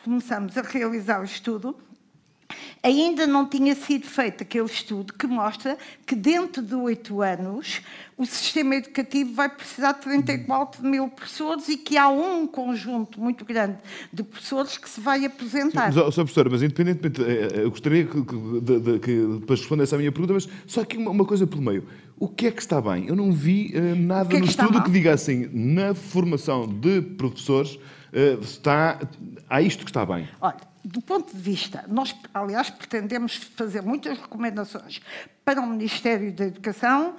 começamos 0.03 0.57
a 0.57 0.63
realizar 0.63 1.21
o 1.21 1.25
estudo, 1.25 1.77
ainda 2.83 3.27
não 3.27 3.47
tinha 3.47 3.75
sido 3.75 4.07
feito 4.07 4.43
aquele 4.43 4.67
estudo 4.67 5.13
que 5.15 5.27
mostra 5.27 5.79
que 6.07 6.15
dentro 6.15 6.63
de 6.63 6.75
oito 6.75 7.23
anos 7.23 7.81
o 8.17 8.25
sistema 8.25 8.77
educativo 8.77 9.35
vai 9.35 9.49
precisar 9.49 9.93
de 9.93 10.03
34 10.03 10.85
mil 10.85 11.09
professores 11.09 11.69
e 11.69 11.77
que 11.77 11.97
há 11.97 12.09
um 12.09 12.47
conjunto 12.47 13.21
muito 13.21 13.45
grande 13.45 13.79
de 14.13 14.23
professores 14.23 14.77
que 14.79 14.89
se 14.89 15.01
vai 15.01 15.25
aposentar. 15.25 15.93
Sim, 15.93 16.01
mas, 16.05 16.15
professora, 16.15 16.49
mas 16.51 16.63
independentemente, 16.63 17.23
eh, 17.23 17.49
eh, 17.55 17.65
eu 17.65 17.71
gostaria 17.71 18.07
que, 18.07 18.21
de, 18.21 18.81
de, 18.81 18.99
que 19.01 19.43
para 19.47 19.57
responder 19.57 19.83
essa 19.83 19.97
minha 19.99 20.13
pergunta, 20.13 20.35
mas 20.35 20.49
só 20.67 20.83
aqui 20.83 20.97
uma, 20.97 21.11
uma, 21.11 21.25
coisa 21.25 21.47
pelo 21.47 21.63
meio. 21.63 21.85
O 22.25 22.29
que 22.29 22.47
é 22.47 22.51
que 22.51 22.63
está 22.63 22.81
bem? 22.81 23.07
Eu 23.07 23.15
não 23.15 23.31
vi 23.31 23.71
uh, 23.77 23.95
nada 23.95 24.31
que 24.31 24.37
é 24.37 24.41
que 24.41 24.47
no 24.47 24.51
estudo 24.51 24.83
que 24.83 24.91
diga 24.91 25.13
assim, 25.13 25.47
na 25.53 25.95
formação 25.95 26.67
de 26.67 27.03
professores, 27.03 27.75
uh, 27.75 28.41
está, 28.41 28.99
há 29.47 29.61
isto 29.61 29.85
que 29.85 29.91
está 29.91 30.07
bem. 30.07 30.27
Olha, 30.41 30.57
do 30.83 31.03
ponto 31.03 31.37
de 31.37 31.39
vista, 31.39 31.85
nós, 31.87 32.17
aliás, 32.33 32.71
pretendemos 32.71 33.37
fazer 33.55 33.83
muitas 33.83 34.17
recomendações 34.19 35.03
para 35.45 35.61
o 35.61 35.67
Ministério 35.67 36.33
da 36.33 36.47
Educação, 36.47 37.15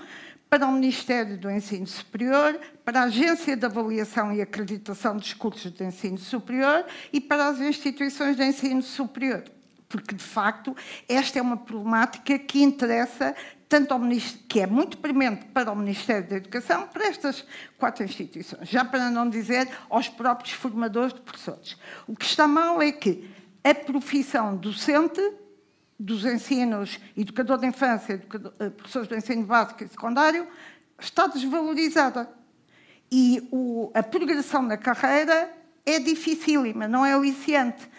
para 0.50 0.66
o 0.66 0.72
Ministério 0.72 1.38
do 1.38 1.52
Ensino 1.52 1.86
Superior, 1.86 2.60
para 2.84 3.02
a 3.02 3.04
Agência 3.04 3.56
de 3.56 3.64
Avaliação 3.64 4.34
e 4.34 4.42
Acreditação 4.42 5.18
dos 5.18 5.36
Cursos 5.36 5.72
de 5.72 5.84
Ensino 5.84 6.18
Superior 6.18 6.84
e 7.14 7.22
para 7.22 7.50
as 7.50 7.62
instituições 7.62 8.36
de 8.36 8.44
ensino 8.44 8.82
superior. 8.82 9.44
Porque, 9.88 10.16
de 10.16 10.24
facto, 10.24 10.76
esta 11.08 11.38
é 11.38 11.42
uma 11.44 11.58
problemática 11.58 12.40
que 12.40 12.64
interessa 12.64 13.36
tanto 13.84 13.94
que 14.48 14.62
é 14.62 14.68
muito 14.68 14.98
premente 15.00 15.44
para 15.48 15.70
o 15.70 15.76
Ministério 15.76 16.30
da 16.30 16.38
Educação, 16.38 16.88
para 16.88 17.08
estas 17.08 17.44
quatro 17.78 18.06
instituições, 18.06 18.70
já 18.70 18.86
para 18.86 19.10
não 19.10 19.30
dizer 19.30 19.70
aos 19.90 20.08
próprios 20.08 20.54
formadores 20.54 21.14
de 21.14 21.20
professores. 21.20 21.78
O 22.08 22.16
que 22.16 22.24
está 22.24 22.48
mal 22.48 22.82
é 22.82 22.94
que 22.94 23.30
a 23.62 23.76
profissão 23.76 24.56
docente 24.56 25.22
dos 26.00 26.24
ensinos, 26.24 27.02
educador 27.18 27.58
de 27.58 27.68
infância, 27.68 28.14
educador, 28.14 28.54
eh, 28.60 28.70
professores 28.70 29.10
do 29.10 29.16
ensino 29.16 29.44
básico 29.44 29.84
e 29.84 29.88
secundário, 29.90 30.48
está 30.98 31.28
desvalorizada. 31.28 32.30
E 33.12 33.46
o, 33.52 33.92
a 33.94 34.02
progressão 34.02 34.62
na 34.62 34.78
carreira 34.78 35.52
é 35.86 36.00
dificílima, 36.00 36.88
não 36.88 37.06
é 37.06 37.14
aliciante. 37.14 37.90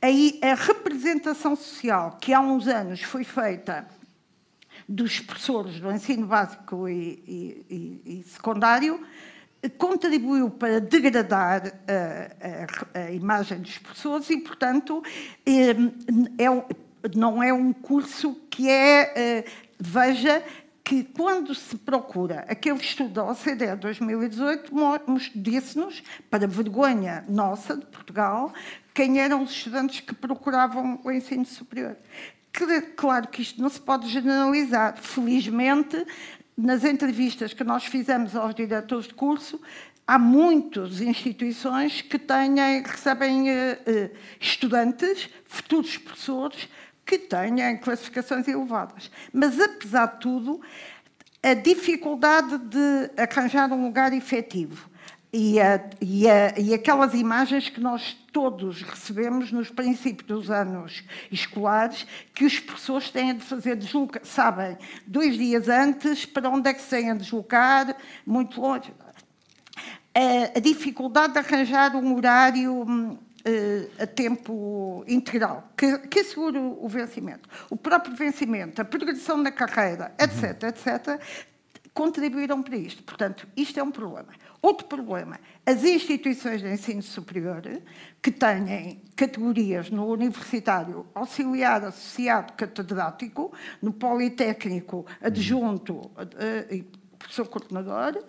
Aí 0.00 0.38
a 0.42 0.54
representação 0.54 1.56
social 1.56 2.18
que 2.20 2.32
há 2.32 2.40
uns 2.40 2.68
anos 2.68 3.02
foi 3.02 3.24
feita 3.24 3.84
dos 4.88 5.20
professores 5.20 5.80
do 5.80 5.90
ensino 5.90 6.26
básico 6.26 6.88
e, 6.88 7.64
e, 7.68 8.02
e 8.04 8.24
secundário 8.24 9.00
contribuiu 9.78 10.50
para 10.50 10.80
degradar 10.80 11.72
a, 11.88 12.98
a, 12.98 13.06
a, 13.06 13.10
imagem 13.10 13.60
dos 13.60 13.78
professores 13.78 14.28
e, 14.30 14.38
portanto, 14.38 15.02
é, 15.46 15.70
é, 15.70 16.64
não 17.16 17.42
é 17.42 17.52
um 17.52 17.72
curso 17.72 18.34
que 18.50 18.68
é. 18.68 19.12
Eh, 19.16 19.44
veja 19.78 20.42
que 20.84 21.02
quando 21.02 21.54
se 21.54 21.76
procura 21.78 22.44
aquele 22.46 22.78
estudo 22.78 23.08
da 23.08 23.24
OCDE 23.24 23.74
2018, 23.76 24.70
disse-nos, 25.34 26.02
para 26.30 26.46
vergonha 26.46 27.24
nossa 27.26 27.74
de 27.74 27.86
Portugal, 27.86 28.52
quem 28.92 29.18
eram 29.18 29.42
os 29.42 29.50
estudantes 29.50 30.00
que 30.00 30.14
procuravam 30.14 31.00
o 31.02 31.10
ensino 31.10 31.46
superior. 31.46 31.96
Claro 32.96 33.28
que 33.28 33.42
isto 33.42 33.60
não 33.60 33.68
se 33.68 33.80
pode 33.80 34.08
generalizar. 34.08 34.96
Felizmente, 34.96 36.06
nas 36.56 36.84
entrevistas 36.84 37.52
que 37.52 37.64
nós 37.64 37.84
fizemos 37.84 38.36
aos 38.36 38.54
diretores 38.54 39.08
de 39.08 39.14
curso, 39.14 39.60
há 40.06 40.18
muitas 40.18 41.00
instituições 41.00 42.00
que 42.00 42.18
têm, 42.18 42.54
recebem 42.84 43.50
uh, 43.50 44.10
estudantes, 44.40 45.28
futuros 45.46 45.98
professores, 45.98 46.68
que 47.04 47.18
têm 47.18 47.76
classificações 47.78 48.46
elevadas. 48.46 49.10
Mas, 49.32 49.58
apesar 49.60 50.06
de 50.06 50.20
tudo, 50.20 50.60
a 51.42 51.54
dificuldade 51.54 52.56
de 52.58 53.10
arranjar 53.20 53.70
um 53.72 53.84
lugar 53.84 54.12
efetivo 54.12 54.88
e, 55.32 55.60
a, 55.60 55.84
e, 56.00 56.28
a, 56.30 56.58
e, 56.58 56.72
aquelas 56.72 57.12
imagens 57.12 57.68
que 57.68 57.80
nós 57.80 58.16
todos 58.34 58.82
recebemos 58.82 59.52
nos 59.52 59.70
princípios 59.70 60.26
dos 60.26 60.50
anos 60.50 61.04
escolares, 61.30 62.04
que 62.34 62.44
os 62.44 62.58
professores 62.58 63.08
têm 63.08 63.36
de 63.36 63.44
fazer 63.44 63.76
deslocar, 63.76 64.24
sabem, 64.24 64.76
dois 65.06 65.38
dias 65.38 65.68
antes, 65.68 66.26
para 66.26 66.50
onde 66.50 66.68
é 66.68 66.74
que 66.74 66.82
se 66.82 66.90
têm 66.90 67.12
a 67.12 67.14
deslocar, 67.14 67.96
muito 68.26 68.60
longe. 68.60 68.92
A, 70.56 70.58
dificuldade 70.58 71.34
de 71.34 71.38
arranjar 71.38 71.94
um 71.94 72.16
horário 72.16 72.82
uh, 72.82 74.02
a 74.02 74.06
tempo 74.06 75.04
integral, 75.06 75.70
que, 75.76 75.98
que 76.08 76.18
assegure 76.18 76.58
o 76.58 76.88
vencimento. 76.88 77.48
O 77.70 77.76
próprio 77.76 78.16
vencimento, 78.16 78.82
a 78.82 78.84
progressão 78.84 79.40
da 79.44 79.52
carreira, 79.52 80.12
etc., 80.18 80.64
etc., 80.64 81.20
contribuíram 81.92 82.60
para 82.64 82.76
isto. 82.76 83.04
Portanto, 83.04 83.46
isto 83.56 83.78
é 83.78 83.82
um 83.82 83.92
problema. 83.92 84.30
Outro 84.64 84.86
problema, 84.86 85.38
as 85.66 85.84
instituições 85.84 86.62
de 86.62 86.72
ensino 86.72 87.02
superior 87.02 87.60
que 88.22 88.30
têm 88.30 89.02
categorias 89.14 89.90
no 89.90 90.06
universitário 90.06 91.06
auxiliar, 91.14 91.84
associado, 91.84 92.54
catedrático, 92.54 93.52
no 93.82 93.92
politécnico, 93.92 95.04
adjunto 95.20 96.10
eh, 96.38 96.76
e 96.76 96.82
professor 97.18 97.46
coordenador, 97.46 98.24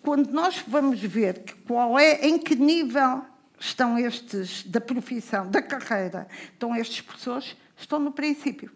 quando 0.00 0.32
nós 0.32 0.64
vamos 0.66 0.98
ver 0.98 1.44
qual 1.66 1.98
é, 1.98 2.26
em 2.26 2.38
que 2.38 2.56
nível 2.56 3.22
estão 3.60 3.98
estes, 3.98 4.62
da 4.62 4.80
profissão, 4.80 5.50
da 5.50 5.60
carreira, 5.60 6.26
estão 6.54 6.74
estes 6.74 7.02
professores, 7.02 7.54
estão 7.76 8.00
no 8.00 8.12
princípio. 8.12 8.72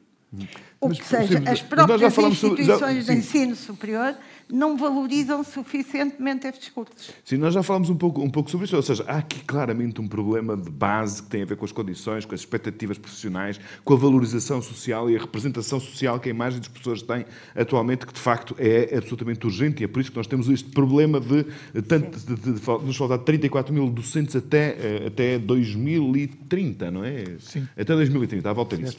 Ou 0.79 0.95
seja, 0.95 1.43
as 1.51 1.63
próprias 1.63 2.19
instituições 2.19 2.79
sobre, 2.79 3.01
já, 3.01 3.13
de 3.15 3.19
ensino 3.19 3.57
superior 3.57 4.15
não 4.51 4.77
valorizam 4.77 5.45
suficientemente 5.45 6.47
estes 6.47 6.71
cursos. 6.71 7.11
Sim, 7.25 7.37
nós 7.37 7.55
já 7.55 7.63
falamos 7.63 7.91
um 7.91 7.97
pouco, 7.97 8.23
um 8.23 8.31
pouco 8.31 8.51
sobre 8.51 8.67
isso, 8.67 8.77
ou 8.77 8.83
seja, 8.83 9.05
há 9.07 9.19
aqui 9.19 9.41
claramente 9.45 10.01
um 10.01 10.09
problema 10.09 10.57
de 10.57 10.71
base 10.71 11.23
que 11.23 11.29
tem 11.29 11.43
a 11.43 11.45
ver 11.45 11.57
com 11.57 11.65
as 11.65 11.73
condições, 11.73 12.25
com 12.25 12.35
as 12.35 12.41
expectativas 12.41 12.99
profissionais, 12.99 13.61
com 13.85 13.95
a 13.95 13.97
valorização 13.97 14.63
social 14.63 15.11
e 15.11 15.17
a 15.17 15.21
representação 15.21 15.79
social 15.79 16.19
que 16.19 16.29
a 16.29 16.31
imagem 16.31 16.61
dos 16.61 16.69
professores 16.69 17.03
tem 17.03 17.27
atualmente, 17.55 18.07
que 18.07 18.13
de 18.13 18.21
facto 18.21 18.55
é 18.59 18.97
absolutamente 18.97 19.47
urgente 19.47 19.83
e 19.83 19.85
é 19.85 19.89
por 19.89 20.01
isso 20.01 20.11
que 20.11 20.17
nós 20.17 20.27
temos 20.27 20.49
este 20.49 20.71
problema 20.71 21.21
de, 21.21 21.45
tanto, 21.83 22.19
de, 22.19 22.35
de, 22.37 22.53
de, 22.53 22.61
de 22.61 22.85
nos 22.85 22.97
faltar 22.97 23.19
34 23.19 23.73
mil 23.73 23.89
docentes 23.91 24.35
até, 24.37 24.77
eh, 24.81 25.07
até 25.09 25.39
2030, 25.39 26.91
não 26.91 27.05
é? 27.05 27.25
Sim. 27.39 27.67
Até 27.77 27.95
2030, 27.95 28.49
à 28.49 28.53
volta 28.53 28.77
disso. 28.77 28.97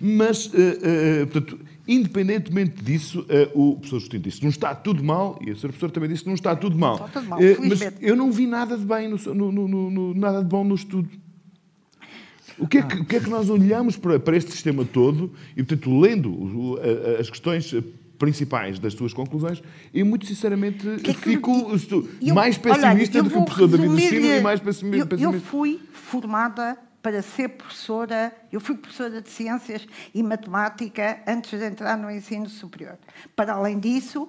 Mas 0.00 0.46
uh, 0.46 0.50
uh, 0.50 1.26
portanto, 1.26 1.58
independentemente 1.86 2.82
disso, 2.82 3.20
uh, 3.20 3.70
o 3.70 3.76
professor 3.76 4.00
Justino 4.00 4.22
disse 4.22 4.42
não 4.42 4.50
está 4.50 4.74
tudo 4.74 4.91
mal, 5.00 5.38
e 5.40 5.50
a 5.50 5.54
senhora 5.54 5.68
professora 5.68 5.92
também 5.92 6.08
disse 6.08 6.22
que 6.22 6.28
não 6.28 6.34
está 6.34 6.56
tudo 6.56 6.76
mal. 6.76 6.94
Está 6.94 7.20
tudo 7.20 7.28
mal 7.28 7.38
mas 7.68 7.80
eu 8.00 8.16
não 8.16 8.32
vi 8.32 8.48
nada 8.48 8.76
de 8.76 8.84
bem, 8.84 9.08
no, 9.08 9.16
no, 9.34 9.68
no, 9.68 10.14
nada 10.14 10.40
de 10.40 10.48
bom 10.48 10.64
no 10.64 10.74
estudo. 10.74 11.08
O 12.58 12.66
que, 12.66 12.78
é 12.78 12.82
que, 12.82 12.96
o 12.96 13.04
que, 13.04 13.16
é 13.16 13.20
que, 13.20 13.30
nós 13.30 13.48
olhamos 13.48 13.96
para, 13.96 14.18
para, 14.20 14.36
este 14.36 14.50
sistema 14.50 14.84
todo 14.84 15.32
e, 15.56 15.62
portanto, 15.62 15.98
lendo 15.98 16.78
as 17.18 17.30
questões 17.30 17.72
principais 18.18 18.78
das 18.78 18.92
suas 18.94 19.12
conclusões, 19.12 19.62
eu 19.92 20.06
muito 20.06 20.26
sinceramente 20.26 20.86
que 21.02 21.12
fico 21.12 21.50
eu, 22.20 22.34
mais 22.34 22.56
pessimista 22.56 23.18
olha, 23.18 23.24
do 23.24 23.30
que 23.30 23.38
o 23.38 23.44
professor 23.44 23.68
David 23.68 23.96
Destino 23.96 24.26
e 24.26 24.40
mais 24.40 24.60
pessimista. 24.60 25.14
Eu, 25.16 25.32
eu 25.32 25.40
fui 25.40 25.80
formada 25.92 26.78
para 27.02 27.20
ser 27.20 27.48
professora, 27.48 28.32
eu 28.52 28.60
fui 28.60 28.76
professora 28.76 29.20
de 29.20 29.28
Ciências 29.28 29.84
e 30.14 30.22
Matemática 30.22 31.20
antes 31.26 31.58
de 31.58 31.66
entrar 31.66 31.98
no 31.98 32.08
ensino 32.08 32.48
superior. 32.48 32.96
Para 33.34 33.54
além 33.54 33.80
disso, 33.80 34.28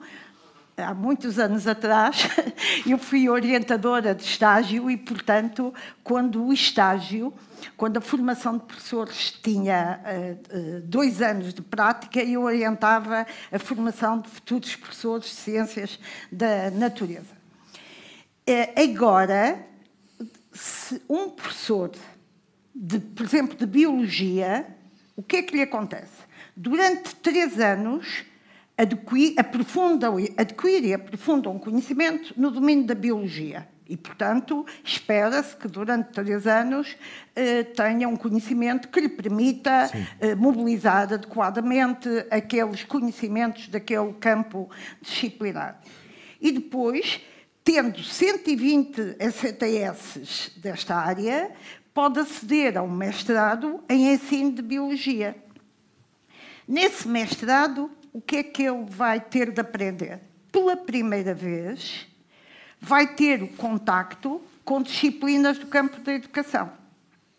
há 0.77 0.93
muitos 0.93 1.37
anos 1.39 1.67
atrás, 1.67 2.27
eu 2.87 2.97
fui 2.97 3.29
orientadora 3.29 4.13
de 4.15 4.23
estágio 4.23 4.89
e, 4.89 4.97
portanto, 4.97 5.73
quando 6.03 6.43
o 6.45 6.53
estágio, 6.53 7.33
quando 7.77 7.97
a 7.97 8.01
formação 8.01 8.57
de 8.57 8.63
professores 8.65 9.31
tinha 9.43 9.99
uh, 10.03 10.81
dois 10.81 11.21
anos 11.21 11.53
de 11.53 11.61
prática, 11.61 12.21
eu 12.21 12.43
orientava 12.43 13.25
a 13.51 13.59
formação 13.59 14.19
de 14.19 14.29
futuros 14.29 14.75
professores 14.75 15.25
de 15.25 15.35
ciências 15.35 15.99
da 16.31 16.71
natureza. 16.71 17.43
Uh, 18.47 18.81
agora, 18.81 19.59
se 20.51 21.01
um 21.07 21.29
professor 21.29 21.91
de, 22.73 22.99
por 22.99 23.23
exemplo, 23.23 23.55
de 23.55 23.65
biologia, 23.65 24.65
o 25.15 25.21
que 25.21 25.37
é 25.37 25.43
que 25.43 25.55
lhe 25.55 25.61
acontece? 25.61 26.23
Durante 26.55 27.15
três 27.15 27.59
anos, 27.59 28.25
adquire, 28.77 29.35
aprofundam, 29.37 30.15
adquire 30.37 30.87
e 30.87 30.93
aprofundam 30.93 31.59
conhecimento 31.59 32.33
no 32.37 32.51
domínio 32.51 32.85
da 32.85 32.95
biologia. 32.95 33.67
E, 33.87 33.97
portanto, 33.97 34.65
espera-se 34.83 35.55
que 35.55 35.67
durante 35.67 36.11
três 36.11 36.47
anos 36.47 36.95
eh, 37.35 37.63
tenha 37.63 38.07
um 38.07 38.15
conhecimento 38.15 38.87
que 38.87 39.01
lhe 39.01 39.09
permita 39.09 39.91
eh, 40.19 40.35
mobilizar 40.35 41.13
adequadamente 41.13 42.07
aqueles 42.31 42.83
conhecimentos 42.85 43.67
daquele 43.67 44.13
campo 44.13 44.69
disciplinar. 45.01 45.81
E 46.39 46.51
depois, 46.51 47.19
tendo 47.63 48.01
120 48.01 49.17
ECTS 49.19 50.53
desta 50.57 50.95
área, 50.95 51.51
pode 51.93 52.19
aceder 52.19 52.77
a 52.77 52.81
um 52.81 52.89
mestrado 52.89 53.83
em 53.89 54.13
ensino 54.13 54.53
de 54.53 54.61
biologia. 54.61 55.35
Nesse 56.65 57.07
mestrado, 57.07 57.91
o 58.13 58.21
que 58.21 58.37
é 58.37 58.43
que 58.43 58.61
ele 58.63 58.85
vai 58.87 59.19
ter 59.19 59.51
de 59.51 59.59
aprender? 59.59 60.21
Pela 60.51 60.77
primeira 60.77 61.33
vez, 61.33 62.07
vai 62.79 63.07
ter 63.15 63.41
o 63.41 63.47
contacto 63.47 64.39
com 64.63 64.81
disciplinas 64.81 65.57
do 65.57 65.65
campo 65.65 65.99
da 65.99 66.13
educação. 66.13 66.71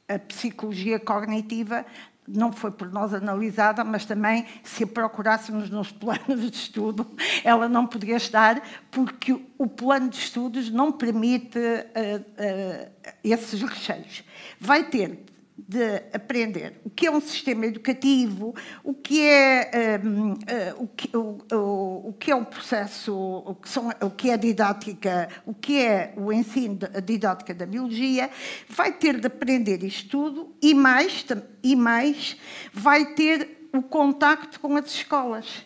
A 0.09 0.19
psicologia 0.19 0.99
cognitiva 0.99 1.87
não 2.27 2.53
foi 2.53 2.71
por 2.71 2.91
nós 2.91 3.15
analisada, 3.15 3.85
mas 3.85 4.05
também, 4.05 4.47
se 4.63 4.83
a 4.83 4.87
procurássemos 4.87 5.71
nos 5.71 5.93
planos 5.93 6.51
de 6.51 6.57
estudo, 6.57 7.07
ela 7.45 7.69
não 7.69 7.87
poderia 7.87 8.17
estar, 8.17 8.63
porque 8.91 9.39
o 9.57 9.67
plano 9.69 10.09
de 10.09 10.17
estudos 10.17 10.71
não 10.71 10.91
permite 10.91 11.59
uh, 11.59 12.21
uh, 12.21 13.13
esses 13.23 13.63
recheios. 13.63 14.25
Vai 14.59 14.85
ter 14.85 15.25
de 15.57 16.03
aprender 16.13 16.81
o 16.85 16.91
que 16.91 17.07
é 17.07 17.11
um 17.11 17.21
sistema 17.21 17.67
educativo, 17.67 18.55
o 18.83 18.93
que 18.93 19.21
é, 19.23 20.01
um, 20.05 20.33
uh, 20.33 20.37
o, 20.79 20.89
que, 20.89 21.17
o, 21.17 21.39
o, 21.53 22.09
o, 22.09 22.13
que 22.19 22.33
é 22.33 22.35
um 22.35 22.45
processo, 22.45 23.15
o 23.15 23.55
que, 23.55 23.69
são, 23.69 23.89
o 24.01 24.11
que 24.11 24.31
é 24.31 24.35
a 24.35 24.37
didática, 24.37 25.29
o 25.47 25.55
que 25.55 25.81
é 25.81 26.13
o 26.17 26.33
ensino, 26.33 26.79
a 26.93 27.01
didática 27.01 27.55
da 27.55 27.67
biologia, 27.67 28.31
vai 28.69 28.93
ter 28.93 29.21
de 29.21 29.29
aprender 29.29 29.85
isto 29.85 30.09
tudo 30.09 30.55
e 30.61 30.75
mais, 30.75 31.25
e 31.63 31.77
mais 31.77 32.37
vai 32.73 33.15
ter 33.15 33.69
o 33.73 33.81
contacto 33.81 34.59
com 34.59 34.77
as 34.77 34.87
escolas. 34.87 35.65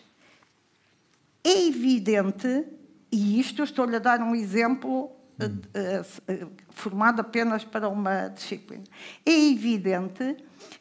É 1.43 1.67
evidente, 1.67 2.65
e 3.11 3.39
isto 3.39 3.63
estou-lhe 3.63 3.95
a 3.95 3.99
dar 3.99 4.21
um 4.21 4.35
exemplo 4.35 5.18
uh, 5.45 6.51
formado 6.69 7.21
apenas 7.21 7.63
para 7.63 7.87
uma 7.87 8.27
disciplina. 8.27 8.83
É 9.25 9.31
evidente 9.31 10.37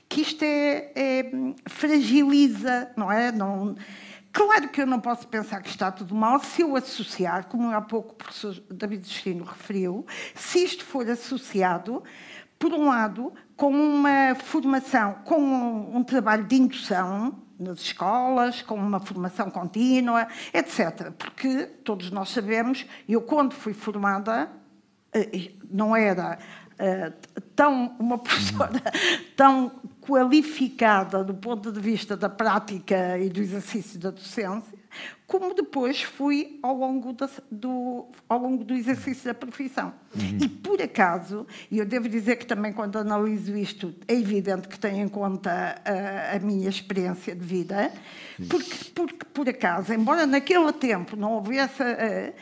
que 0.09 0.22
isto 0.22 0.42
é, 0.42 0.92
é, 0.94 1.30
fragiliza, 1.66 2.90
não 2.96 3.11
é? 3.11 3.30
Não, 3.30 3.76
claro 4.32 4.68
que 4.68 4.80
eu 4.80 4.86
não 4.86 5.00
posso 5.00 5.28
pensar 5.28 5.62
que 5.62 5.68
está 5.68 5.92
tudo 5.92 6.14
mal 6.14 6.40
se 6.40 6.62
eu 6.62 6.74
associar, 6.76 7.46
como 7.46 7.70
há 7.70 7.80
pouco 7.80 8.12
o 8.12 8.16
professor 8.16 8.61
David 8.70 9.02
Destino 9.02 9.44
referiu, 9.44 10.06
se 10.34 10.64
isto 10.64 10.84
for 10.84 11.09
associado, 11.09 12.02
por 12.59 12.72
um 12.72 12.86
lado, 12.86 13.32
com 13.56 13.70
uma 13.70 14.34
formação, 14.34 15.14
com 15.24 15.40
um, 15.40 15.96
um 15.98 16.02
trabalho 16.02 16.44
de 16.44 16.56
indução, 16.56 17.47
nas 17.59 17.80
escolas, 17.80 18.62
com 18.62 18.74
uma 18.74 19.00
formação 19.00 19.50
contínua, 19.50 20.28
etc. 20.54 21.11
Porque 21.12 21.66
todos 21.84 22.11
nós 22.11 22.30
sabemos, 22.30 22.86
eu 23.09 23.20
quando 23.22 23.54
fui 23.54 23.74
formada, 23.74 24.50
eh, 25.12 25.50
não 25.70 25.96
era 25.96 26.38
uh, 26.74 27.40
tão 27.56 27.96
uma 27.98 28.18
professora 28.18 28.82
tão 29.36 29.72
qualificada 30.00 31.24
do 31.24 31.34
ponto 31.34 31.72
de 31.72 31.80
vista 31.80 32.16
da 32.16 32.28
prática 32.28 33.18
e 33.18 33.28
do 33.28 33.40
exercício 33.40 33.98
da 33.98 34.11
docência, 34.11 34.78
como 35.26 35.55
depois 35.55 36.03
fui 36.03 36.59
ao 36.62 36.74
longo, 36.74 37.12
da, 37.12 37.28
do, 37.51 38.07
ao 38.28 38.39
longo 38.39 38.64
do 38.64 38.72
exercício 38.74 39.26
da 39.26 39.34
profissão. 39.34 39.93
Uhum. 40.14 40.39
E, 40.41 40.49
por 40.49 40.80
acaso, 40.80 41.47
e 41.70 41.78
eu 41.78 41.84
devo 41.84 42.09
dizer 42.09 42.36
que 42.36 42.47
também 42.47 42.72
quando 42.72 42.97
analiso 42.97 43.55
isto, 43.57 43.95
é 44.09 44.14
evidente 44.14 44.68
que 44.68 44.78
tenho 44.78 45.05
em 45.05 45.09
conta 45.09 45.51
a, 45.84 46.36
a 46.36 46.39
minha 46.39 46.68
experiência 46.68 47.34
de 47.34 47.45
vida, 47.45 47.93
porque, 48.49 48.91
porque, 48.95 49.26
por 49.34 49.49
acaso, 49.49 49.93
embora 49.93 50.26
naquele 50.26 50.72
tempo 50.72 51.14
não 51.14 51.32
houvesse... 51.32 51.82
Uh, 51.82 52.32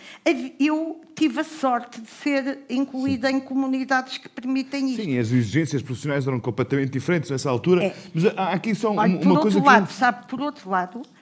eu 0.61 1.01
tive 1.17 1.41
a 1.41 1.45
sorte 1.45 2.01
de 2.01 2.09
ser 2.09 2.61
incluída 2.69 3.29
Sim. 3.29 3.37
em 3.37 3.41
comunidades 3.41 4.19
que 4.19 4.29
permitem 4.29 4.91
isso. 4.91 5.03
Sim, 5.03 5.19
as 5.19 5.33
exigências 5.33 5.83
profissionais 5.83 6.27
eram 6.27 6.39
completamente 6.39 6.91
diferentes 6.91 7.31
nessa 7.31 7.51
altura, 7.51 7.85
é. 7.85 7.97
mas 8.15 8.27
há 8.37 8.53
aqui 8.53 8.75
só 8.75 8.93
Olha, 8.93 9.19
uma 9.19 9.41
coisa 9.41 9.61
que... 9.61 9.67
Lado, 9.67 9.91
sabe, 9.91 10.27
por 10.29 10.41
outro 10.41 10.71
lado, 10.71 11.03
eh, 11.03 11.16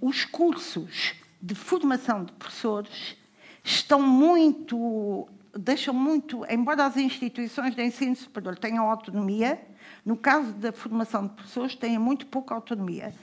os 0.00 0.24
cursos 0.24 1.14
de 1.40 1.54
formação 1.54 2.24
de 2.24 2.32
professores 2.32 3.16
estão 3.62 4.00
muito, 4.00 5.28
deixam 5.56 5.94
muito, 5.94 6.44
embora 6.50 6.86
as 6.86 6.96
instituições 6.96 7.74
de 7.74 7.82
ensino 7.82 8.16
superior 8.16 8.56
tenham 8.56 8.90
autonomia, 8.90 9.60
no 10.04 10.16
caso 10.16 10.52
da 10.52 10.72
formação 10.72 11.26
de 11.26 11.34
professores 11.34 11.74
têm 11.74 11.98
muito 11.98 12.26
pouca 12.26 12.54
autonomia, 12.54 13.14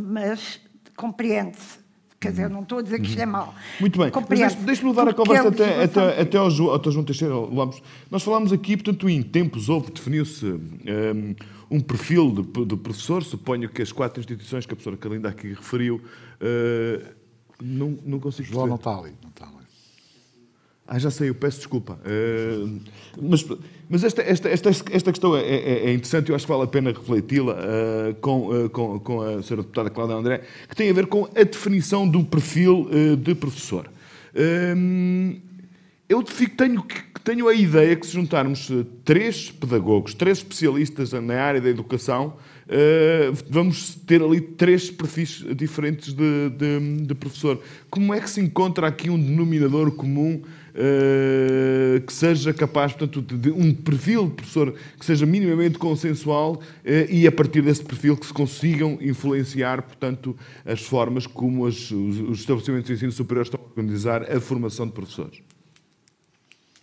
mas 0.00 0.60
compreende-se. 0.96 1.84
Quer 2.20 2.30
dizer, 2.30 2.48
não 2.48 2.62
estou 2.62 2.78
a 2.78 2.82
dizer 2.82 3.00
que 3.00 3.06
isto 3.06 3.20
é 3.20 3.26
mau. 3.26 3.54
Muito 3.78 3.98
bem. 3.98 4.10
Deixe-me 4.10 4.64
deixe 4.64 4.86
levar 4.86 5.08
a 5.08 5.12
conversa 5.12 5.48
até, 5.48 5.82
até, 5.82 6.20
até 6.22 6.38
ao, 6.38 6.50
João, 6.50 6.72
ao 6.72 6.90
João 6.90 7.04
Teixeira 7.04 7.34
Lopes. 7.34 7.82
Nós 8.10 8.22
falámos 8.22 8.50
aqui, 8.50 8.78
portanto, 8.78 9.06
em 9.10 9.22
tempos 9.22 9.68
houve, 9.68 9.92
definiu-se 9.92 10.46
um, 10.46 11.34
um 11.70 11.80
perfil 11.80 12.30
de, 12.30 12.64
de, 12.64 12.76
professor, 12.76 13.22
suponho 13.22 13.68
que 13.68 13.82
as 13.82 13.92
quatro 13.92 14.20
instituições 14.20 14.66
que 14.66 14.72
a 14.72 14.76
professora 14.76 14.96
Carlinda 14.96 15.28
aqui 15.28 15.48
referiu, 15.48 15.96
uh, 15.96 17.14
não, 17.62 17.98
não 18.04 18.20
consigo 18.20 18.48
João 18.48 18.66
não 18.66 18.76
está 18.76 18.96
ali, 18.96 19.12
não 19.22 19.30
está 19.30 19.46
ali. 19.46 19.64
Ah, 20.86 20.98
já 20.98 21.10
sei, 21.10 21.30
eu 21.30 21.34
peço 21.34 21.58
desculpa. 21.58 21.98
Uh, 22.04 22.78
mas 23.20 23.44
mas 23.88 24.04
esta, 24.04 24.22
esta, 24.22 24.48
esta, 24.48 24.70
esta 24.70 25.12
questão 25.12 25.36
é, 25.36 25.42
é, 25.42 25.86
é, 25.86 25.92
interessante, 25.92 26.30
eu 26.30 26.36
acho 26.36 26.46
que 26.46 26.52
vale 26.52 26.64
a 26.64 26.66
pena 26.66 26.90
refleti-la 26.90 27.54
uh, 27.54 28.14
com, 28.16 28.48
uh, 28.48 28.70
com, 28.70 28.98
com 29.00 29.20
a 29.20 29.42
senhora 29.42 29.62
deputada 29.62 29.90
Cláudia 29.90 30.16
André, 30.16 30.42
que 30.68 30.74
tem 30.74 30.90
a 30.90 30.92
ver 30.92 31.06
com 31.06 31.24
a 31.24 31.42
definição 31.42 32.08
do 32.08 32.24
perfil 32.24 32.88
de 33.18 33.34
professor. 33.34 33.90
eu 36.08 36.26
fico, 36.26 36.56
tenho, 36.56 36.84
tenho 37.24 37.48
a 37.48 37.54
ideia 37.54 37.96
que 37.96 38.06
se 38.06 38.12
juntarmos 38.12 38.70
três 39.02 39.50
pedagogos, 39.50 40.12
três 40.12 40.38
especialistas 40.38 41.12
na 41.12 41.40
área 41.40 41.60
da 41.60 41.70
educação, 41.70 42.36
vamos 43.48 43.94
ter 43.94 44.22
ali 44.22 44.40
três 44.40 44.90
perfis 44.90 45.44
diferentes 45.56 46.12
de, 46.12 46.50
de, 46.50 47.06
de 47.06 47.14
professor. 47.14 47.60
Como 47.88 48.12
é 48.12 48.20
que 48.20 48.28
se 48.28 48.40
encontra 48.40 48.86
aqui 48.86 49.08
um 49.08 49.18
denominador 49.18 49.92
comum 49.92 50.42
uh, 50.42 52.00
que 52.02 52.12
seja 52.12 52.52
capaz, 52.52 52.92
portanto, 52.92 53.22
de 53.22 53.50
um 53.50 53.72
perfil 53.72 54.26
de 54.26 54.34
professor 54.34 54.74
que 54.98 55.04
seja 55.04 55.24
minimamente 55.24 55.78
consensual 55.78 56.60
e 57.08 57.26
a 57.26 57.32
partir 57.32 57.62
desse 57.62 57.82
perfil 57.82 58.16
que 58.16 58.26
se 58.26 58.32
consigam 58.32 58.98
influenciar, 59.00 59.82
portanto, 59.82 60.36
as 60.64 60.82
formas 60.82 61.26
como 61.26 61.66
as, 61.66 61.90
os 61.90 62.40
estabelecimentos 62.40 62.88
de 62.88 62.94
ensino 62.94 63.12
superior 63.12 63.44
estão 63.44 63.60
a 63.60 63.66
organizar 63.66 64.30
a 64.30 64.40
formação 64.40 64.86
de 64.86 64.92
professores. 64.92 65.53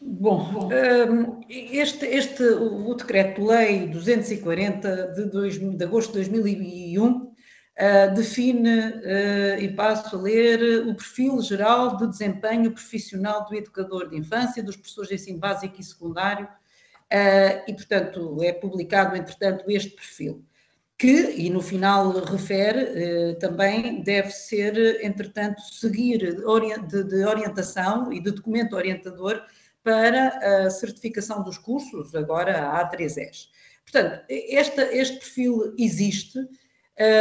Bom, 0.04 0.68
hum, 0.68 1.41
este, 1.47 2.08
este, 2.08 2.43
o 2.43 2.95
Decreto-Lei 2.95 3.88
240 3.88 5.08
de, 5.14 5.26
dois, 5.26 5.60
de 5.60 5.84
agosto 5.84 6.14
de 6.14 6.30
2001 6.30 7.32
Uh, 7.80 8.14
define, 8.14 8.70
uh, 8.70 9.60
e 9.60 9.74
passo 9.74 10.16
a 10.16 10.22
ler, 10.22 10.86
o 10.86 10.93
perfil 10.93 11.41
geral 11.41 11.97
de 11.97 12.06
desempenho 12.10 12.70
profissional 12.72 13.45
do 13.45 13.56
educador 13.56 14.10
de 14.10 14.18
infância, 14.18 14.62
dos 14.62 14.76
professores 14.76 15.10
de 15.10 15.16
ensino 15.16 15.39
básico 15.39 15.80
e 15.80 15.84
secundário, 15.84 16.45
uh, 16.45 17.64
e, 17.68 17.74
portanto, 17.74 18.38
é 18.43 18.52
publicado, 18.52 19.16
entretanto, 19.16 19.64
este 19.68 19.91
perfil, 19.91 20.45
que, 20.95 21.32
e 21.32 21.49
no 21.49 21.62
final 21.62 22.12
refere, 22.26 23.36
também 23.39 24.04
deve 24.04 24.30
ser, 24.30 25.04
entretanto, 25.04 25.62
seguir 25.62 26.20
de, 26.20 27.04
de 27.04 27.26
orientação 27.26 28.14
e 28.14 28.20
de 28.20 28.30
documento 28.30 28.76
orientador 28.76 29.41
para 29.84 30.65
a 30.65 30.69
certificação 30.69 31.43
dos 31.43 31.57
cursos, 31.57 32.13
agora 32.15 32.69
a 32.69 32.89
A3S. 32.89 33.47
Portanto, 33.84 34.23
este, 34.29 34.82
este 34.82 35.17
perfil 35.17 35.73
existe, 35.77 36.39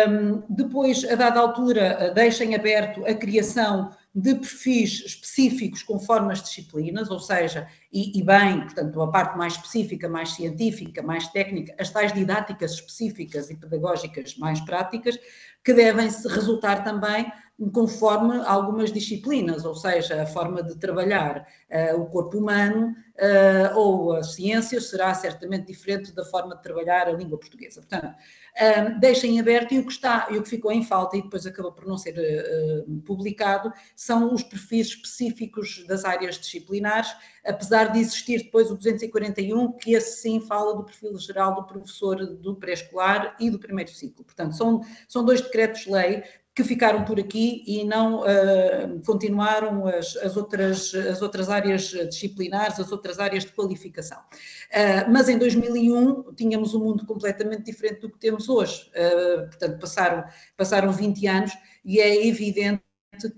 um, 0.08 0.42
depois, 0.48 1.04
a 1.04 1.14
dada 1.14 1.40
altura, 1.40 2.12
deixem 2.14 2.54
aberto 2.54 3.04
a 3.06 3.14
criação 3.14 3.90
de 4.14 4.34
perfis 4.34 5.04
específicos 5.06 5.82
conforme 5.82 6.32
as 6.32 6.42
disciplinas, 6.42 7.10
ou 7.10 7.20
seja, 7.20 7.68
e, 7.92 8.18
e, 8.18 8.22
bem, 8.22 8.62
portanto, 8.62 9.00
a 9.00 9.10
parte 9.10 9.38
mais 9.38 9.54
específica, 9.54 10.08
mais 10.08 10.30
científica, 10.30 11.02
mais 11.02 11.28
técnica, 11.28 11.74
as 11.78 11.90
tais 11.90 12.12
didáticas 12.12 12.72
específicas 12.72 13.50
e 13.50 13.56
pedagógicas 13.56 14.36
mais 14.36 14.60
práticas, 14.60 15.16
que 15.64 15.72
devem 15.72 16.08
resultar 16.28 16.82
também 16.82 17.30
conforme 17.68 18.38
algumas 18.46 18.90
disciplinas, 18.90 19.64
ou 19.64 19.74
seja, 19.74 20.22
a 20.22 20.26
forma 20.26 20.62
de 20.62 20.78
trabalhar 20.78 21.46
uh, 21.70 22.00
o 22.00 22.06
corpo 22.06 22.38
humano 22.38 22.94
uh, 23.16 23.76
ou 23.78 24.12
a 24.14 24.22
ciência 24.22 24.80
será 24.80 25.12
certamente 25.12 25.66
diferente 25.66 26.12
da 26.12 26.24
forma 26.24 26.56
de 26.56 26.62
trabalhar 26.62 27.06
a 27.06 27.12
língua 27.12 27.38
portuguesa. 27.38 27.82
Portanto, 27.82 28.14
um, 28.60 28.98
deixem 28.98 29.38
aberto 29.38 29.72
e 29.72 29.78
o 29.78 29.86
que 29.86 29.92
está 29.92 30.28
e 30.30 30.38
o 30.38 30.42
que 30.42 30.48
ficou 30.48 30.72
em 30.72 30.82
falta 30.82 31.16
e 31.16 31.22
depois 31.22 31.44
acabou 31.44 31.72
por 31.72 31.86
não 31.86 31.98
ser 31.98 32.14
uh, 32.18 33.00
publicado 33.02 33.70
são 33.94 34.32
os 34.32 34.42
perfis 34.42 34.88
específicos 34.88 35.84
das 35.86 36.04
áreas 36.04 36.38
disciplinares, 36.38 37.14
apesar 37.44 37.92
de 37.92 37.98
existir 37.98 38.42
depois 38.44 38.70
o 38.70 38.76
241, 38.76 39.72
que 39.72 39.92
esse 39.92 40.22
sim 40.22 40.40
fala 40.40 40.74
do 40.74 40.84
perfil 40.84 41.18
geral 41.18 41.54
do 41.54 41.64
professor 41.64 42.16
do 42.16 42.56
pré-escolar 42.56 43.36
e 43.38 43.50
do 43.50 43.58
primeiro 43.58 43.90
ciclo. 43.90 44.24
Portanto, 44.24 44.56
são, 44.56 44.80
são 45.06 45.24
dois 45.24 45.42
decretos-lei 45.42 46.24
que 46.60 46.64
ficaram 46.68 47.04
por 47.04 47.18
aqui 47.18 47.64
e 47.66 47.84
não 47.84 48.20
uh, 48.20 49.02
continuaram 49.06 49.86
as, 49.86 50.14
as, 50.16 50.36
outras, 50.36 50.94
as 50.94 51.22
outras 51.22 51.48
áreas 51.48 51.84
disciplinares, 52.10 52.78
as 52.78 52.92
outras 52.92 53.18
áreas 53.18 53.44
de 53.44 53.52
qualificação. 53.52 54.18
Uh, 54.18 55.10
mas 55.10 55.28
em 55.28 55.38
2001 55.38 56.34
tínhamos 56.34 56.74
um 56.74 56.80
mundo 56.80 57.06
completamente 57.06 57.64
diferente 57.64 58.00
do 58.00 58.10
que 58.10 58.18
temos 58.18 58.48
hoje. 58.48 58.90
Uh, 58.90 59.46
portanto, 59.46 59.80
passaram, 59.80 60.24
passaram 60.56 60.92
20 60.92 61.26
anos 61.26 61.52
e 61.82 61.98
é 61.98 62.26
evidente 62.26 62.82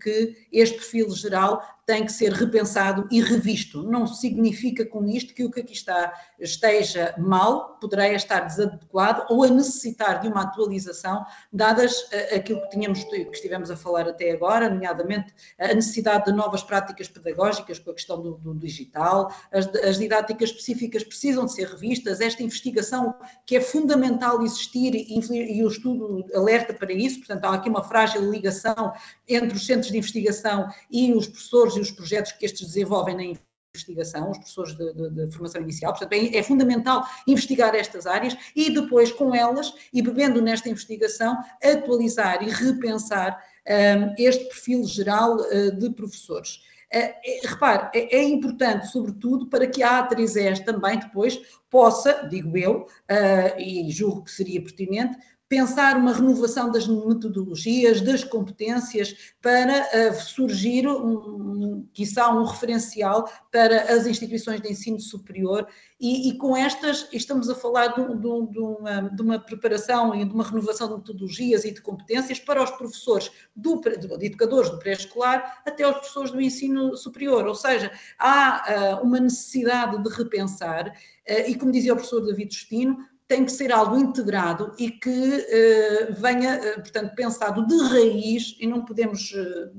que 0.01 0.35
este 0.53 0.77
perfil 0.77 1.11
geral 1.11 1.63
tem 1.85 2.05
que 2.05 2.13
ser 2.13 2.33
repensado 2.33 3.09
e 3.11 3.21
revisto. 3.21 3.83
Não 3.83 4.07
significa 4.07 4.87
com 4.87 5.05
isto 5.07 5.35
que 5.35 5.45
o 5.45 5.51
que 5.51 5.61
aqui 5.61 5.73
está 5.73 6.13
esteja 6.39 7.15
mal, 7.19 7.79
poderá 7.81 8.09
estar 8.13 8.41
desadequado 8.41 9.27
ou 9.29 9.45
a 9.45 9.49
necessitar 9.49 10.21
de 10.21 10.29
uma 10.29 10.43
atualização, 10.43 11.25
dadas 11.53 12.07
eh, 12.13 12.37
aquilo 12.37 12.61
que 12.63 12.71
tínhamos 12.71 13.03
que 13.05 13.29
estivemos 13.33 13.71
a 13.71 13.77
falar 13.77 14.09
até 14.09 14.31
agora, 14.31 14.69
nomeadamente 14.69 15.35
a 15.59 15.69
necessidade 15.69 16.27
de 16.27 16.33
novas 16.33 16.63
práticas 16.63 17.09
pedagógicas 17.09 17.79
com 17.79 17.91
a 17.91 17.95
questão 17.95 18.21
do, 18.21 18.35
do 18.35 18.55
digital, 18.55 19.33
as, 19.53 19.67
as, 19.77 19.99
didáticas 19.99 20.51
específicas 20.51 21.05
precisam 21.05 21.47
de 21.47 21.53
ser 21.53 21.69
revistas, 21.69 22.21
esta 22.21 22.43
investigação 22.43 23.15
que 23.47 23.57
é 23.57 23.61
fundamental 23.61 24.43
existir 24.43 24.95
e, 24.95 25.19
e 25.59 25.65
o 25.65 25.69
estudo 25.69 26.25
alerta 26.35 26.73
para 26.73 26.93
isso, 26.93 27.19
portanto 27.19 27.45
há 27.45 27.55
aqui 27.55 27.69
uma 27.69 27.83
frágil 27.83 28.31
ligação 28.31 28.93
entre 29.29 29.57
os 29.57 29.67
centros 29.67 29.91
de 29.91 29.99
investigação 29.99 30.69
e 30.91 31.13
os 31.13 31.27
professores 31.27 31.72
e 31.77 31.81
os 31.81 31.91
projetos 31.91 32.33
que 32.33 32.45
estes 32.45 32.67
desenvolvem 32.67 33.17
na 33.17 33.39
investigação, 33.75 34.31
os 34.31 34.39
professores 34.39 34.77
de, 34.77 34.93
de, 34.93 35.27
de 35.27 35.33
formação 35.33 35.63
inicial. 35.63 35.93
Portanto, 35.93 36.13
é, 36.13 36.37
é, 36.37 36.43
fundamental 36.43 37.05
investigar 37.27 37.75
estas 37.75 38.07
áreas 38.07 38.37
e 38.55 38.71
depois, 38.71 39.11
com 39.11 39.35
elas 39.35 39.73
e 39.93 40.03
bebendo 40.03 40.43
nesta 40.43 40.69
investigação, 40.69 41.37
atualizar 41.63 42.43
e 42.43 42.51
repensar 42.51 43.43
um, 43.67 44.15
este 44.19 44.45
perfil 44.45 44.85
geral 44.85 45.37
uh, 45.37 45.77
de 45.79 45.91
professores. 45.91 46.61
Uh, 46.95 47.49
repare, 47.49 47.89
é, 47.95 48.17
é, 48.17 48.23
importante, 48.23 48.89
sobretudo, 48.89 49.49
para 49.49 49.67
que 49.67 49.83
a 49.83 50.07
A3S 50.07 50.63
também 50.65 50.99
depois 50.99 51.41
possa, 51.71 52.29
digo 52.29 52.57
eu, 52.59 52.83
uh, 52.83 53.59
e 53.59 53.91
julgo 53.91 54.25
que 54.25 54.31
seria 54.31 54.63
pertinente, 54.63 55.17
pensar 55.53 55.99
uma 55.99 56.15
renovação 56.15 56.73
das 56.73 56.89
metodologias, 56.89 58.01
das 58.01 58.25
competências, 58.25 59.35
para 59.43 59.83
uh, 59.83 60.15
surgir, 60.15 60.89
um, 60.89 61.87
quiçá, 61.93 62.33
um 62.33 62.43
referencial 62.43 63.31
para 63.51 63.83
as 63.93 64.07
instituições 64.07 64.63
de 64.63 64.73
ensino 64.73 64.99
superior. 64.99 65.69
E, 66.01 66.31
e 66.31 66.39
com 66.39 66.57
estas 66.57 67.07
estamos 67.13 67.51
a 67.51 67.55
falar 67.55 67.89
de, 67.89 68.03
de, 68.03 68.47
de, 68.51 68.59
uma, 68.59 69.01
de, 69.03 69.21
uma, 69.21 69.39
preparação 69.39 70.15
e 70.15 70.25
de 70.25 70.33
uma 70.33 70.43
renovação 70.43 70.89
de 70.89 70.95
metodologias 70.95 71.67
e 71.67 71.71
de 71.71 71.83
competências 71.83 72.39
para 72.41 72.63
os 72.63 72.71
professores, 72.71 73.31
do, 73.55 73.79
de 73.79 74.27
educadores 74.27 74.71
do 74.71 74.79
pré-escolar 74.79 75.61
até 75.67 75.87
os 75.87 75.97
professores 75.97 76.31
do 76.31 76.41
ensino 76.41 76.97
superior, 76.97 77.47
ou 77.47 77.55
seja, 77.55 77.93
há 78.19 79.01
uh, 79.03 79.07
uma 79.07 79.21
necessidade 79.21 80.03
de 80.03 80.09
repensar 80.09 80.89
uh, 80.89 81.51
e 81.51 81.55
como 81.57 81.71
dizia 81.71 81.93
o 81.93 81.97
professor 81.97 82.23
David 82.23 82.55
Justino, 82.55 82.97
tem 83.29 83.45
que 83.45 83.53
ser 83.53 83.73
algo 83.73 83.97
integrado 83.97 84.73
e 84.79 84.91
que 84.91 85.09
uh, 85.09 86.15
venha, 86.21 86.59
uh, 86.59 86.75
portanto, 86.81 87.15
pensado 87.15 87.67
de 87.67 87.77
raiz 87.89 88.57
e 88.61 88.67
não 88.67 88.85
podemos 88.85 89.33
uh, 89.33 89.71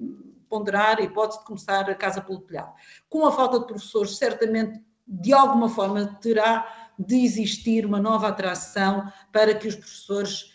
ponderar 0.50 0.98
a 1.00 1.04
hipótese 1.04 1.40
de 1.40 1.46
começar 1.46 1.90
a 1.90 1.96
casa 1.96 2.22
pelo 2.22 2.42
telhado. 2.42 2.74
Com 3.10 3.26
a 3.26 3.32
falta 3.32 3.60
de 3.60 3.68
professores, 3.68 4.18
certamente, 4.18 4.82
de 5.08 5.34
alguma 5.34 5.70
forma, 5.70 6.18
terá 6.22 6.92
de 6.98 7.24
existir 7.24 7.86
uma 7.86 8.00
nova 8.00 8.28
atração 8.28 9.12
para 9.32 9.54
que 9.54 9.68
os 9.68 9.76
professores 9.76 10.52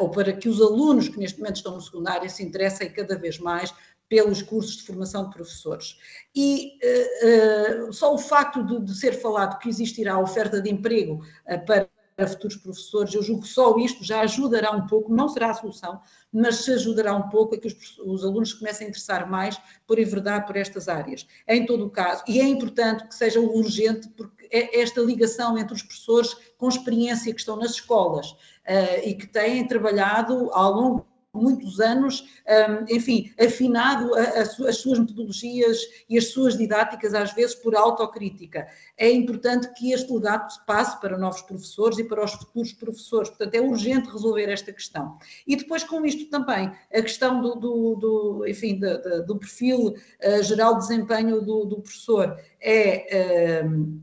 ou 0.00 0.10
para 0.10 0.32
que 0.32 0.48
os 0.48 0.60
alunos 0.60 1.08
que 1.08 1.18
neste 1.18 1.38
momento 1.38 1.56
estão 1.56 1.74
no 1.74 1.80
secundário 1.80 2.28
se 2.28 2.42
interessem 2.42 2.90
cada 2.90 3.16
vez 3.16 3.38
mais 3.38 3.72
pelos 4.08 4.42
cursos 4.42 4.76
de 4.76 4.82
formação 4.82 5.24
de 5.24 5.34
professores. 5.34 5.96
E 6.34 6.78
uh, 6.82 7.88
uh, 7.88 7.92
só 7.92 8.12
o 8.12 8.18
facto 8.18 8.64
de, 8.64 8.80
de, 8.80 8.94
ser 8.94 9.12
falado 9.12 9.58
que 9.58 9.68
existirá 9.68 10.18
oferta 10.18 10.60
de 10.60 10.70
emprego 10.70 11.24
uh, 11.46 11.64
para 11.64 11.88
para 11.88 11.91
futuros 12.26 12.56
professores. 12.56 13.14
Eu 13.14 13.22
julgo 13.22 13.42
que 13.42 13.48
só 13.48 13.76
isto 13.78 14.04
já 14.04 14.20
ajudará 14.20 14.70
um 14.72 14.86
pouco, 14.86 15.12
não 15.12 15.28
será 15.28 15.50
a 15.50 15.54
solução, 15.54 16.00
mas 16.32 16.56
se 16.56 16.72
ajudará 16.72 17.14
um 17.14 17.28
pouco 17.28 17.54
a 17.54 17.58
que 17.58 17.66
os, 17.66 17.98
os 17.98 18.24
alunos 18.24 18.52
comecem 18.52 18.86
a 18.86 18.90
interessar 18.90 19.30
mais 19.30 19.60
por 19.86 19.98
enverdar 19.98 20.46
por 20.46 20.56
estas 20.56 20.88
áreas. 20.88 21.26
Em 21.48 21.66
todo 21.66 21.86
o 21.86 21.90
caso, 21.90 22.22
e 22.26 22.40
é 22.40 22.44
importante 22.44 23.06
que 23.06 23.14
seja 23.14 23.40
urgente, 23.40 24.08
porque 24.10 24.48
é 24.50 24.80
esta 24.80 25.00
ligação 25.00 25.56
entre 25.58 25.74
os 25.74 25.82
professores 25.82 26.36
com 26.58 26.68
experiência 26.68 27.32
que 27.32 27.40
estão 27.40 27.56
nas 27.56 27.72
escolas 27.72 28.30
uh, 28.30 29.02
e 29.04 29.14
que 29.14 29.26
têm 29.26 29.66
trabalhado 29.66 30.50
ao 30.52 30.72
longo 30.72 31.11
muitos 31.34 31.80
anos, 31.80 32.20
hum, 32.46 32.84
enfim, 32.90 33.32
afinado 33.40 34.14
as 34.14 34.76
suas 34.76 34.98
metodologias 34.98 35.78
e 36.08 36.18
as 36.18 36.28
suas 36.28 36.56
didáticas, 36.56 37.14
às 37.14 37.32
vezes 37.32 37.54
por 37.54 37.74
autocrítica. 37.74 38.66
É 38.98 39.10
importante 39.10 39.72
que 39.74 39.92
este 39.92 40.12
legado 40.12 40.52
passe 40.66 41.00
para 41.00 41.16
novos 41.16 41.40
professores 41.42 41.98
e 41.98 42.04
para 42.04 42.24
os 42.24 42.32
futuros 42.32 42.72
professores, 42.72 43.30
portanto, 43.30 43.54
é 43.54 43.60
urgente 43.60 44.10
resolver 44.10 44.50
esta 44.50 44.72
questão. 44.72 45.18
E 45.46 45.56
depois, 45.56 45.82
com 45.84 46.04
isto 46.04 46.28
também, 46.28 46.70
a 46.92 47.02
questão 47.02 47.40
do, 47.40 47.54
do, 47.54 47.94
do 47.96 48.46
enfim, 48.46 48.78
do, 48.78 49.26
do 49.26 49.38
perfil 49.38 49.88
uh, 49.88 50.42
geral 50.42 50.74
de 50.74 50.80
desempenho 50.80 51.40
do, 51.40 51.64
do 51.64 51.80
professor 51.80 52.38
é, 52.60 53.64
uh, 53.64 54.00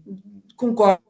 concordo 0.55 1.08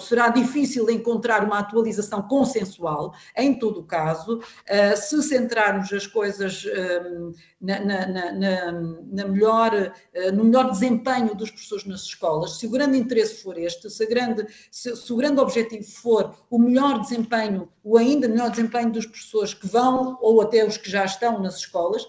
será 0.00 0.28
difícil 0.28 0.88
encontrar 0.90 1.44
uma 1.44 1.58
atualização 1.58 2.22
consensual, 2.22 3.14
em 3.36 3.58
todo 3.58 3.80
o 3.80 3.84
caso, 3.84 4.40
eh, 4.66 4.96
se 4.96 5.22
centrarmos 5.22 5.92
as 5.92 6.06
coisas 6.06 6.64
ehm, 6.66 7.32
na, 7.60 7.80
na, 7.80 8.06
na, 8.06 8.72
na, 8.72 9.24
melhor, 9.26 9.92
eh, 10.14 10.32
no 10.32 10.44
melhor 10.44 10.70
desempenho 10.70 11.34
dos 11.34 11.50
professores 11.50 11.84
nas 11.84 12.02
escolas, 12.02 12.58
se 12.58 12.66
o 12.66 12.70
grande 12.70 12.98
interesse 12.98 13.42
for 13.42 13.58
este, 13.58 13.90
se, 13.90 14.06
grande, 14.06 14.46
se, 14.70 14.96
se 14.96 15.12
o 15.12 15.16
grande 15.16 15.40
objetivo 15.40 15.84
for 15.84 16.34
o 16.50 16.58
melhor 16.58 17.00
desempenho, 17.00 17.68
o 17.82 17.96
ainda 17.96 18.28
melhor 18.28 18.50
desempenho 18.50 18.90
dos 18.90 19.06
professores 19.06 19.54
que 19.54 19.66
vão 19.66 20.18
ou 20.20 20.40
até 20.40 20.64
os 20.66 20.76
que 20.76 20.90
já 20.90 21.04
estão 21.04 21.40
nas 21.40 21.56
escolas, 21.56 22.06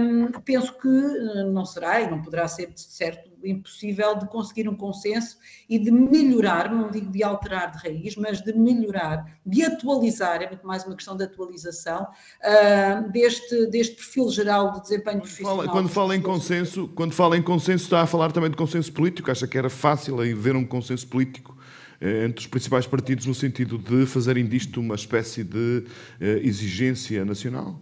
um, 0.00 0.30
penso 0.42 0.72
que 0.78 0.88
não 0.88 1.64
será 1.64 2.00
e 2.00 2.10
não 2.10 2.22
poderá 2.22 2.46
ser, 2.46 2.72
certo, 2.76 3.31
impossível 3.44 4.16
de 4.16 4.26
conseguir 4.28 4.68
um 4.68 4.76
consenso 4.76 5.38
e 5.68 5.78
de 5.78 5.90
melhorar, 5.90 6.72
não 6.72 6.90
digo 6.90 7.10
de 7.10 7.22
alterar 7.22 7.72
de 7.72 7.78
raiz, 7.78 8.16
mas 8.16 8.40
de 8.40 8.52
melhorar, 8.52 9.24
de 9.44 9.64
atualizar, 9.64 10.42
é 10.42 10.48
muito 10.48 10.66
mais 10.66 10.84
uma 10.84 10.94
questão 10.94 11.16
de 11.16 11.24
atualização 11.24 12.02
uh, 12.02 13.10
deste, 13.10 13.66
deste 13.66 13.96
perfil 13.96 14.30
geral 14.30 14.72
de 14.72 14.82
desempenho 14.82 15.18
quando 15.18 15.20
profissional. 15.22 15.56
Fala, 15.56 15.68
quando 15.68 15.88
fala 15.88 16.16
em 16.16 16.20
consenso, 16.20 16.88
quando 16.94 17.12
fala 17.12 17.36
em 17.36 17.42
consenso, 17.42 17.84
está 17.84 18.02
a 18.02 18.06
falar 18.06 18.32
também 18.32 18.50
de 18.50 18.56
consenso 18.56 18.92
político. 18.92 19.30
Acha 19.30 19.46
que 19.46 19.58
era 19.58 19.70
fácil 19.70 20.20
haver 20.20 20.56
um 20.56 20.64
consenso 20.64 21.06
político 21.06 21.56
eh, 22.00 22.24
entre 22.24 22.40
os 22.40 22.46
principais 22.48 22.86
partidos 22.86 23.26
no 23.26 23.34
sentido 23.34 23.78
de 23.78 24.06
fazerem 24.06 24.44
disto 24.46 24.80
uma 24.80 24.96
espécie 24.96 25.44
de 25.44 25.84
eh, 26.20 26.40
exigência 26.42 27.24
nacional? 27.24 27.78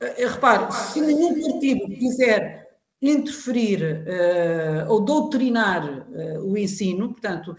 Uh, 0.00 0.28
repare, 0.28 0.72
se 0.72 1.00
nenhum 1.00 1.40
partido 1.40 1.86
quiser 1.88 2.61
interferir 3.02 3.82
uh, 3.82 4.90
ou 4.90 5.00
doutrinar 5.00 6.06
uh, 6.08 6.46
o 6.46 6.56
ensino, 6.56 7.10
portanto, 7.10 7.56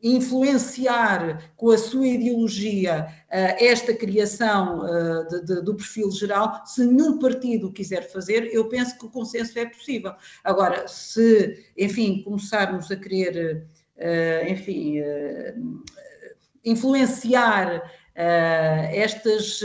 influenciar 0.00 1.52
com 1.56 1.70
a 1.70 1.78
sua 1.78 2.06
ideologia 2.06 3.06
esta 3.30 3.94
criação 3.94 4.80
de, 5.28 5.44
de, 5.44 5.62
do 5.62 5.76
perfil 5.76 6.10
geral, 6.10 6.66
se 6.66 6.84
nenhum 6.84 7.20
partido 7.20 7.72
quiser 7.72 8.10
fazer, 8.10 8.52
eu 8.52 8.68
penso 8.68 8.98
que 8.98 9.06
o 9.06 9.10
consenso 9.10 9.56
é 9.56 9.64
possível. 9.64 10.12
Agora, 10.42 10.88
se, 10.88 11.56
enfim, 11.78 12.20
começarmos 12.24 12.90
a 12.90 12.96
querer, 12.96 13.64
enfim, 14.48 14.96
influenciar 16.64 17.88
estas, 18.12 19.62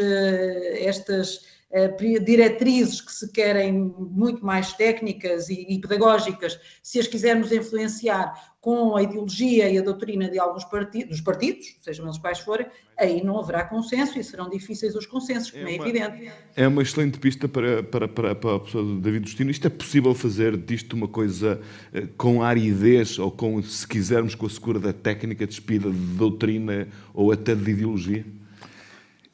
estas 0.77 1.56
diretrizes 2.25 3.01
que 3.01 3.11
se 3.11 3.31
querem 3.31 3.73
muito 3.73 4.45
mais 4.45 4.71
técnicas 4.73 5.49
e, 5.49 5.65
e, 5.67 5.79
pedagógicas, 5.79 6.57
se 6.81 6.97
as 6.97 7.07
quisermos 7.07 7.51
influenciar 7.51 8.55
com 8.61 8.95
a 8.95 9.03
ideologia 9.03 9.69
e 9.69 9.77
a 9.77 9.81
doutrina 9.81 10.29
de 10.29 10.39
alguns 10.39 10.63
partidos, 10.63 11.09
dos 11.09 11.21
partidos, 11.21 11.75
sejam 11.81 12.05
eles 12.05 12.17
quais 12.17 12.39
forem, 12.39 12.67
aí 12.97 13.23
não 13.23 13.39
haverá 13.39 13.65
consenso 13.65 14.17
e 14.17 14.23
serão 14.23 14.49
difíceis 14.49 14.95
os 14.95 15.05
consensos, 15.05 15.51
como 15.51 15.67
é, 15.67 15.71
é 15.71 15.75
evidente. 15.75 16.31
É 16.55 16.67
uma 16.67 16.81
excelente 16.81 17.19
pista 17.19 17.47
para, 17.47 17.83
para, 17.83 18.07
para, 18.07 18.35
para 18.35 18.55
a 18.55 18.59
pessoa 18.59 18.83
do 18.83 18.99
David 18.99 19.27
Justino. 19.27 19.51
Isto 19.51 19.67
é 19.67 19.69
possível 19.69 20.13
fazer 20.15 20.57
disto 20.57 20.93
uma 20.93 21.07
coisa 21.07 21.61
com 22.17 22.41
aridez 22.41 23.19
ou 23.19 23.29
com, 23.29 23.61
se 23.61 23.87
quisermos, 23.87 24.35
com 24.35 24.45
a 24.45 24.49
segura 24.49 24.79
da 24.79 24.93
técnica 24.93 25.45
despida 25.45 25.89
de 25.89 25.97
doutrina 25.97 26.87
ou 27.13 27.31
até 27.31 27.53
de 27.53 27.71
ideologia? 27.71 28.25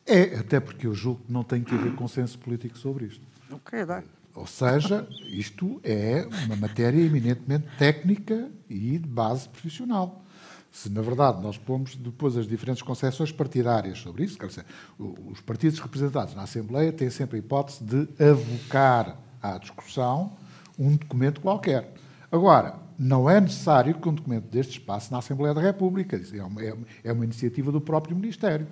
É, 0.05 0.35
até 0.37 0.59
porque 0.59 0.85
eu 0.87 0.93
julgo 0.93 1.21
que 1.25 1.31
não 1.31 1.43
tem 1.43 1.63
que 1.63 1.73
haver 1.73 1.95
consenso 1.95 2.37
político 2.37 2.77
sobre 2.77 3.05
isto. 3.05 3.25
Não 3.49 3.59
quer 3.59 3.85
dar. 3.85 4.03
Ou 4.35 4.47
seja, 4.47 5.07
isto 5.27 5.79
é 5.83 6.27
uma 6.45 6.55
matéria 6.55 6.99
eminentemente 6.99 7.67
técnica 7.77 8.49
e 8.69 8.97
de 8.97 9.07
base 9.07 9.47
profissional. 9.47 10.23
Se, 10.71 10.89
na 10.89 11.01
verdade, 11.03 11.39
nós 11.39 11.55
pomos 11.55 11.95
depois 11.95 12.35
as 12.35 12.47
diferentes 12.47 12.81
concepções 12.81 13.31
partidárias 13.31 13.99
sobre 13.99 14.23
isso, 14.23 14.39
quer 14.39 14.47
dizer, 14.47 14.65
os 14.97 15.39
partidos 15.39 15.79
representados 15.79 16.33
na 16.33 16.43
Assembleia 16.43 16.91
têm 16.91 17.11
sempre 17.11 17.35
a 17.35 17.39
hipótese 17.39 17.83
de 17.83 18.07
avocar 18.23 19.19
à 19.39 19.59
discussão 19.59 20.35
um 20.79 20.95
documento 20.95 21.39
qualquer. 21.39 21.93
Agora, 22.31 22.79
não 22.97 23.29
é 23.29 23.39
necessário 23.39 23.93
que 23.93 24.09
um 24.09 24.13
documento 24.15 24.45
deste 24.45 24.81
passe 24.81 25.11
na 25.11 25.19
Assembleia 25.19 25.53
da 25.53 25.61
República. 25.61 26.19
É 26.33 26.43
uma, 26.43 26.61
é 27.03 27.13
uma 27.13 27.23
iniciativa 27.23 27.71
do 27.71 27.79
próprio 27.79 28.15
Ministério. 28.15 28.67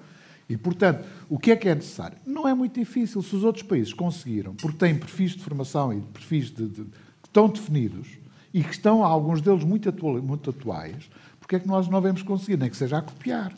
E, 0.52 0.58
portanto, 0.58 1.06
o 1.30 1.40
que 1.40 1.52
é 1.52 1.56
que 1.56 1.70
é 1.70 1.74
necessário? 1.74 2.18
Não 2.26 2.46
é 2.46 2.54
muito 2.54 2.78
difícil. 2.78 3.22
Se 3.22 3.34
os 3.34 3.44
outros 3.44 3.64
países 3.64 3.94
conseguiram, 3.94 4.54
porque 4.56 4.78
têm 4.78 4.94
perfis 4.94 5.32
de 5.32 5.42
formação 5.42 5.94
e 5.94 6.02
perfis 6.02 6.52
de, 6.52 6.68
de, 6.68 6.84
que 6.84 7.28
estão 7.28 7.48
definidos 7.48 8.10
e 8.54 8.62
que 8.62 8.72
estão, 8.72 9.02
alguns 9.04 9.42
deles, 9.42 9.64
muito, 9.64 9.88
atual, 9.88 10.22
muito 10.22 10.50
atuais, 10.50 11.10
porque 11.40 11.56
é 11.56 11.60
que 11.60 11.68
nós 11.68 11.88
não 11.88 12.02
vemos 12.02 12.22
conseguir? 12.22 12.58
Nem 12.58 12.70
que 12.70 12.76
seja 12.76 12.98
a 12.98 13.02
copiar. 13.02 13.54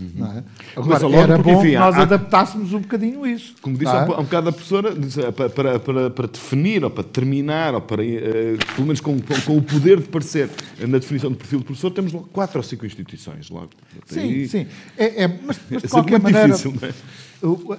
Uhum. 0.00 0.26
É? 0.26 0.44
Agora, 0.76 1.08
Mas, 1.08 1.12
era 1.14 1.36
porque, 1.36 1.52
bom 1.52 1.60
enfim, 1.60 1.70
que 1.70 1.78
nós 1.78 1.94
há, 1.94 2.02
adaptássemos 2.02 2.72
um 2.72 2.80
bocadinho 2.80 3.26
isso. 3.26 3.54
Como 3.60 3.76
disse 3.76 3.92
é? 3.94 3.98
há 3.98 4.02
um 4.04 4.24
bocado 4.24 4.48
a 4.48 4.52
professora, 4.52 4.94
eh, 4.94 5.30
para, 5.30 5.78
para, 5.78 6.10
para, 6.10 6.26
definir, 6.26 6.82
ou 6.82 6.90
para 6.90 7.04
terminar, 7.04 7.74
ou 7.74 7.82
para, 7.82 8.02
uh, 8.02 8.06
pelo 8.74 8.86
menos 8.86 9.00
com, 9.00 9.20
com, 9.20 9.40
com, 9.42 9.56
o 9.58 9.62
poder 9.62 10.00
de 10.00 10.08
parecer 10.08 10.48
na 10.80 10.98
definição 10.98 11.30
do 11.30 11.36
perfil 11.36 11.58
do 11.58 11.66
professor, 11.66 11.90
temos 11.90 12.12
quatro 12.32 12.58
ou 12.58 12.62
cinco 12.62 12.86
instituições 12.86 13.50
logo. 13.50 13.70
Sim, 14.06 14.46
sim. 14.46 14.66
É, 14.96 15.24
é, 15.24 15.28
mas, 15.28 15.60
mas 15.70 15.82
de 15.82 15.86
é 15.86 15.90
qualquer 15.90 16.20
maneira, 16.20 16.48
difícil, 16.48 16.74
é? 16.82 16.92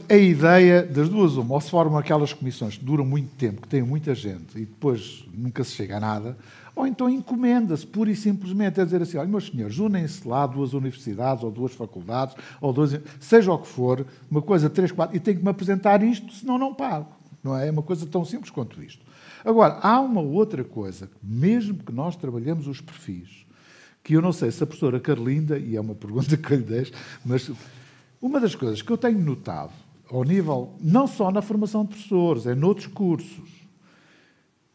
a 0.10 0.18
ideia 0.18 0.84
das 0.84 1.10
duas, 1.10 1.38
uma, 1.38 1.54
ou 1.54 1.62
se 1.62 1.70
formam 1.70 1.98
aquelas 1.98 2.34
comissões 2.34 2.78
que 2.78 2.86
duram 2.86 3.06
muito 3.06 3.30
tempo, 3.36 3.62
que 3.62 3.68
têm 3.68 3.82
muita 3.82 4.14
gente 4.14 4.58
e 4.58 4.62
depois 4.62 5.26
nunca 5.34 5.64
se 5.64 5.72
chega 5.72 5.98
a 5.98 6.00
nada, 6.00 6.38
ou 6.76 6.88
então 6.88 7.10
encomenda-se, 7.10 7.86
pura 7.86 8.12
e 8.12 8.16
simplesmente, 8.16 8.80
a 8.80 8.86
dizer 8.86 9.02
assim: 9.02 9.18
olha, 9.18 9.28
meus 9.28 9.48
senhores, 9.48 9.78
unem-se 9.78 10.28
lá 10.28 10.46
duas 10.46 10.74
universidades 10.74 11.44
ou 11.44 11.52
duas 11.52 11.74
faculdades, 11.74 12.36
ou 12.60 12.72
duas, 12.72 13.00
seja 13.20 13.52
o 13.52 13.58
que 13.58 13.68
for, 13.68 14.06
uma 14.30 14.42
coisa, 14.42 14.70
três, 14.70 14.92
quatro, 14.92 15.16
e 15.16 15.20
tem 15.20 15.36
que 15.36 15.44
me 15.44 15.50
apresentar 15.50 16.04
isto, 16.04 16.32
senão 16.34 16.58
não 16.58 16.74
pago. 16.74 17.08
Não 17.44 17.58
é? 17.58 17.68
É 17.68 17.72
uma 17.72 17.82
coisa 17.82 18.06
tão 18.06 18.24
simples 18.24 18.52
quanto 18.52 18.82
isto. 18.84 19.04
Agora, 19.44 19.80
há 19.82 20.00
uma 20.00 20.22
outra 20.22 20.64
coisa, 20.64 21.10
mesmo 21.22 21.84
que 21.84 21.92
nós 21.92 22.16
trabalhemos 22.16 22.68
os 22.68 22.80
perfis, 22.80 23.46
que 24.04 24.14
eu 24.16 24.22
não 24.22 24.32
sei 24.32 24.52
se 24.52 24.64
a 24.64 24.68
professora 24.68 25.00
Carlinda, 25.00 25.58
e 25.58 25.76
é 25.76 25.82
uma 25.82 25.96
pergunta 25.96 26.38
que 26.38 26.54
eu 26.54 26.58
lhe 26.58 26.64
deixo, 26.64 26.92
mas 27.26 27.52
uma 28.22 28.40
das 28.40 28.54
coisas 28.54 28.82
que 28.82 28.92
eu 28.92 28.98
tenho 28.98 29.20
notado, 29.20 29.74
ao 30.10 30.24
nível, 30.24 30.74
não 30.80 31.08
só 31.08 31.32
na 31.32 31.42
formação 31.42 31.84
de 31.84 31.90
professores, 31.90 32.46
é 32.46 32.54
noutros 32.54 32.88
cursos, 32.88 33.61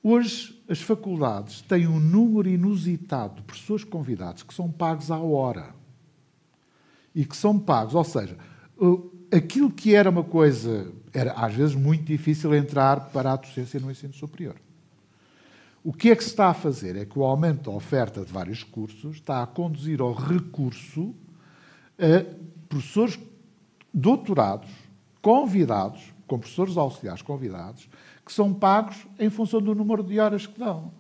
hoje 0.08 0.62
as 0.68 0.80
faculdades 0.80 1.62
têm 1.62 1.86
um 1.86 1.98
número 1.98 2.48
inusitado 2.48 3.36
de 3.36 3.42
professores 3.42 3.84
convidados 3.84 4.42
que 4.42 4.54
são 4.54 4.70
pagos 4.70 5.10
à 5.10 5.18
hora. 5.18 5.74
E 7.14 7.24
que 7.24 7.36
são 7.36 7.58
pagos, 7.58 7.94
ou 7.94 8.04
seja, 8.04 8.36
aquilo 9.34 9.70
que 9.70 9.94
era 9.94 10.10
uma 10.10 10.22
coisa, 10.22 10.92
era 11.12 11.32
às 11.32 11.54
vezes 11.54 11.74
muito 11.74 12.04
difícil 12.04 12.54
entrar 12.54 13.08
para 13.10 13.32
a 13.32 13.36
docência 13.36 13.80
no 13.80 13.90
ensino 13.90 14.12
superior. 14.12 14.56
O 15.82 15.92
que 15.92 16.10
é 16.10 16.16
que 16.16 16.22
se 16.22 16.30
está 16.30 16.48
a 16.48 16.54
fazer? 16.54 16.96
É 16.96 17.04
que 17.04 17.18
o 17.18 17.24
aumento 17.24 17.70
da 17.70 17.76
oferta 17.76 18.24
de 18.24 18.32
vários 18.32 18.62
cursos 18.62 19.16
está 19.16 19.42
a 19.42 19.46
conduzir 19.46 20.00
ao 20.00 20.12
recurso 20.12 21.14
a 21.98 22.24
professores 22.68 23.18
doutorados 23.94 24.68
convidados, 25.22 26.12
com 26.26 26.38
professores 26.38 26.76
auxiliares 26.76 27.22
convidados, 27.22 27.88
que 28.24 28.32
são 28.32 28.52
pagos 28.52 29.06
em 29.18 29.30
função 29.30 29.60
do 29.60 29.74
número 29.74 30.02
de 30.02 30.18
horas 30.18 30.46
que 30.46 30.58
dão. 30.58 30.92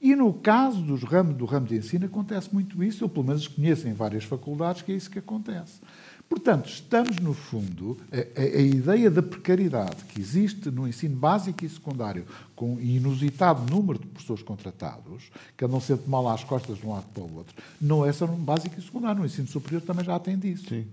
E 0.00 0.14
no 0.14 0.32
caso 0.32 0.82
dos 0.82 1.02
ramo, 1.02 1.32
do 1.32 1.46
ramo 1.46 1.66
de 1.66 1.76
ensino 1.76 2.06
acontece 2.06 2.52
muito 2.52 2.82
isso, 2.84 3.02
eu 3.02 3.08
pelo 3.08 3.26
menos 3.26 3.48
conheço 3.48 3.88
em 3.88 3.94
várias 3.94 4.24
faculdades 4.24 4.82
que 4.82 4.92
é 4.92 4.94
isso 4.94 5.10
que 5.10 5.18
acontece. 5.18 5.80
Portanto, 6.28 6.68
estamos 6.68 7.18
no 7.18 7.32
fundo, 7.32 7.96
a, 8.12 8.40
a, 8.40 8.44
a 8.44 8.60
ideia 8.60 9.10
da 9.10 9.22
precariedade 9.22 10.04
que 10.06 10.20
existe 10.20 10.70
no 10.70 10.86
ensino 10.86 11.16
básico 11.16 11.64
e 11.64 11.68
secundário, 11.68 12.26
com 12.54 12.80
inusitado 12.80 13.70
número 13.70 13.98
de 13.98 14.06
professores 14.06 14.42
contratados, 14.42 15.30
que 15.56 15.64
andam 15.64 15.80
sempre 15.80 16.10
mal 16.10 16.28
às 16.28 16.42
costas 16.42 16.78
de 16.78 16.86
um 16.86 16.90
lado 16.90 17.06
para 17.14 17.22
o 17.22 17.36
outro, 17.36 17.54
não 17.80 18.04
é 18.04 18.12
só 18.12 18.26
no 18.26 18.36
básico 18.36 18.78
e 18.78 18.82
secundário, 18.82 19.20
no 19.20 19.26
ensino 19.26 19.46
superior 19.46 19.80
também 19.82 20.04
já 20.04 20.18
tem 20.18 20.36
disso. 20.36 20.68
Sim. 20.68 20.86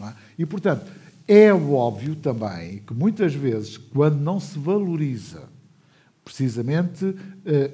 É? 0.00 0.12
E, 0.38 0.46
portanto, 0.46 0.90
é 1.28 1.52
óbvio 1.52 2.16
também 2.16 2.78
que 2.78 2.94
muitas 2.94 3.34
vezes, 3.34 3.76
quando 3.76 4.16
não 4.16 4.40
se 4.40 4.58
valoriza 4.58 5.46
precisamente 6.24 7.04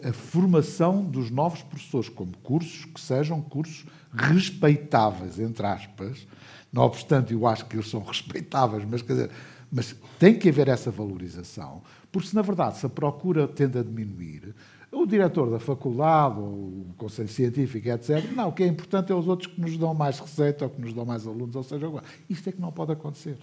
a, 0.03 0.09
a 0.09 0.13
formação 0.13 1.05
dos 1.05 1.31
novos 1.31 1.63
professores 1.63 2.09
como 2.09 2.37
cursos 2.39 2.85
que 2.85 3.01
sejam 3.01 3.41
cursos 3.41 3.87
respeitáveis, 4.13 5.39
entre 5.39 5.67
aspas, 5.67 6.27
não 6.73 6.83
obstante 6.83 7.33
eu 7.33 7.47
acho 7.47 7.67
que 7.67 7.77
eles 7.77 7.89
são 7.89 8.03
respeitáveis, 8.05 8.85
mas 8.85 9.03
quer 9.03 9.13
dizer, 9.13 9.31
mas 9.71 9.95
tem 10.19 10.37
que 10.37 10.49
haver 10.49 10.69
essa 10.69 10.91
valorização, 10.91 11.83
porque 12.11 12.29
se 12.29 12.35
na 12.35 12.43
verdade 12.43 12.79
se 12.79 12.87
a 12.87 12.89
procura 12.89 13.47
tende 13.47 13.79
a 13.79 13.83
diminuir, 13.83 14.55
o 14.95 15.07
diretor 15.07 15.51
da 15.51 15.59
faculdade, 15.59 16.39
ou 16.39 16.47
o 16.47 16.95
conselho 16.97 17.29
científico, 17.29 17.89
etc. 17.89 18.25
Não, 18.35 18.49
o 18.49 18.53
que 18.53 18.63
é 18.63 18.67
importante 18.67 19.13
é 19.13 19.15
os 19.15 19.29
outros 19.29 19.53
que 19.53 19.61
nos 19.61 19.77
dão 19.77 19.93
mais 19.95 20.19
receita 20.19 20.65
ou 20.65 20.71
que 20.71 20.81
nos 20.81 20.93
dão 20.93 21.05
mais 21.05 21.27
alunos, 21.27 21.55
ou 21.57 21.63
seja, 21.63 21.91
isto 22.29 22.49
é 22.49 22.53
que 22.53 22.61
não 22.61 22.73
pode 22.73 22.93
acontecer. 22.93 23.37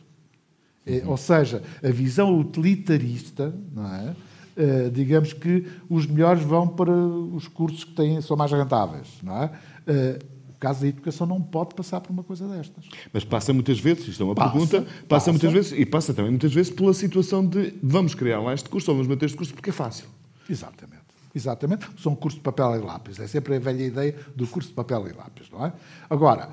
É, 0.85 1.03
ou 1.05 1.17
seja, 1.17 1.61
a 1.83 1.89
visão 1.89 2.39
utilitarista, 2.39 3.53
não 3.73 3.85
é? 3.93 4.15
Uh, 4.51 4.91
digamos 4.91 5.31
que 5.31 5.65
os 5.89 6.05
melhores 6.05 6.43
vão 6.43 6.67
para 6.67 6.91
os 6.91 7.47
cursos 7.47 7.83
que 7.83 7.93
têm, 7.93 8.19
são 8.19 8.35
mais 8.35 8.51
rentáveis, 8.51 9.07
não 9.23 9.43
é? 9.43 9.45
Uh, 9.87 10.25
o 10.49 10.59
caso 10.59 10.81
da 10.81 10.87
educação 10.87 11.25
não 11.25 11.41
pode 11.41 11.73
passar 11.73 12.01
por 12.01 12.11
uma 12.11 12.23
coisa 12.23 12.47
destas. 12.47 12.85
Mas 13.13 13.23
passa 13.23 13.53
muitas 13.53 13.79
vezes, 13.79 14.07
isto 14.07 14.21
é 14.21 14.25
uma 14.25 14.35
passa, 14.35 14.51
pergunta, 14.51 14.81
passa, 14.81 15.05
passa, 15.07 15.31
muitas 15.31 15.53
vezes, 15.53 15.71
e 15.71 15.85
passa 15.85 16.13
também 16.13 16.31
muitas 16.31 16.53
vezes 16.53 16.71
pela 16.71 16.93
situação 16.93 17.45
de 17.45 17.73
vamos 17.81 18.13
criar 18.13 18.41
lá 18.41 18.53
este 18.53 18.67
curso, 18.67 18.91
ou 18.91 18.97
vamos 18.97 19.07
manter 19.07 19.25
este 19.25 19.37
curso 19.37 19.53
porque 19.53 19.69
é 19.69 19.73
fácil. 19.73 20.07
Exatamente. 20.49 21.00
Exatamente, 21.33 21.87
são 22.01 22.15
cursos 22.15 22.39
de 22.39 22.43
papel 22.43 22.75
e 22.75 22.79
lápis. 22.79 23.19
É 23.19 23.27
sempre 23.27 23.55
a 23.55 23.59
velha 23.59 23.83
ideia 23.83 24.15
do 24.35 24.45
curso 24.47 24.69
de 24.69 24.75
papel 24.75 25.07
e 25.07 25.13
lápis, 25.13 25.49
não 25.49 25.65
é? 25.65 25.73
Agora, 26.09 26.49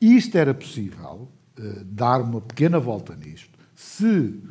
isto 0.00 0.36
era 0.36 0.52
possível 0.52 1.28
uh, 1.58 1.84
dar 1.84 2.20
uma 2.20 2.40
pequena 2.40 2.78
volta 2.78 3.16
nisto 3.16 3.58
se, 3.74 4.42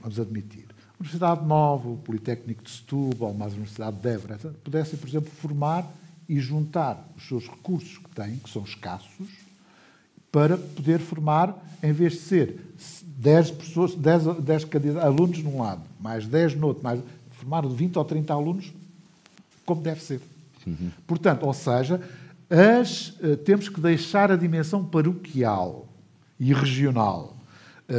vamos 0.00 0.20
admitir, 0.20 0.66
Universidade 1.00 1.44
Nova, 1.44 1.88
o 1.88 1.96
Politécnico 1.96 2.62
de 2.62 2.70
Setúbal, 2.70 3.34
mais 3.34 3.52
a 3.52 3.56
Universidade 3.56 3.96
de 3.96 4.08
Évora, 4.08 4.38
pudessem, 4.62 4.98
por 4.98 5.08
exemplo, 5.08 5.30
formar 5.30 5.90
e 6.28 6.38
juntar 6.38 7.08
os 7.16 7.26
seus 7.26 7.48
recursos 7.48 7.98
que 7.98 8.10
têm, 8.10 8.36
que 8.36 8.48
são 8.48 8.62
escassos, 8.62 9.28
para 10.30 10.56
poder 10.56 11.00
formar, 11.00 11.56
em 11.82 11.92
vez 11.92 12.12
de 12.12 12.18
ser 12.20 12.60
10, 13.02 13.50
pessoas, 13.50 13.94
10, 13.94 14.36
10 14.40 14.96
alunos 14.98 15.42
num 15.42 15.62
lado, 15.62 15.82
mais 15.98 16.26
10 16.26 16.54
no 16.54 16.68
outro, 16.68 16.84
mais, 16.84 17.00
formar 17.30 17.66
20 17.66 17.96
ou 17.96 18.04
30 18.04 18.32
alunos 18.32 18.72
como 19.70 19.82
deve 19.82 20.02
ser. 20.02 20.20
Uhum. 20.66 20.90
Portanto, 21.06 21.46
ou 21.46 21.54
seja, 21.54 22.00
as, 22.50 23.10
uh, 23.20 23.36
temos 23.36 23.68
que 23.68 23.80
deixar 23.80 24.32
a 24.32 24.36
dimensão 24.36 24.84
paroquial 24.84 25.86
e 26.40 26.52
regional 26.52 27.36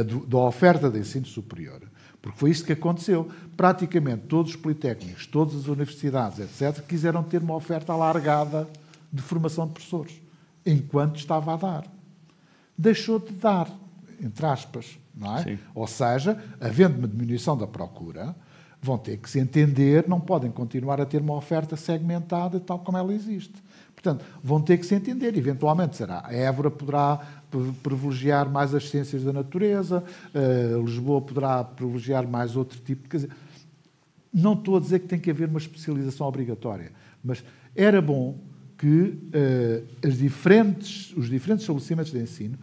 do, 0.04 0.26
da 0.26 0.38
oferta 0.38 0.90
de 0.90 0.98
ensino 0.98 1.26
superior, 1.26 1.80
porque 2.20 2.38
foi 2.38 2.50
isto 2.50 2.64
que 2.64 2.72
aconteceu. 2.72 3.30
Praticamente 3.56 4.22
todos 4.26 4.52
os 4.52 4.56
politécnicos, 4.56 5.26
todas 5.26 5.54
as 5.54 5.66
universidades, 5.66 6.38
etc., 6.38 6.84
quiseram 6.86 7.22
ter 7.22 7.42
uma 7.42 7.54
oferta 7.54 7.92
alargada 7.92 8.68
de 9.12 9.20
formação 9.20 9.66
de 9.66 9.72
professores, 9.72 10.20
enquanto 10.64 11.16
estava 11.16 11.54
a 11.54 11.56
dar. 11.56 11.84
Deixou 12.76 13.18
de 13.18 13.32
dar, 13.32 13.70
entre 14.20 14.46
aspas, 14.46 14.98
não 15.14 15.36
é? 15.36 15.42
Sim. 15.42 15.58
Ou 15.74 15.86
seja, 15.86 16.42
havendo 16.60 16.98
uma 16.98 17.08
diminuição 17.08 17.56
da 17.56 17.66
procura, 17.66 18.34
vão 18.82 18.98
ter 18.98 19.16
que 19.16 19.30
se 19.30 19.38
entender, 19.38 20.08
não 20.08 20.20
podem 20.20 20.50
continuar 20.50 21.00
a 21.00 21.06
ter 21.06 21.22
uma 21.22 21.34
oferta 21.34 21.76
segmentada 21.76 22.58
tal 22.58 22.80
como 22.80 22.98
ela 22.98 23.14
existe. 23.14 23.54
Portanto, 23.94 24.24
vão 24.42 24.60
ter 24.60 24.76
que 24.78 24.84
se 24.84 24.96
entender. 24.96 25.38
Eventualmente 25.38 25.96
será. 25.96 26.24
A 26.26 26.34
Évora 26.34 26.68
poderá 26.68 27.20
privilegiar 27.80 28.50
mais 28.50 28.74
as 28.74 28.90
ciências 28.90 29.22
da 29.22 29.32
natureza, 29.32 30.02
uh, 30.34 30.82
Lisboa 30.84 31.20
poderá 31.20 31.62
privilegiar 31.62 32.26
mais 32.26 32.56
outro 32.56 32.80
tipo 32.80 33.04
de. 33.04 33.08
Quer 33.08 33.16
dizer, 33.18 33.30
não 34.34 34.54
estou 34.54 34.78
a 34.78 34.80
dizer 34.80 34.98
que 34.98 35.06
tem 35.06 35.20
que 35.20 35.30
haver 35.30 35.48
uma 35.48 35.58
especialização 35.58 36.26
obrigatória, 36.26 36.90
mas 37.22 37.44
era 37.76 38.02
bom 38.02 38.36
que 38.76 39.16
uh, 40.02 40.08
diferentes, 40.10 41.12
os 41.16 41.30
diferentes 41.30 41.62
estabelecimentos 41.62 42.10
de 42.10 42.18
ensino 42.18 42.58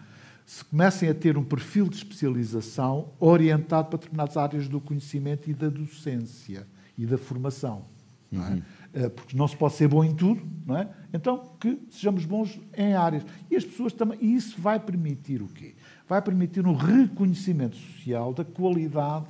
se 0.50 0.66
comecem 0.66 1.08
a 1.08 1.14
ter 1.14 1.38
um 1.38 1.44
perfil 1.44 1.88
de 1.88 1.98
especialização 1.98 3.12
orientado 3.20 3.88
para 3.88 4.00
determinadas 4.00 4.36
áreas 4.36 4.68
do 4.68 4.82
conhecimento 4.82 5.48
e 5.48 5.54
da 5.54 5.70
docência 5.70 6.66
e 6.98 7.06
da 7.06 7.20
formação. 7.20 7.86
Não 8.32 8.44
é? 8.44 8.50
Uhum. 8.50 8.62
Eh, 8.96 9.10
porque 9.10 9.38
não 9.38 9.48
se 9.48 9.56
pode 9.56 9.76
ser 9.76 9.88
bom 9.88 10.04
em 10.04 10.16
tudo, 10.16 10.42
não 10.66 10.76
é? 10.76 10.90
Então, 11.14 11.52
que 11.60 11.78
sejamos 11.92 12.26
bons 12.26 12.60
em 12.76 12.96
áreas. 12.96 13.24
E 13.52 13.56
as 13.56 13.64
pessoas 13.64 13.94
também. 13.94 14.18
E 14.20 14.34
isso 14.34 14.60
vai 14.60 14.80
permitir 14.80 15.44
o 15.44 15.48
quê? 15.48 15.76
Vai 16.08 16.20
permitir 16.20 16.66
um 16.66 16.74
reconhecimento 16.74 17.76
social 17.76 18.34
da 18.34 18.44
qualidade 18.44 19.28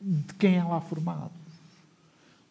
de 0.00 0.32
quem 0.38 0.56
é 0.56 0.64
lá 0.64 0.80
formado. 0.80 1.32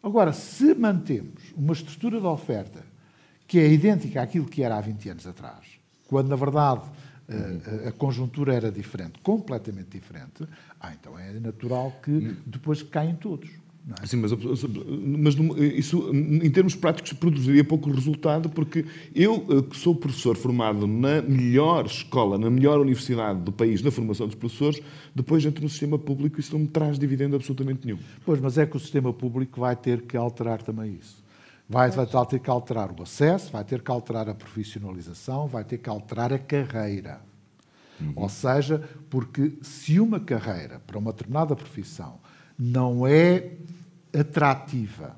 Agora, 0.00 0.32
se 0.32 0.76
mantemos 0.76 1.42
uma 1.56 1.72
estrutura 1.72 2.20
de 2.20 2.26
oferta 2.26 2.84
que 3.48 3.58
é 3.58 3.68
idêntica 3.68 4.22
àquilo 4.22 4.46
que 4.46 4.62
era 4.62 4.78
há 4.78 4.80
20 4.80 5.08
anos 5.08 5.26
atrás, 5.26 5.66
quando, 6.06 6.28
na 6.28 6.36
verdade, 6.36 6.82
a, 7.34 7.88
a 7.88 7.92
conjuntura 7.92 8.54
era 8.54 8.70
diferente, 8.70 9.18
completamente 9.22 9.90
diferente, 9.90 10.46
ah, 10.80 10.92
então 10.92 11.18
é 11.18 11.32
natural 11.40 11.92
que 12.02 12.36
depois 12.46 12.82
caem 12.82 13.14
todos. 13.14 13.50
É? 14.02 14.06
Sim, 14.06 14.18
mas, 14.18 14.32
mas 14.32 15.34
isso, 15.74 16.10
em 16.12 16.50
termos 16.50 16.74
práticos, 16.74 17.12
produziria 17.12 17.64
pouco 17.64 17.90
resultado, 17.90 18.48
porque 18.48 18.84
eu, 19.14 19.46
eh, 19.50 19.62
que 19.62 19.76
sou 19.76 19.94
professor 19.94 20.36
formado 20.36 20.86
na 20.86 21.22
melhor 21.22 21.86
escola, 21.86 22.38
na 22.38 22.50
melhor 22.50 22.78
universidade 22.78 23.40
do 23.40 23.50
país, 23.50 23.82
na 23.82 23.90
formação 23.90 24.26
dos 24.26 24.36
professores, 24.36 24.80
depois 25.14 25.44
entro 25.44 25.62
no 25.62 25.68
sistema 25.68 25.98
público 25.98 26.38
e 26.38 26.40
isso 26.40 26.52
não 26.52 26.60
me 26.60 26.68
traz 26.68 26.98
dividendo 26.98 27.34
absolutamente 27.34 27.86
nenhum. 27.86 27.98
Pois, 28.24 28.38
mas 28.38 28.58
é 28.58 28.66
que 28.66 28.76
o 28.76 28.80
sistema 28.80 29.12
público 29.12 29.60
vai 29.60 29.74
ter 29.74 30.02
que 30.02 30.16
alterar 30.16 30.62
também 30.62 30.94
isso. 31.00 31.19
Vai, 31.70 31.88
vai 31.88 32.26
ter 32.26 32.40
que 32.40 32.50
alterar 32.50 32.90
o 32.90 33.04
acesso, 33.04 33.52
vai 33.52 33.62
ter 33.62 33.80
que 33.80 33.90
alterar 33.92 34.28
a 34.28 34.34
profissionalização, 34.34 35.46
vai 35.46 35.62
ter 35.62 35.78
que 35.78 35.88
alterar 35.88 36.32
a 36.32 36.38
carreira. 36.38 37.20
Uhum. 38.00 38.12
Ou 38.16 38.28
seja, 38.28 38.82
porque 39.08 39.56
se 39.62 40.00
uma 40.00 40.18
carreira 40.18 40.80
para 40.84 40.98
uma 40.98 41.12
determinada 41.12 41.54
profissão 41.54 42.18
não 42.58 43.06
é 43.06 43.52
atrativa 44.12 45.16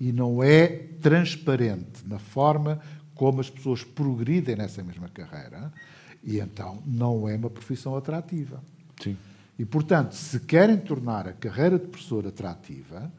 e 0.00 0.10
não 0.10 0.42
é 0.42 0.66
transparente 1.02 2.02
na 2.06 2.18
forma 2.18 2.80
como 3.14 3.42
as 3.42 3.50
pessoas 3.50 3.84
progridem 3.84 4.56
nessa 4.56 4.82
mesma 4.82 5.06
carreira, 5.10 5.70
e 6.24 6.38
então 6.38 6.82
não 6.86 7.28
é 7.28 7.36
uma 7.36 7.50
profissão 7.50 7.94
atrativa. 7.94 8.62
Sim. 9.02 9.18
E, 9.58 9.66
portanto, 9.66 10.12
se 10.12 10.40
querem 10.40 10.78
tornar 10.78 11.28
a 11.28 11.34
carreira 11.34 11.78
de 11.78 11.88
professor 11.88 12.26
atrativa, 12.26 13.12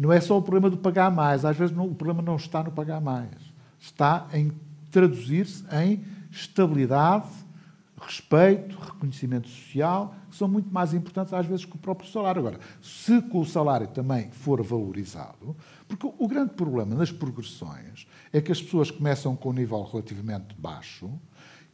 não 0.00 0.10
é 0.10 0.18
só 0.18 0.38
o 0.38 0.40
problema 0.40 0.70
de 0.70 0.78
pagar 0.78 1.10
mais. 1.10 1.44
Às 1.44 1.58
vezes 1.58 1.76
não, 1.76 1.84
o 1.84 1.94
problema 1.94 2.22
não 2.22 2.36
está 2.36 2.62
no 2.62 2.72
pagar 2.72 3.02
mais. 3.02 3.36
Está 3.78 4.26
em 4.32 4.50
traduzir-se 4.90 5.62
em 5.76 6.02
estabilidade, 6.30 7.28
respeito, 8.00 8.78
reconhecimento 8.78 9.46
social, 9.46 10.14
que 10.30 10.36
são 10.36 10.48
muito 10.48 10.72
mais 10.72 10.94
importantes 10.94 11.34
às 11.34 11.44
vezes 11.44 11.66
que 11.66 11.76
o 11.76 11.78
próprio 11.78 12.10
salário. 12.10 12.40
Agora, 12.40 12.58
se 12.80 13.22
o 13.30 13.44
salário 13.44 13.88
também 13.88 14.30
for 14.30 14.62
valorizado, 14.62 15.54
porque 15.86 16.10
o 16.18 16.26
grande 16.26 16.54
problema 16.54 16.94
nas 16.94 17.12
progressões 17.12 18.06
é 18.32 18.40
que 18.40 18.50
as 18.50 18.62
pessoas 18.62 18.90
começam 18.90 19.36
com 19.36 19.50
um 19.50 19.52
nível 19.52 19.82
relativamente 19.82 20.54
baixo, 20.58 21.10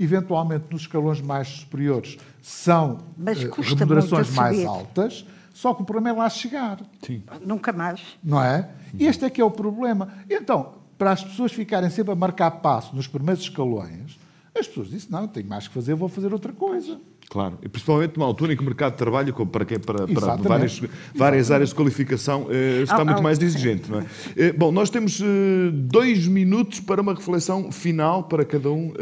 eventualmente 0.00 0.64
nos 0.68 0.82
escalões 0.82 1.20
mais 1.20 1.46
superiores 1.46 2.18
são 2.42 2.94
uh, 2.94 3.62
remunerações 3.62 4.30
mais 4.30 4.64
altas, 4.64 5.24
só 5.56 5.72
que 5.72 5.80
o 5.80 5.86
problema 5.86 6.10
é 6.10 6.12
lá 6.12 6.28
chegar. 6.28 6.78
Sim. 7.00 7.22
Nunca 7.40 7.72
mais. 7.72 8.02
Não 8.22 8.42
é? 8.42 8.68
E 8.92 9.06
este 9.06 9.24
é 9.24 9.30
que 9.30 9.40
é 9.40 9.44
o 9.44 9.50
problema. 9.50 10.06
Então, 10.28 10.74
para 10.98 11.12
as 11.12 11.24
pessoas 11.24 11.50
ficarem 11.50 11.88
sempre 11.88 12.12
a 12.12 12.14
marcar 12.14 12.50
passo 12.50 12.94
nos 12.94 13.06
primeiros 13.06 13.42
escalões, 13.42 14.18
as 14.54 14.68
pessoas 14.68 14.90
dizem, 14.90 15.08
não, 15.10 15.26
tenho 15.26 15.48
mais 15.48 15.66
que 15.66 15.72
fazer, 15.72 15.94
vou 15.94 16.10
fazer 16.10 16.30
outra 16.30 16.52
coisa. 16.52 17.00
Claro, 17.30 17.58
e 17.62 17.70
principalmente 17.70 18.18
numa 18.18 18.26
altura 18.26 18.52
em 18.52 18.56
que 18.56 18.62
o 18.62 18.66
mercado 18.66 18.92
de 18.92 18.98
trabalho, 18.98 19.34
para, 19.46 19.64
quem, 19.64 19.78
para, 19.78 20.06
para 20.06 20.36
várias, 20.36 20.82
várias 21.14 21.50
áreas 21.50 21.70
de 21.70 21.74
qualificação, 21.74 22.48
eh, 22.50 22.82
está 22.82 23.02
muito 23.02 23.22
mais 23.22 23.40
exigente. 23.40 23.90
Não 23.90 24.00
é? 24.00 24.06
Eh, 24.36 24.52
bom, 24.52 24.70
nós 24.70 24.90
temos 24.90 25.22
eh, 25.22 25.24
dois 25.72 26.26
minutos 26.26 26.80
para 26.80 27.00
uma 27.00 27.14
reflexão 27.14 27.72
final 27.72 28.24
para 28.24 28.44
cada 28.44 28.70
um. 28.70 28.92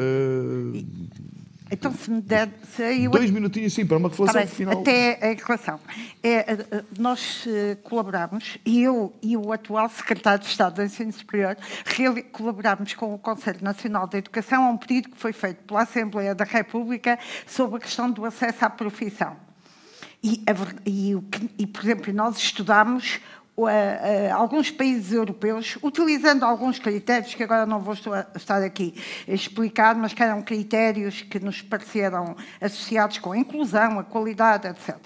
Então, 1.74 1.92
se 1.92 2.10
me 2.10 2.20
der. 2.20 2.48
Se 2.74 3.04
eu... 3.04 3.10
Dois 3.10 3.30
minutinhos, 3.30 3.72
sim, 3.72 3.84
para 3.84 3.96
uma 3.96 4.08
reflexão 4.08 4.34
Parece, 4.34 4.54
final. 4.54 4.80
Até 4.80 5.18
a 5.20 5.46
relação. 5.46 5.80
É, 6.22 6.46
nós 6.98 7.46
colaboramos, 7.82 8.58
e 8.64 8.82
eu 8.82 9.12
e 9.22 9.36
o 9.36 9.52
atual 9.52 9.88
secretário 9.88 10.40
de 10.42 10.46
Estado 10.50 10.76
do 10.76 10.82
Ensino 10.82 11.12
Superior 11.12 11.56
colaboramos 12.32 12.94
com 12.94 13.14
o 13.14 13.18
Conselho 13.18 13.58
Nacional 13.62 14.06
da 14.06 14.18
Educação 14.18 14.64
a 14.64 14.70
um 14.70 14.76
pedido 14.76 15.10
que 15.10 15.18
foi 15.18 15.32
feito 15.32 15.62
pela 15.64 15.82
Assembleia 15.82 16.34
da 16.34 16.44
República 16.44 17.18
sobre 17.46 17.76
a 17.76 17.80
questão 17.80 18.10
do 18.10 18.24
acesso 18.24 18.64
à 18.64 18.70
profissão. 18.70 19.36
E, 20.22 20.42
e, 20.86 21.16
e 21.58 21.66
por 21.66 21.84
exemplo, 21.84 22.12
nós 22.12 22.38
estudamos 22.38 23.20
alguns 24.32 24.70
países 24.70 25.12
europeus, 25.12 25.78
utilizando 25.82 26.44
alguns 26.44 26.78
critérios 26.78 27.34
que 27.34 27.42
agora 27.42 27.64
não 27.64 27.80
vou 27.80 27.94
estar 28.34 28.62
aqui 28.62 28.94
a 29.28 29.32
explicar, 29.32 29.94
mas 29.94 30.12
que 30.12 30.22
eram 30.22 30.42
critérios 30.42 31.22
que 31.22 31.38
nos 31.38 31.62
pareceram 31.62 32.36
associados 32.60 33.18
com 33.18 33.32
a 33.32 33.38
inclusão, 33.38 33.98
a 33.98 34.04
qualidade, 34.04 34.66
etc. 34.66 34.96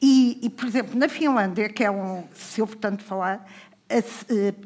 E, 0.00 0.38
e 0.42 0.50
por 0.50 0.66
exemplo, 0.66 0.98
na 0.98 1.08
Finlândia, 1.08 1.68
que 1.68 1.84
é 1.84 1.90
um, 1.90 2.24
se 2.34 2.60
ouve 2.60 2.76
tanto 2.76 3.02
falar, 3.02 3.48
é, 3.88 4.02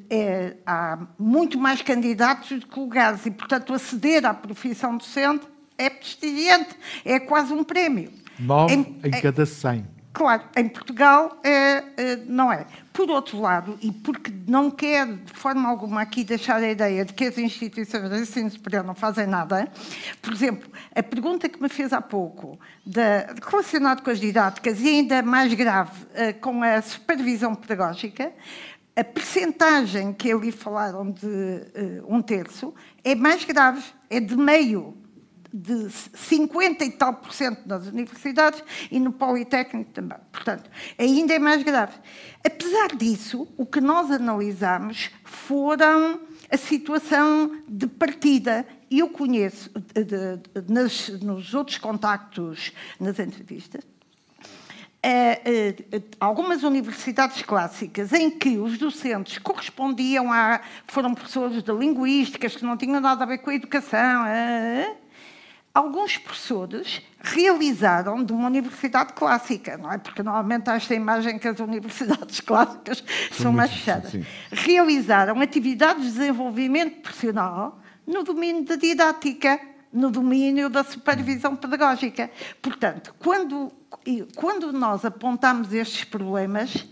é, 0.09 0.57
há 0.65 0.99
muito 1.19 1.59
mais 1.59 1.83
candidatos 1.83 2.61
do 2.61 2.67
que 2.67 2.79
lugares 2.79 3.27
e, 3.27 3.31
portanto, 3.31 3.75
aceder 3.75 4.25
à 4.25 4.33
profissão 4.33 4.97
docente 4.97 5.47
é 5.77 5.91
prestigiante, 5.91 6.77
é 7.05 7.19
quase 7.19 7.53
um 7.53 7.65
prémio. 7.65 8.13
Nove 8.39 8.75
em, 8.75 9.01
em 9.05 9.11
cada 9.11 9.45
cem. 9.45 9.87
Claro, 10.17 10.45
em 10.57 10.67
Portugal 10.67 11.39
é, 11.45 11.85
é, 11.95 12.17
não 12.25 12.51
é. 12.51 12.67
Por 12.91 13.11
outro 13.11 13.39
lado, 13.39 13.79
e 13.83 13.93
porque 13.93 14.33
não 14.49 14.71
quero 14.71 15.19
de 15.19 15.33
forma 15.35 15.69
alguma 15.69 16.01
aqui 16.01 16.25
deixar 16.25 16.57
a 16.57 16.71
ideia 16.71 17.05
de 17.05 17.13
que 17.13 17.27
as 17.27 17.37
instituições 17.37 18.09
de 18.09 18.21
ensino 18.21 18.51
superior 18.51 18.83
não 18.83 18.95
fazem 18.95 19.27
nada, 19.27 19.71
por 20.23 20.33
exemplo, 20.33 20.71
a 20.95 21.03
pergunta 21.03 21.51
que 21.51 21.63
me 21.63 21.69
fez 21.69 21.93
há 21.93 22.01
pouco, 22.01 22.59
da, 22.87 23.27
relacionado 23.47 24.03
com 24.03 24.09
as 24.09 24.19
didáticas 24.19 24.81
e 24.81 24.89
ainda 24.89 25.21
mais 25.21 25.53
grave, 25.53 26.05
uh, 26.05 26.41
com 26.41 26.63
a 26.63 26.81
supervisão 26.81 27.55
pedagógica, 27.55 28.33
a 28.97 29.05
percentagem 29.05 30.15
que 30.15 30.33
ali 30.33 30.51
falaram 30.51 31.11
de 31.11 32.01
um 32.09 32.23
terço 32.23 32.75
é 33.05 33.15
mais 33.15 33.45
grave, 33.45 33.85
é 34.09 34.19
de 34.19 34.35
meio 34.35 34.97
de 35.59 35.89
50 35.91 36.85
e 36.85 36.91
tal 36.91 37.15
por 37.15 37.33
cento 37.33 37.67
nas 37.67 37.87
universidades 37.87 38.63
e 38.91 39.01
no 39.01 39.13
Politécnico 39.13 39.91
também. 39.91 40.19
Portanto, 40.31 40.71
ainda 40.99 41.33
é 41.33 41.39
mais 41.39 41.63
grave. 41.63 41.95
Apesar 42.45 42.95
disso, 42.95 43.49
o 43.57 43.65
que 43.65 43.81
nós 43.81 44.11
analisamos 44.11 45.11
foram 45.25 46.21
a 46.51 46.57
situação 46.59 47.63
de 47.67 47.87
partida. 47.87 48.67
Eu 48.91 49.09
conheço, 49.09 49.71
de, 49.95 50.05
de, 50.05 50.73
nas, 50.73 51.09
nos 51.21 51.55
outros 51.55 51.79
contactos, 51.79 52.73
nas 53.01 53.19
entrevistas, 53.19 53.83
algumas 56.19 56.65
universidades 56.65 57.41
clássicas 57.43 58.13
em 58.13 58.29
que 58.29 58.59
os 58.59 58.77
docentes 58.77 59.39
correspondiam 59.39 60.33
a. 60.33 60.61
foram 60.87 61.15
professores 61.15 61.63
de 61.63 61.73
linguísticas 61.73 62.57
que 62.57 62.65
não 62.65 62.77
tinham 62.77 63.01
nada 63.01 63.23
a 63.23 63.27
ver 63.27 63.39
com 63.39 63.51
a 63.51 63.55
educação. 63.55 64.27
Alguns 65.77 66.17
professores 66.17 67.03
realizaram 67.21 68.25
de 68.25 68.33
uma 68.33 68.47
universidade 68.47 69.13
clássica, 69.13 69.77
não 69.77 69.93
é? 69.93 69.99
Porque 69.99 70.23
normalmente 70.23 70.71
há 70.71 70.77
esta 70.77 70.95
imagem 70.95 71.39
que 71.39 71.47
as 71.47 71.61
universidades 71.61 72.41
clássicas 72.41 73.05
são 73.31 73.53
mais 73.53 73.71
fechadas. 73.71 74.13
Realizaram 74.51 75.39
atividades 75.39 76.05
de 76.05 76.13
desenvolvimento 76.13 77.03
profissional 77.03 77.79
no 78.07 78.23
domínio 78.23 78.65
da 78.65 78.77
didática, 78.77 79.61
no 79.93 80.11
domínio 80.11 80.71
da 80.71 80.83
supervisão 80.83 81.55
pedagógica. 81.55 82.31
Portanto, 82.63 83.15
quando, 83.19 83.71
quando 84.35 84.73
nós 84.73 85.05
apontamos 85.05 85.75
estes 85.75 86.05
problemas, 86.05 86.87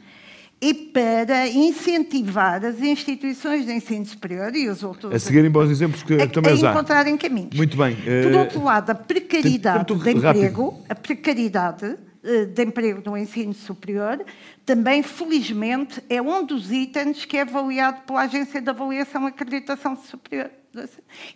é 0.70 0.74
para 0.74 1.48
incentivar 1.48 2.64
as 2.64 2.80
instituições 2.80 3.66
de 3.66 3.72
ensino 3.72 4.06
superior 4.06 4.54
e 4.54 4.68
os 4.68 4.82
outros 4.82 5.12
a 5.12 5.18
seguirem 5.18 5.50
bons 5.50 5.70
exemplos 5.70 6.02
que 6.02 6.14
a, 6.14 6.26
também 6.26 6.52
a 6.52 6.70
encontrarem 6.70 7.16
caminhos. 7.16 7.54
Muito 7.54 7.76
bem. 7.76 7.96
Por 7.96 8.32
uh, 8.32 8.38
outro 8.38 8.64
lado, 8.64 8.90
a 8.90 8.94
precariedade 8.94 9.94
de 9.94 10.10
emprego, 10.10 10.82
a 10.88 10.94
precariedade 10.94 11.84
uh, 11.84 12.46
de 12.46 12.62
emprego 12.64 13.02
no 13.04 13.16
ensino 13.16 13.52
superior, 13.52 14.24
também 14.64 15.02
felizmente 15.02 16.02
é 16.08 16.22
um 16.22 16.44
dos 16.44 16.72
itens 16.72 17.24
que 17.24 17.36
é 17.36 17.42
avaliado 17.42 18.02
pela 18.06 18.22
Agência 18.22 18.60
de 18.60 18.70
Avaliação 18.70 19.24
e 19.24 19.28
Acreditação 19.28 19.96
Superior. 19.96 20.50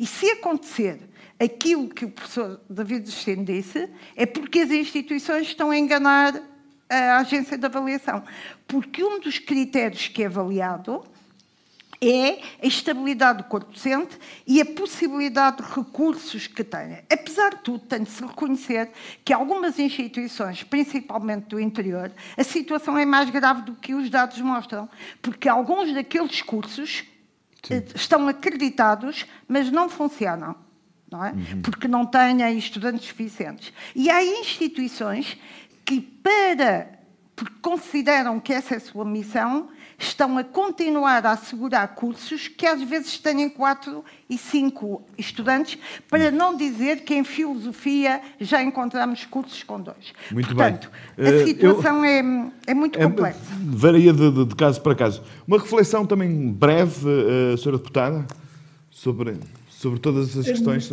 E 0.01 0.07
se 0.07 0.31
acontecer 0.31 0.99
aquilo 1.39 1.89
que 1.89 2.05
o 2.05 2.11
professor 2.11 2.61
David 2.69 3.05
Destino 3.05 3.45
disse, 3.45 3.89
é 4.17 4.27
porque 4.27 4.61
as 4.61 4.71
instituições 4.71 5.49
estão 5.49 5.71
a 5.71 5.79
enganar 5.79 6.35
a 6.89 7.19
agência 7.19 7.59
de 7.59 7.67
avaliação. 7.67 8.23
Porque 8.67 9.05
um 9.05 9.21
dos 9.21 9.39
critérios 9.39 10.09
que 10.09 10.23
é 10.23 10.27
avaliado 10.27 11.05
é 12.01 12.41
a 12.63 12.67
estabilidade 12.67 13.39
do 13.39 13.45
corpo 13.45 13.73
docente 13.73 14.17
e 14.47 14.61
a 14.61 14.65
possibilidade 14.65 15.59
de 15.59 15.63
recursos 15.65 16.47
que 16.47 16.63
tenha. 16.63 17.05
Apesar 17.11 17.51
de 17.51 17.63
tudo, 17.63 17.81
tem 17.81 18.05
de 18.05 18.11
se 18.11 18.25
reconhecer 18.25 18.91
que 19.25 19.33
algumas 19.33 19.79
instituições, 19.79 20.63
principalmente 20.63 21.47
do 21.47 21.61
interior, 21.61 22.13
a 22.37 22.45
situação 22.45 22.97
é 22.97 23.05
mais 23.05 23.31
grave 23.31 23.63
do 23.63 23.75
que 23.75 23.95
os 23.95 24.09
dados 24.09 24.41
mostram, 24.41 24.89
porque 25.21 25.49
alguns 25.49 25.93
daqueles 25.93 26.41
cursos 26.43 27.05
Sim. 27.65 27.75
Eh, 27.75 27.85
estão 27.95 28.29
acreditados, 28.29 29.27
mas 29.49 29.71
não 29.71 29.89
funcionam. 29.89 30.55
Não 31.11 31.25
é? 31.25 31.33
Uhum. 31.33 31.63
Porque 31.63 31.89
não 31.89 32.05
têm 32.05 32.59
estudantes 32.59 33.09
suficientes. 33.09 33.73
E 33.97 34.11
há 34.11 34.23
instituições 34.23 35.39
que, 35.89 36.03
para, 36.03 36.87
porque 37.35 37.55
consideram 37.63 38.39
que 38.39 38.53
essa 38.53 38.75
é 38.75 38.77
a 38.77 38.81
sua 38.81 39.07
missão, 39.07 39.69
estão 39.99 40.37
a 40.37 40.45
continuar 40.45 41.25
a 41.25 41.31
assegurar 41.31 41.95
cursos 41.95 42.47
que 42.47 42.67
às 42.67 42.83
vezes 42.83 43.17
têm 43.17 43.49
quatro 43.49 44.05
e 44.29 44.37
cinco 44.37 45.03
estudantes, 45.17 45.79
para 46.11 46.31
não 46.31 46.55
dizer 46.55 47.05
que 47.05 47.15
em 47.15 47.25
filosofia 47.25 48.21
já 48.39 48.63
encontramos 48.63 49.25
cursos 49.25 49.63
com 49.63 49.81
dois. 49.81 50.13
Muito 50.31 50.55
Portanto, 50.55 50.91
bem. 51.17 51.27
a 51.27 51.47
situação 51.47 52.05
Eu, 52.05 52.05
é, 52.05 52.53
é 52.67 52.75
muito 52.75 52.99
complexa. 52.99 53.41
É, 53.41 53.57
varia 53.75 54.13
de, 54.13 54.31
de, 54.31 54.45
de, 54.45 54.55
caso 54.55 54.83
para 54.83 54.95
caso. 54.95 55.23
Uma 55.47 55.59
reflexão 55.59 56.05
também 56.05 56.53
breve, 56.53 57.09
uh, 57.09 57.55
Sra. 57.55 57.73
Deputada, 57.73 58.27
sobre, 58.91 59.39
sobre 59.71 59.99
todas 60.01 60.37
as 60.37 60.45
questões. 60.45 60.93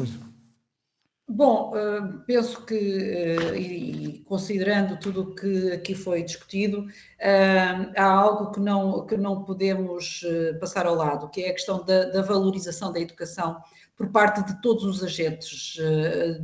Bom, 1.28 1.76
eh, 1.76 2.02
penso 2.28 2.64
que, 2.66 2.76
eh, 2.76 3.58
e 3.58 4.20
considerando 4.26 5.00
tudo 5.00 5.22
o 5.24 5.36
que 5.36 5.72
aqui 5.72 5.96
foi 5.96 6.22
discutido, 6.22 6.86
eh, 7.18 7.92
há 7.98 8.06
algo 8.06 8.52
que 8.52 8.60
não, 8.60 9.06
que 9.08 9.18
não 9.18 9.44
podemos 9.44 10.24
passar 10.60 10.86
ao 10.86 10.94
lado, 10.94 11.30
que 11.32 11.42
é 11.42 11.50
a 11.50 11.54
questão 11.54 11.84
da, 11.84 12.06
da 12.12 12.22
valorização 12.22 12.92
da 12.94 13.00
educação 13.00 13.58
por 13.98 14.12
parte 14.12 14.46
de 14.46 14.62
todos 14.62 14.84
os 14.84 15.04
agentes 15.04 15.78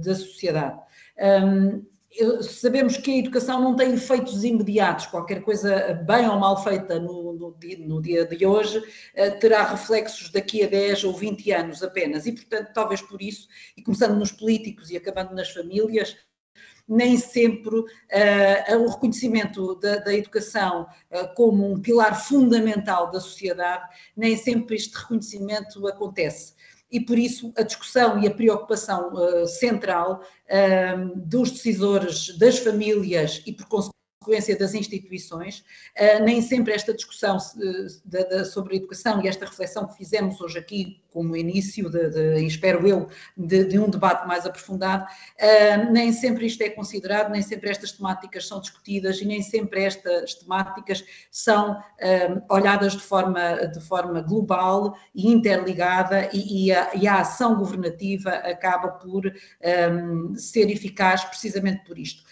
da 0.03 0.15
sociedade 0.15 0.79
sabemos 2.41 2.97
que 2.97 3.11
a 3.11 3.17
educação 3.17 3.61
não 3.61 3.75
tem 3.75 3.93
efeitos 3.93 4.43
imediatos, 4.43 5.05
qualquer 5.07 5.41
coisa 5.41 5.93
bem 6.05 6.27
ou 6.27 6.37
mal 6.37 6.61
feita 6.61 6.99
no, 6.99 7.33
no, 7.33 7.57
no, 7.87 8.01
dia 8.01 8.25
de 8.25 8.45
hoje 8.45 8.83
eh, 9.15 9.29
terá 9.31 9.63
reflexos 9.63 10.29
daqui 10.29 10.63
a 10.63 10.67
10 10.67 11.05
ou 11.05 11.13
20 11.13 11.51
anos 11.51 11.81
apenas, 11.81 12.25
e 12.25 12.33
portanto, 12.33 12.71
talvez 12.73 13.01
por 13.01 13.21
isso, 13.21 13.47
e 13.77 13.81
começando 13.81 14.17
nos 14.17 14.31
políticos 14.31 14.89
e 14.91 14.97
acabando 14.97 15.33
nas 15.33 15.51
famílias, 15.51 16.17
nem 16.87 17.17
sempre 17.17 17.75
uh, 17.79 18.77
o 18.79 18.89
reconhecimento 18.89 19.75
da, 19.75 19.97
da 19.97 20.13
educação 20.13 20.87
uh, 21.11 21.33
como 21.35 21.71
um 21.71 21.79
pilar 21.79 22.21
fundamental 22.21 23.09
da 23.09 23.21
sociedade, 23.21 23.87
nem 24.17 24.35
sempre 24.35 24.75
este 24.75 24.97
reconhecimento 24.97 25.87
acontece 25.87 26.53
e 26.91 26.99
por 26.99 27.17
isso 27.17 27.53
a 27.57 27.63
discussão 27.63 28.21
e 28.21 28.27
a 28.27 28.33
preocupação 28.33 29.13
uh, 29.13 29.47
central 29.47 30.21
uh, 30.21 31.19
dos 31.19 31.51
decisores, 31.51 32.37
das 32.37 32.59
famílias 32.59 33.41
e 33.45 33.53
por 33.53 33.65
consequência 33.67 34.00
consequência 34.21 34.55
das 34.55 34.75
instituições, 34.75 35.63
uh, 35.99 36.23
nem 36.23 36.41
sempre 36.41 36.73
esta 36.73 36.93
discussão 36.93 37.37
uh, 37.37 38.45
sobre 38.45 38.75
a 38.75 38.77
educação 38.77 39.23
e 39.23 39.27
esta 39.27 39.45
reflexão 39.45 39.87
que 39.87 39.97
fizemos 39.97 40.39
hoje 40.39 40.59
aqui 40.59 41.01
como 41.11 41.35
início, 41.35 41.89
de, 41.89 42.09
de, 42.09 42.45
espero 42.45 42.87
eu, 42.87 43.09
de, 43.35 43.65
de, 43.65 43.77
um 43.77 43.89
debate 43.89 44.25
mais 44.25 44.45
aprofundado, 44.45 45.03
uh, 45.03 45.91
nem 45.91 46.13
sempre 46.13 46.45
isto 46.45 46.61
é 46.61 46.69
considerado, 46.69 47.31
nem 47.31 47.41
sempre 47.41 47.69
estas 47.69 47.91
temáticas 47.91 48.47
são 48.47 48.61
discutidas 48.61 49.19
e 49.19 49.25
nem 49.25 49.41
sempre 49.41 49.83
estas 49.83 50.35
temáticas 50.35 51.03
são 51.31 51.81
olhadas 52.49 52.93
de 52.93 53.01
forma, 53.01 53.67
de 53.67 53.79
forma 53.81 54.21
global 54.21 54.95
e 55.13 55.29
interligada 55.29 56.29
e, 56.33 56.67
e, 56.67 56.71
a, 56.71 56.91
e 56.95 57.07
a, 57.07 57.19
ação 57.19 57.55
governativa 57.55 58.29
acaba 58.29 58.89
por 58.89 59.23
ser 60.35 60.69
eficaz 60.69 61.23
precisamente 61.25 61.83
por 61.85 61.97
isto. 61.97 62.23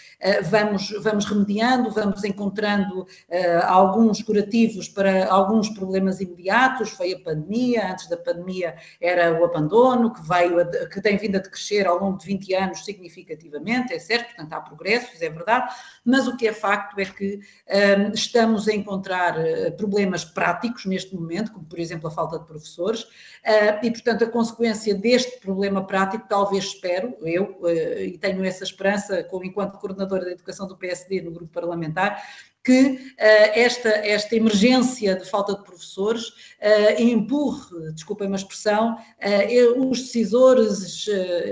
Vamos, 0.50 0.90
vamos 1.02 1.26
remediando 1.26 1.90
vamos 1.92 2.24
encontrando 2.24 3.02
uh, 3.02 3.66
alguns 3.66 4.22
curativos 4.22 4.88
para 4.88 5.28
alguns 5.28 5.70
problemas 5.70 6.20
imediatos, 6.20 6.90
foi 6.92 7.14
a 7.14 7.20
pandemia, 7.20 7.92
antes 7.92 8.08
da 8.08 8.18
pandemia 8.18 8.76
era 9.00 9.40
o 9.40 9.46
abandono, 9.46 10.14
que, 10.14 10.22
veio 10.28 10.60
a, 10.60 10.66
que 10.66 11.02
tem 11.02 11.18
vindo 11.18 11.38
a 11.38 11.40
crescer 11.40 11.88
ao 11.88 12.00
longo 12.00 12.18
de 12.18 12.26
20 12.26 12.54
anos 12.56 12.86
significativamente, 12.86 13.94
é 13.94 14.00
certo, 14.00 14.28
portanto 14.28 14.54
há 14.54 14.62
progressos, 14.62 15.22
é 15.22 15.30
verdade, 15.30 15.74
mas 16.04 16.28
o 16.28 16.36
que 16.36 16.48
é 16.48 16.54
facto 16.54 16.98
é 17.00 17.06
que 17.06 17.40
um, 17.40 18.14
estamos 18.14 18.68
a 18.68 18.74
encontrar 18.74 19.40
eh, 19.40 19.72
problemas 19.72 20.26
práticos 20.26 20.86
neste 20.86 21.16
momento, 21.16 21.52
como 21.52 21.66
por 21.66 21.80
exemplo 21.80 22.08
a 22.08 22.12
falta 22.12 22.40
de 22.40 22.46
professores, 22.46 23.04
uh, 23.04 23.84
e 23.84 23.92
portanto 23.92 24.24
a 24.24 24.28
consequência 24.28 24.96
deste 24.96 25.40
problema 25.40 25.86
prático, 25.86 26.26
talvez 26.28 26.66
espero, 26.66 27.16
eu, 27.22 27.58
uh, 27.62 28.00
e 28.00 28.18
tenho 28.18 28.44
essa 28.44 28.64
esperança, 28.64 29.24
como 29.24 29.46
enquanto 29.46 29.80
coordenadora 30.10 30.26
da 30.26 30.32
educação 30.32 30.68
do 30.68 30.76
PSD 30.76 31.22
no 31.22 31.32
grupo 31.32 31.51
parlamentar, 31.51 32.22
que 32.62 32.82
uh, 32.82 32.99
esta, 33.18 33.89
esta 33.89 34.36
emergência 34.36 35.16
de 35.16 35.26
falta 35.26 35.55
de 35.55 35.64
professores 35.64 36.28
uh, 36.28 37.01
empurre, 37.01 37.93
desculpem 37.93 38.32
a 38.32 38.36
expressão, 38.36 38.95
uh, 38.95 39.89
os 39.89 40.01
decisores, 40.01 41.05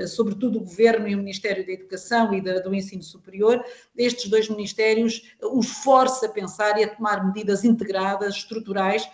sobretudo 0.09 0.57
o 0.57 0.63
Governo 0.63 1.07
e 1.07 1.15
o 1.15 1.19
Ministério 1.19 1.65
da 1.65 1.71
Educação 1.71 2.33
e 2.33 2.41
da, 2.41 2.59
do 2.59 2.75
Ensino 2.75 3.03
Superior, 3.03 3.63
estes 3.95 4.29
dois 4.29 4.49
ministérios, 4.49 5.33
os 5.41 5.67
force 5.67 6.25
a 6.25 6.29
pensar 6.29 6.77
e 6.77 6.83
a 6.83 6.93
tomar 6.93 7.25
medidas 7.25 7.63
integradas, 7.63 8.35
estruturais, 8.35 9.07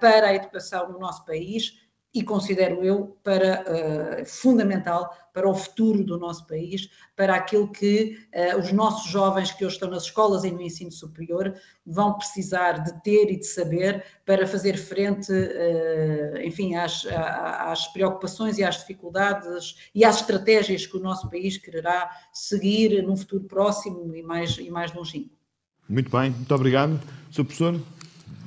para 0.00 0.28
a 0.28 0.34
educação 0.34 0.92
no 0.92 0.98
nosso 0.98 1.24
país, 1.24 1.81
e 2.14 2.22
considero 2.22 2.84
eu 2.84 3.16
para 3.22 3.62
uh, 3.62 4.26
fundamental 4.26 5.16
para 5.32 5.48
o 5.48 5.54
futuro 5.54 6.04
do 6.04 6.18
nosso 6.18 6.46
país, 6.46 6.90
para 7.16 7.34
aquilo 7.34 7.66
que 7.72 8.18
uh, 8.34 8.58
os 8.58 8.70
nossos 8.70 9.10
jovens 9.10 9.50
que 9.50 9.64
hoje 9.64 9.76
estão 9.76 9.88
nas 9.88 10.04
escolas 10.04 10.44
e 10.44 10.50
no 10.50 10.60
ensino 10.60 10.92
superior 10.92 11.54
vão 11.86 12.12
precisar 12.14 12.82
de 12.84 13.02
ter 13.02 13.30
e 13.30 13.38
de 13.38 13.46
saber 13.46 14.04
para 14.26 14.46
fazer 14.46 14.76
frente, 14.76 15.32
uh, 15.32 16.36
enfim, 16.44 16.74
às, 16.74 17.06
às, 17.06 17.86
preocupações 17.88 18.58
e 18.58 18.64
às 18.64 18.78
dificuldades 18.80 19.76
e 19.94 20.04
às 20.04 20.20
estratégias 20.20 20.86
que 20.86 20.96
o 20.98 21.00
nosso 21.00 21.30
país 21.30 21.56
quererá 21.56 22.10
seguir 22.32 23.02
num 23.02 23.16
futuro 23.16 23.44
próximo 23.44 24.14
e 24.14 24.22
mais, 24.22 24.58
e 24.58 24.70
mais 24.70 24.92
longínquo. 24.92 25.30
Muito 25.88 26.10
bem, 26.10 26.30
muito 26.30 26.54
obrigado. 26.54 27.00
Sr. 27.30 27.44
Professor, 27.44 27.80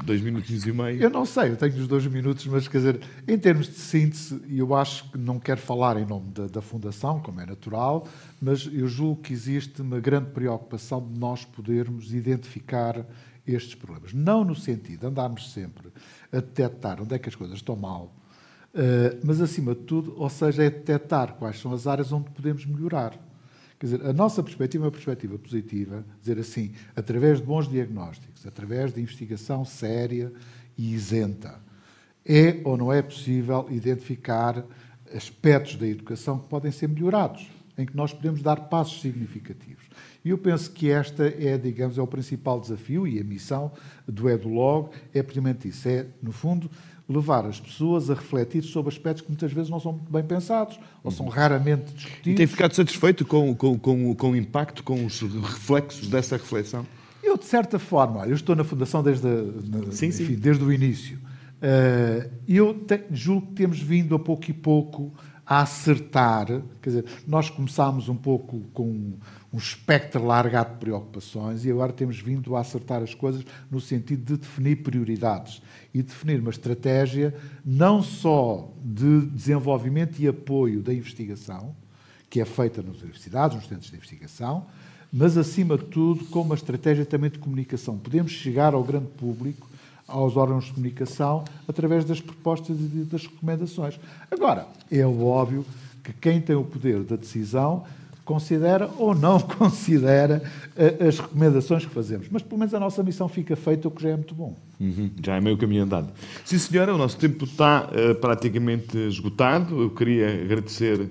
dois 0.04 0.22
minutos 0.22 0.66
e 0.66 0.72
meio. 0.72 1.02
Eu 1.02 1.10
não 1.10 1.26
sei, 1.26 1.52
eu 1.52 1.58
tenho 1.58 1.76
os 1.76 1.88
dois 1.88 2.06
minutos, 2.08 2.46
mas 2.48 2.68
quer 2.68 2.78
dizer, 2.78 3.02
em 3.28 3.38
termos 3.38 3.68
de 3.68 3.74
síntese, 3.74 4.41
eu 4.50 4.76
acho 4.76 5.10
que 5.12 5.18
não 5.18 5.39
quero 5.39 5.60
falar 5.60 5.98
em 5.98 6.06
nome 6.06 6.32
da, 6.32 6.48
da, 6.48 6.62
Fundação, 6.62 7.20
como 7.20 7.41
é 7.41 7.46
natural, 7.46 8.08
mas 8.41 8.70
eu 8.72 8.88
julgo 8.88 9.22
que 9.22 9.34
existe 9.34 9.82
uma 9.82 10.00
grande 10.00 10.32
preocupação 10.32 11.06
de 11.06 11.18
nós 11.18 11.46
podermos 11.46 12.14
identificar 12.14 13.06
estes 13.48 13.76
problemas. 13.76 14.14
Não 14.14 14.43
no 14.43 14.56
sentido 14.56 15.02
de 15.02 15.06
andarmos 15.06 15.52
sempre 15.52 15.89
a 16.32 16.38
detectar 16.38 17.02
onde 17.02 17.14
é 17.14 17.20
que 17.20 17.30
as 17.30 17.36
coisas 17.36 17.58
estão 17.58 17.76
mal, 17.76 18.14
uh, 18.74 19.20
mas 19.24 19.39
acima 19.39 19.76
de 19.76 19.82
tudo, 19.82 20.14
ou 20.18 20.30
seja, 20.30 20.64
é 20.64 20.70
detectar 20.70 21.34
quais 21.34 21.60
são 21.60 21.72
as 21.72 21.88
áreas 21.88 22.12
onde 22.12 22.30
podemos 22.32 22.66
melhorar. 22.66 23.18
Quer 23.80 23.86
dizer, 23.88 24.05
a 24.05 24.13
nossa 24.13 24.41
perspectiva 24.41 24.86
é 24.86 24.86
uma 24.86 24.91
perspectiva 24.91 25.38
positiva, 25.38 26.05
dizer 26.21 26.39
assim, 26.39 26.71
através 26.95 27.39
de 27.39 27.45
bons 27.45 27.67
diagnósticos, 27.67 28.45
através 28.47 28.93
de 28.93 29.01
investigação 29.01 29.65
séria 29.65 30.32
e 30.78 30.93
isenta, 30.93 31.59
é 32.26 32.61
ou 32.63 32.78
não 32.78 32.91
é 32.91 33.01
possível 33.01 33.67
identificar 33.69 34.65
aspectos 35.13 35.76
da 35.76 35.88
educação 35.88 36.39
que 36.39 36.47
podem 36.47 36.71
ser 36.71 36.88
melhorados, 36.88 37.47
em 37.78 37.86
que 37.86 37.95
nós 37.95 38.13
podemos 38.13 38.41
dar 38.41 38.55
passos 38.55 39.01
significativos. 39.01 39.84
E 40.23 40.30
eu 40.30 40.38
penso 40.38 40.71
que 40.71 40.89
esta 40.89 41.28
é, 41.28 41.57
digamos, 41.57 41.97
é 41.97 42.01
o 42.01 42.07
principal 42.07 42.59
desafio 42.59 43.07
e 43.07 43.19
a 43.19 43.23
missão 43.23 43.71
do 44.07 44.30
EduLog 44.30 44.89
é 45.13 45.21
precisamente 45.21 45.67
isso, 45.67 45.88
é, 45.88 46.07
no 46.23 46.32
fundo, 46.32 46.71
levar 47.08 47.45
as 47.45 47.60
pessoas 47.60 48.10
a 48.10 48.16
refletir 48.16 48.64
sobre 48.64 48.91
aspectos 48.91 49.22
que 49.22 49.30
muitas 49.30 49.51
vezes 49.53 49.70
não 49.70 49.80
são 49.80 49.93
muito 49.93 50.12
bem 50.12 50.24
pensados 50.24 50.80
ou 51.03 51.12
são 51.12 51.28
raramente 51.28 51.93
discutidos. 51.93 52.34
E 52.34 52.36
tem 52.36 52.47
ficado 52.47 52.74
satisfeito 52.74 53.26
com, 53.26 53.53
com, 53.56 53.78
com, 53.78 54.16
com 54.16 54.32
o 54.32 54.36
impacto, 54.36 54.84
com 54.84 55.06
os 55.06 55.22
reflexos 55.22 56.08
dessa 56.08 56.36
reflexão? 56.36 56.86
Eu, 57.24 57.38
de 57.38 57.45
certa 57.45 57.78
forma, 57.78 58.22
olha, 58.22 58.30
eu 58.30 58.36
estou 58.36 58.56
na 58.56 58.64
Fundação 58.64 59.03
desde, 59.03 59.28
a, 59.28 59.91
sim, 59.91 60.08
enfim, 60.08 60.26
sim. 60.26 60.36
desde 60.36 60.64
o 60.64 60.72
início. 60.72 61.18
Uh, 61.56 62.30
eu 62.47 62.74
te, 62.74 63.01
julgo 63.12 63.47
que 63.47 63.53
temos 63.53 63.80
vindo 63.80 64.16
a 64.16 64.20
pouco 64.20 64.49
e 64.49 64.53
pouco 64.53 65.14
a 65.45 65.62
acertar. 65.62 66.47
Quer 66.82 66.89
dizer, 66.89 67.06
nós 67.28 67.49
começámos 67.49 68.10
um 68.10 68.16
pouco 68.16 68.62
com 68.74 69.14
um 69.56 69.58
espectro 69.58 70.26
largado 70.26 70.74
de 70.74 70.80
preocupações 70.80 71.64
e 71.64 71.72
agora 71.72 71.93
temos 71.93 72.20
vindo 72.20 72.58
a 72.58 72.60
acertar 72.60 73.01
as 73.01 73.16
coisas 73.16 73.45
no 73.72 73.80
sentido 73.80 74.34
de 74.34 74.41
definir 74.41 74.84
prioridades 74.84 75.62
e 75.93 76.03
definir 76.03 76.41
uma 76.41 76.49
estratégia 76.49 77.34
não 77.64 78.03
só 78.03 78.70
de 78.84 79.22
desenvolvimento 79.28 80.20
e 80.20 80.28
apoio 80.28 80.82
da 80.82 80.93
investigação, 80.93 81.74
que 82.30 82.41
é 82.41 82.45
feita 82.45 82.82
nas 82.82 82.97
universidades, 82.97 83.56
nos 83.56 83.68
centros 83.68 83.89
de 83.89 83.95
investigação, 83.95 84.66
mas, 85.10 85.38
acima 85.38 85.78
de 85.78 85.86
tudo, 85.86 86.26
com 86.26 86.41
uma 86.41 86.56
estratégia 86.56 87.06
também 87.06 87.30
de 87.30 87.39
comunicação. 87.39 87.97
Podemos 87.97 88.34
chegar 88.34 88.74
ao 88.74 88.84
grande 88.84 89.08
público, 89.12 89.70
aos 90.06 90.36
órgãos 90.36 90.66
de 90.66 90.74
comunicação, 90.74 91.45
através 91.66 92.03
das 92.03 92.20
propostas 92.20 92.78
e 92.78 93.06
das 93.06 93.26
recomendações. 93.26 93.97
Agora, 94.30 94.68
é 94.91 95.06
óbvio 95.06 95.66
que 96.03 96.12
quem 96.12 96.41
tem 96.41 96.58
o 96.58 96.66
poder 96.66 97.03
da 97.03 97.16
decisão 97.16 97.86
considera 98.26 98.89
ou 98.97 99.13
não 99.13 99.39
considera 99.39 100.41
uh, 100.76 101.07
as 101.07 101.19
recomendações 101.19 101.86
que 101.86 101.91
fazemos. 101.91 102.28
Mas 102.30 102.41
pelo 102.41 102.57
menos 102.57 102.73
a 102.73 102.80
nossa 102.80 103.01
missão 103.03 103.30
fica 103.30 103.55
feita, 103.55 103.88
o 103.88 103.91
que 103.91 104.01
já 104.01 104.09
é 104.09 104.15
muito 104.15 104.34
bom. 104.34 104.57
Uhum, 104.80 105.11
já 105.23 105.36
é 105.36 105.39
meio 105.39 105.57
caminho 105.57 105.84
andado. 105.84 106.11
Sim, 106.43 106.57
senhora, 106.57 106.93
o 106.93 106.97
nosso 106.97 107.17
tempo 107.17 107.45
está 107.45 107.88
uh, 107.88 108.15
praticamente 108.15 108.97
esgotado. 108.97 109.84
Eu 109.84 109.89
queria 109.91 110.43
agradecer 110.43 110.99
eh, 111.01 111.07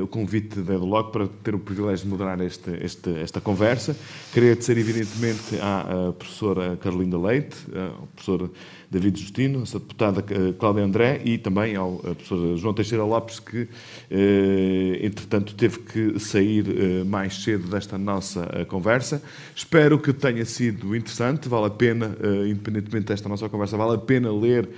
o 0.00 0.06
convite 0.06 0.60
da 0.60 0.74
EduLog 0.74 1.12
para 1.12 1.28
ter 1.28 1.54
o 1.54 1.58
privilégio 1.58 2.04
de 2.04 2.10
moderar 2.10 2.40
esta, 2.40 2.70
esta, 2.82 3.10
esta 3.10 3.40
conversa. 3.40 3.96
Queria 4.32 4.52
agradecer, 4.52 4.78
evidentemente, 4.78 5.58
à, 5.60 6.08
à 6.08 6.12
professora 6.12 6.76
Carlinda 6.76 7.18
Leite, 7.18 7.56
ao 7.74 8.06
professor 8.06 8.50
David 8.90 9.18
Justino, 9.18 9.60
à 9.62 9.78
deputada 9.78 10.24
eh, 10.30 10.52
Cláudia 10.58 10.84
André 10.84 11.20
e 11.24 11.38
também 11.38 11.76
ao 11.76 11.96
professor 11.98 12.56
João 12.56 12.74
Teixeira 12.74 13.04
Lopes, 13.04 13.40
que, 13.40 13.68
eh, 14.10 15.00
entretanto, 15.02 15.54
teve 15.54 15.78
que 15.80 16.18
sair 16.18 16.64
mais 17.06 17.42
cedo 17.42 17.68
desta 17.68 17.98
nossa 17.98 18.66
conversa. 18.68 19.22
Espero 19.54 19.98
que 19.98 20.12
tenha 20.12 20.44
sido 20.44 20.94
interessante, 20.96 21.48
vale 21.48 21.66
a 21.66 21.70
pena, 21.70 22.16
independentemente 22.46 23.06
desta 23.06 23.28
nossa 23.28 23.48
conversa, 23.48 23.76
vale 23.76 23.96
a 23.96 23.98
pena 23.98 24.30
ler 24.32 24.68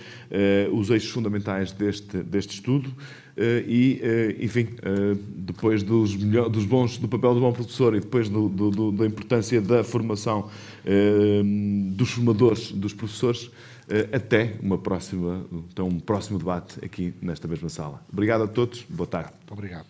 os 0.73 0.91
eixos 0.91 1.11
fundamentais 1.11 1.73
deste, 1.73 2.19
deste 2.19 2.55
estudo. 2.55 2.93
Eh, 3.37 3.65
e, 3.67 4.01
eh, 4.01 4.37
enfim, 4.41 4.69
eh, 4.81 5.17
depois 5.37 5.83
dos, 5.83 6.15
melhor, 6.15 6.49
dos 6.49 6.65
bons, 6.65 6.99
do 6.99 7.09
papel 7.09 7.35
do 7.35 7.41
bom 7.41 7.53
professor 7.53 7.95
e 7.97 8.01
depois 8.01 8.29
do, 8.29 8.49
do, 8.49 8.93
da 8.93 9.07
importância 9.07 9.61
da 9.61 9.83
formação 9.83 10.49
dos 11.93 12.11
formadores, 12.11 12.71
dos 12.71 12.93
professores, 12.93 13.51
até 14.13 14.57
uma 14.63 14.77
próxima, 14.77 15.47
então, 15.71 15.89
um 15.89 15.99
próximo 15.99 16.39
debate 16.39 16.79
aqui 16.85 17.15
nesta 17.23 17.49
mesma 17.49 17.71
sala. 17.71 18.05
Obrigado 18.13 18.45
a 18.45 18.47
todos, 18.47 18.85
boa 18.89 19.07
tarde. 19.07 19.33
Muito 19.39 19.53
obrigado. 19.53 19.87